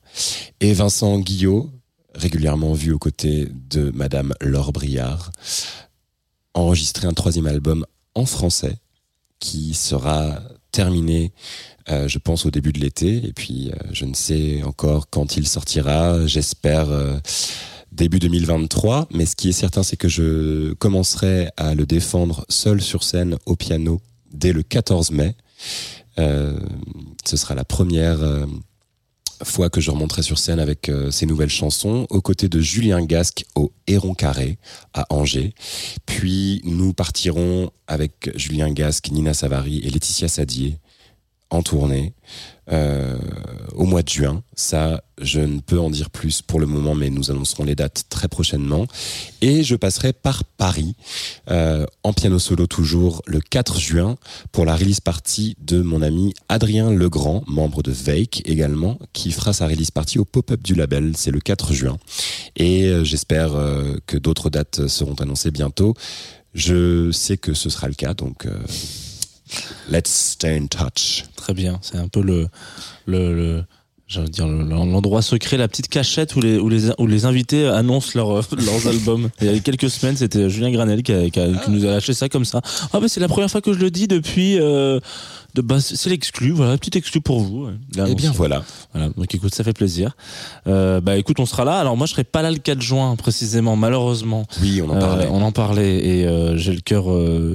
et 0.60 0.74
Vincent 0.74 1.18
Guillot, 1.20 1.70
régulièrement 2.18 2.74
vu 2.74 2.92
aux 2.92 3.00
côtés 3.00 3.48
de 3.70 3.92
Madame 3.92 4.34
Laure 4.42 4.74
Briard, 4.74 5.32
enregistré 6.54 7.08
un 7.08 7.14
troisième 7.14 7.48
album 7.48 7.86
en 8.16 8.26
français 8.26 8.76
qui 9.40 9.76
sera 9.76 10.42
terminé, 10.72 11.32
euh, 11.90 12.08
je 12.08 12.18
pense, 12.18 12.46
au 12.46 12.52
début 12.52 12.74
de 12.74 12.80
l'été. 12.80 13.26
Et 13.26 13.34
puis, 13.34 13.72
euh, 13.72 13.76
je 13.92 14.06
ne 14.06 14.14
sais 14.14 14.64
encore 14.64 15.10
quand 15.10 15.38
il 15.38 15.48
sortira. 15.48 16.26
J'espère 16.26 16.90
euh, 16.90 17.18
début 17.92 18.20
2023. 18.20 19.08
Mais 19.12 19.26
ce 19.26 19.36
qui 19.36 19.50
est 19.50 19.54
certain, 19.54 19.84
c'est 19.84 19.98
que 19.98 20.10
je 20.10 20.74
commencerai 20.74 21.50
à 21.56 21.76
le 21.76 21.86
défendre 21.86 22.46
seul 22.50 22.82
sur 22.82 23.04
scène 23.04 23.38
au 23.46 23.56
piano 23.56 24.02
dès 24.34 24.54
le 24.54 24.64
14 24.64 25.12
mai. 25.12 25.36
Ce 26.18 27.38
sera 27.38 27.54
la 27.54 27.64
première 27.64 28.18
fois 29.44 29.70
que 29.70 29.82
je 29.82 29.92
remonterai 29.92 30.24
sur 30.24 30.38
scène 30.38 30.60
avec 30.60 30.90
euh, 30.90 31.12
ces 31.12 31.26
nouvelles 31.26 31.50
chansons, 31.50 32.08
aux 32.10 32.22
côtés 32.22 32.50
de 32.50 32.60
Julien 32.60 33.04
Gasque 33.04 33.46
au 33.56 33.72
Héron 33.88 34.14
Carré 34.14 34.58
à 34.94 35.06
Angers. 35.10 35.54
Puis 36.06 36.62
nous 36.64 36.94
partirons 36.94 37.72
avec 37.88 38.32
Julien 38.36 38.72
Gasque, 38.72 39.12
Nina 39.12 39.34
Savary 39.34 39.80
et 39.80 39.90
Laetitia 39.90 40.28
Sadier 40.28 40.78
en 41.50 41.62
tournée 41.62 42.14
euh, 42.72 43.18
au 43.76 43.86
mois 43.86 44.04
de 44.04 44.10
juin. 44.10 44.44
Ça, 44.56 45.02
je 45.22 45.40
ne 45.40 45.60
peux 45.60 45.80
en 45.80 45.90
dire 45.90 46.10
plus 46.10 46.42
pour 46.42 46.60
le 46.60 46.66
moment, 46.66 46.96
mais 46.96 47.10
nous 47.10 47.32
annoncerons 47.32 47.64
les 47.64 47.76
dates 47.76 48.04
très 48.10 48.28
prochainement. 48.28 48.86
Et 49.42 49.64
je 49.64 49.76
passerai 49.76 50.12
par 50.12 50.44
Paris, 50.44 50.96
euh, 51.50 51.86
en 52.04 52.12
piano 52.12 52.40
solo 52.40 52.68
toujours, 52.68 53.22
le 53.26 53.40
4 53.40 53.80
juin, 53.80 54.18
pour 54.52 54.66
la 54.66 54.76
release 54.76 55.00
party 55.00 55.56
de 55.62 55.82
mon 55.82 56.02
ami 56.02 56.34
Adrien 56.50 56.92
Legrand, 56.92 57.44
membre 57.48 57.84
de 57.84 57.92
Vake 57.92 58.42
également, 58.46 59.00
qui 59.14 59.32
fera 59.32 59.54
sa 59.54 59.68
release 59.68 59.92
party 59.92 60.20
au 60.20 60.26
pop-up 60.26 60.62
du 60.62 60.76
label. 60.76 61.14
C'est 61.16 61.32
le 61.32 61.40
4 61.40 61.74
juin. 61.74 61.98
Et 62.58 62.86
euh, 62.86 63.04
j'espère 63.04 63.56
euh, 63.56 63.96
que 64.08 64.18
d'autres 64.18 64.50
dates 64.50 64.88
seront 64.88 65.16
annoncées 65.16 65.52
bientôt. 65.52 65.94
Je 66.54 67.12
sais 67.12 67.38
que 67.38 67.54
ce 67.54 67.70
sera 67.70 67.88
le 67.88 67.94
cas, 67.94 68.14
donc 68.14 68.46
euh, 68.46 68.58
let's 69.90 70.10
stay 70.34 70.58
in 70.58 70.68
touch. 70.68 71.24
Très 71.36 71.54
bien. 71.54 71.80
C'est 71.82 71.98
un 71.98 72.08
peu 72.08 72.22
le 72.22 72.48
le, 73.06 73.34
le 73.36 73.64
veux 74.16 74.28
dire 74.28 74.48
le- 74.48 74.64
l'endroit 74.64 75.22
secret, 75.22 75.58
la 75.58 75.68
petite 75.68 75.90
cachette 75.90 76.36
où 76.38 76.42
les 76.42 76.58
où 76.58 76.70
les 76.70 76.90
où 76.98 77.08
les 77.08 77.26
invités 77.26 77.68
annoncent 77.68 78.12
leur, 78.16 78.30
leurs 78.36 78.88
albums. 78.88 79.30
Il 79.42 79.52
y 79.52 79.56
a 79.56 79.60
quelques 79.60 79.90
semaines, 79.90 80.16
c'était 80.16 80.50
Julien 80.50 80.72
Granel 80.72 81.04
qui, 81.04 81.12
a- 81.12 81.30
qui 81.30 81.40
a- 81.40 81.54
qui 81.54 81.72
nous 81.72 81.86
a 81.86 81.90
lâché 81.92 82.14
ça 82.14 82.30
comme 82.30 82.46
ça. 82.46 82.62
Ah 82.94 83.00
bah 83.02 83.08
c'est 83.10 83.20
la 83.20 83.28
première 83.28 83.52
fois 83.52 83.62
que 83.62 83.74
je 83.74 83.80
le 83.80 83.92
dis 83.92 84.08
depuis. 84.08 84.60
Euh, 84.60 85.00
bah, 85.62 85.80
c'est 85.80 86.10
l'exclu, 86.10 86.52
voilà, 86.52 86.78
petit 86.78 86.98
exclu 86.98 87.22
pour 87.22 87.42
vous. 87.42 87.70
Il 87.94 88.02
a 88.02 88.06
Eh 88.10 88.16
bien 88.16 88.32
voilà. 88.32 88.64
Voilà, 88.94 89.10
donc 89.10 89.34
écoute, 89.34 89.54
ça 89.54 89.64
fait 89.64 89.74
plaisir. 89.74 90.16
Euh, 90.68 91.02
bah 91.02 91.18
écoute, 91.18 91.40
on 91.40 91.46
sera 91.46 91.66
là. 91.66 91.78
Alors 91.80 91.98
moi, 91.98 92.08
je 92.08 92.12
serai 92.14 92.24
pas 92.24 92.42
là 92.42 92.52
le 92.52 92.58
4 92.58 92.82
juin 92.82 93.16
précisément, 93.16 93.76
malheureusement. 93.76 94.46
Oui, 94.62 94.82
on 94.82 94.90
en 94.90 94.96
Euh, 94.96 95.00
parlait. 95.00 95.28
on 95.32 95.42
en 95.42 95.52
parlait 95.52 96.06
et 96.06 96.26
euh, 96.28 96.58
j'ai 96.58 96.74
le 96.74 96.82
cœur 96.82 97.06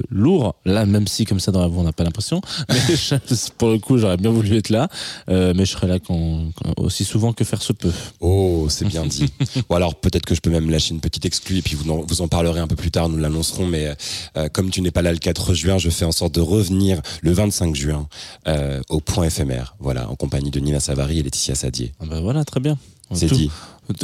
lourd. 0.09 0.55
Là, 0.65 0.85
même 0.85 1.07
si 1.07 1.25
comme 1.25 1.39
ça 1.39 1.51
dans 1.51 1.61
la 1.61 1.67
voix, 1.67 1.81
on 1.81 1.85
n'a 1.85 1.93
pas 1.93 2.03
l'impression. 2.03 2.41
Mais 2.69 2.95
je- 2.95 3.15
pour 3.57 3.69
le 3.69 3.79
coup, 3.79 3.97
j'aurais 3.97 4.17
bien 4.17 4.31
voulu 4.31 4.55
être 4.57 4.69
là. 4.69 4.87
Mais 5.27 5.65
je 5.65 5.71
serai 5.71 5.87
là 5.87 5.99
quand, 5.99 6.43
quand- 6.55 6.73
aussi 6.83 7.03
souvent 7.05 7.33
que 7.33 7.43
faire 7.43 7.61
se 7.61 7.73
peut. 7.73 7.91
Oh, 8.19 8.67
c'est 8.69 8.85
bien 8.87 9.05
dit. 9.05 9.25
Ou 9.69 9.75
alors 9.75 9.95
peut-être 9.95 10.25
que 10.25 10.35
je 10.35 10.41
peux 10.41 10.49
même 10.49 10.69
lâcher 10.69 10.93
une 10.93 11.01
petite 11.01 11.25
exclue 11.25 11.57
et 11.57 11.61
puis 11.61 11.75
vous 11.75 11.89
en, 11.91 12.01
vous 12.01 12.21
en 12.21 12.27
parlerez 12.27 12.59
un 12.59 12.67
peu 12.67 12.75
plus 12.75 12.91
tard, 12.91 13.09
nous 13.09 13.17
l'annoncerons. 13.17 13.67
Mais 13.67 13.95
comme 14.53 14.69
tu 14.69 14.81
n'es 14.81 14.91
pas 14.91 15.01
là 15.01 15.11
le 15.11 15.17
4 15.19 15.53
juin, 15.53 15.77
je 15.77 15.89
fais 15.89 16.05
en 16.05 16.11
sorte 16.11 16.33
de 16.35 16.41
revenir 16.41 17.01
le 17.21 17.31
25 17.31 17.75
juin 17.75 17.92
euh, 18.47 18.81
au 18.89 18.99
point 18.99 19.25
éphémère, 19.25 19.75
voilà, 19.79 20.09
en 20.09 20.15
compagnie 20.15 20.51
de 20.51 20.59
Nina 20.59 20.79
Savary 20.79 21.19
et 21.19 21.23
Laetitia 21.23 21.55
Sadier. 21.55 21.93
Ah 22.01 22.05
bah 22.09 22.19
voilà, 22.21 22.43
très 22.45 22.59
bien. 22.59 22.77
C'est 23.11 23.27
dit. 23.31 23.51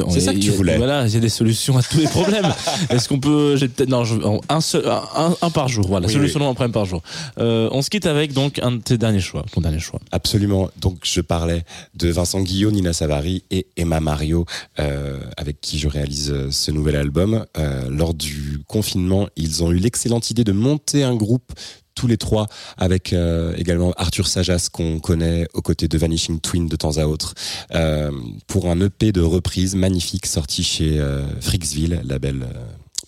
On- 0.04 0.10
C'est 0.10 0.20
ça 0.20 0.34
que 0.34 0.38
tu 0.38 0.50
voulais. 0.50 0.76
Voilà, 0.76 1.06
il 1.06 1.14
y 1.14 1.16
a 1.16 1.20
des 1.20 1.30
solutions 1.30 1.76
à 1.78 1.82
tous 1.82 1.96
les 1.96 2.06
problèmes. 2.06 2.46
Est-ce 2.90 3.08
qu'on 3.08 3.18
peut 3.18 3.56
J'ai 3.56 3.66
peut-être 3.66 3.88
non, 3.88 4.04
je, 4.04 4.14
un 4.50 4.60
seul, 4.60 4.86
un, 4.86 5.34
un 5.40 5.50
par 5.50 5.68
jour. 5.68 5.86
Voilà, 5.88 6.06
Oui, 6.06 6.12
solution 6.12 6.38
oui. 6.40 6.46
un 6.46 6.52
problème 6.54 6.70
par 6.70 6.84
jour. 6.84 7.02
Euh, 7.38 7.68
on 7.72 7.80
se 7.80 7.88
quitte 7.88 8.04
avec 8.04 8.34
donc 8.34 8.58
un 8.62 8.72
de 8.72 8.76
tes 8.82 8.98
derniers 8.98 9.20
choix, 9.20 9.42
ton 9.52 9.62
dernier 9.62 9.78
choix. 9.80 9.98
Absolument. 10.12 10.68
Donc 10.82 10.98
je 11.04 11.22
parlais 11.22 11.64
de 11.94 12.08
Vincent 12.10 12.42
Guillot, 12.42 12.70
Nina 12.70 12.92
Savary 12.92 13.42
et 13.50 13.66
Emma 13.78 14.00
Mario, 14.00 14.44
euh, 14.78 15.18
avec 15.38 15.62
qui 15.62 15.78
je 15.78 15.88
réalise 15.88 16.34
ce 16.50 16.70
nouvel 16.70 16.94
album. 16.96 17.46
Euh, 17.56 17.88
lors 17.88 18.12
du 18.12 18.60
confinement, 18.68 19.28
ils 19.36 19.64
ont 19.64 19.72
eu 19.72 19.78
l'excellente 19.78 20.30
idée 20.30 20.44
de 20.44 20.52
monter 20.52 21.04
un 21.04 21.16
groupe 21.16 21.52
tous 21.94 22.06
les 22.06 22.16
trois, 22.16 22.46
avec 22.76 23.12
euh, 23.12 23.54
également 23.56 23.92
Arthur 23.96 24.26
Sajas 24.26 24.68
qu'on 24.72 25.00
connaît 25.00 25.46
aux 25.54 25.62
côtés 25.62 25.88
de 25.88 25.98
Vanishing 25.98 26.40
Twin 26.40 26.66
de 26.66 26.76
temps 26.76 26.98
à 26.98 27.04
autre, 27.04 27.34
euh, 27.74 28.10
pour 28.46 28.70
un 28.70 28.80
EP 28.80 29.12
de 29.12 29.20
reprise 29.20 29.74
magnifique 29.74 30.26
sorti 30.26 30.62
chez 30.62 30.98
euh, 30.98 31.26
Frixville, 31.40 32.00
label 32.04 32.46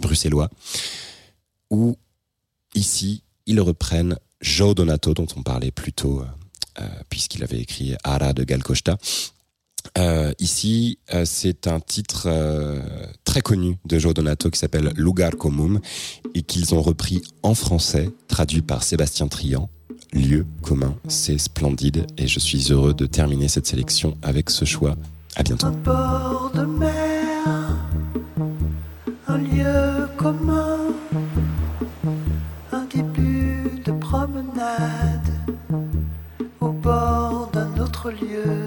bruxellois, 0.01 0.51
où 1.71 1.97
ici 2.75 3.23
ils 3.47 3.61
reprennent 3.61 4.17
Joe 4.41 4.75
Donato 4.75 5.15
dont 5.15 5.27
on 5.37 5.43
parlait 5.43 5.71
plus 5.71 5.93
tôt. 5.93 6.25
puisqu'il 7.11 7.45
avait 7.45 7.61
écrit 7.61 7.95
Ara 8.03 8.33
de 8.33 8.45
Gal 8.45 8.63
Costa. 8.63 8.97
Euh, 9.99 10.33
ici, 10.39 10.99
euh, 11.13 11.25
c'est 11.25 11.67
un 11.67 11.81
titre 11.81 12.25
euh, 12.27 12.81
très 13.25 13.41
connu 13.41 13.79
de 13.85 13.99
Joe 13.99 14.15
Donato 14.15 14.51
qui 14.51 14.59
s'appelle 14.59 14.93
Lugar 14.97 15.33
Comum 15.33 15.81
et 16.35 16.43
qu'ils 16.43 16.75
ont 16.75 16.81
repris 16.83 17.23
en 17.43 17.55
français, 17.55 18.11
traduit 18.29 18.63
par 18.63 18.83
Sébastien 18.83 19.29
Trian. 19.29 19.69
Lieu 20.13 20.47
commun, 20.61 20.95
c'est 21.09 21.39
splendide 21.39 22.07
et 22.19 22.27
je 22.27 22.39
suis 22.39 22.71
heureux 22.71 22.93
de 22.93 23.07
terminer 23.07 23.49
cette 23.49 23.67
sélection 23.67 24.17
avec 24.23 24.51
ce 24.51 24.65
choix. 24.65 24.97
À 25.37 25.43
bientôt. 25.43 25.67
Un 25.67 25.71
bord 25.71 26.53
de 26.55 26.65
mer, 26.65 27.77
un 29.27 29.39
lieu 29.39 30.07
commun, 30.19 30.79
un 32.73 32.85
début 32.95 33.81
de 33.87 33.93
promenade 33.93 35.33
au 36.61 36.73
bord 36.73 37.51
d'un 37.53 37.79
autre 37.83 38.11
lieu, 38.11 38.67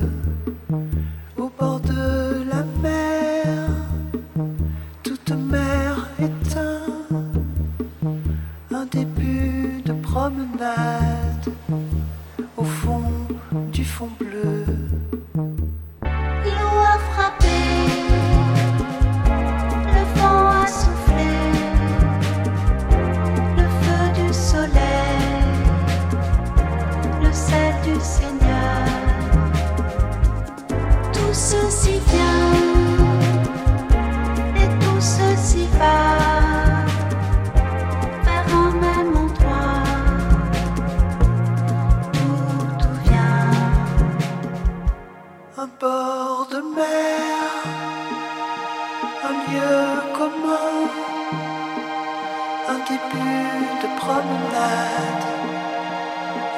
début 52.95 53.81
de 53.83 53.87
promenade 53.99 55.25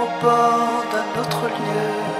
au 0.02 0.08
bord 0.22 0.84
d'un 0.92 1.22
autre 1.22 1.48
lieu. 1.48 2.17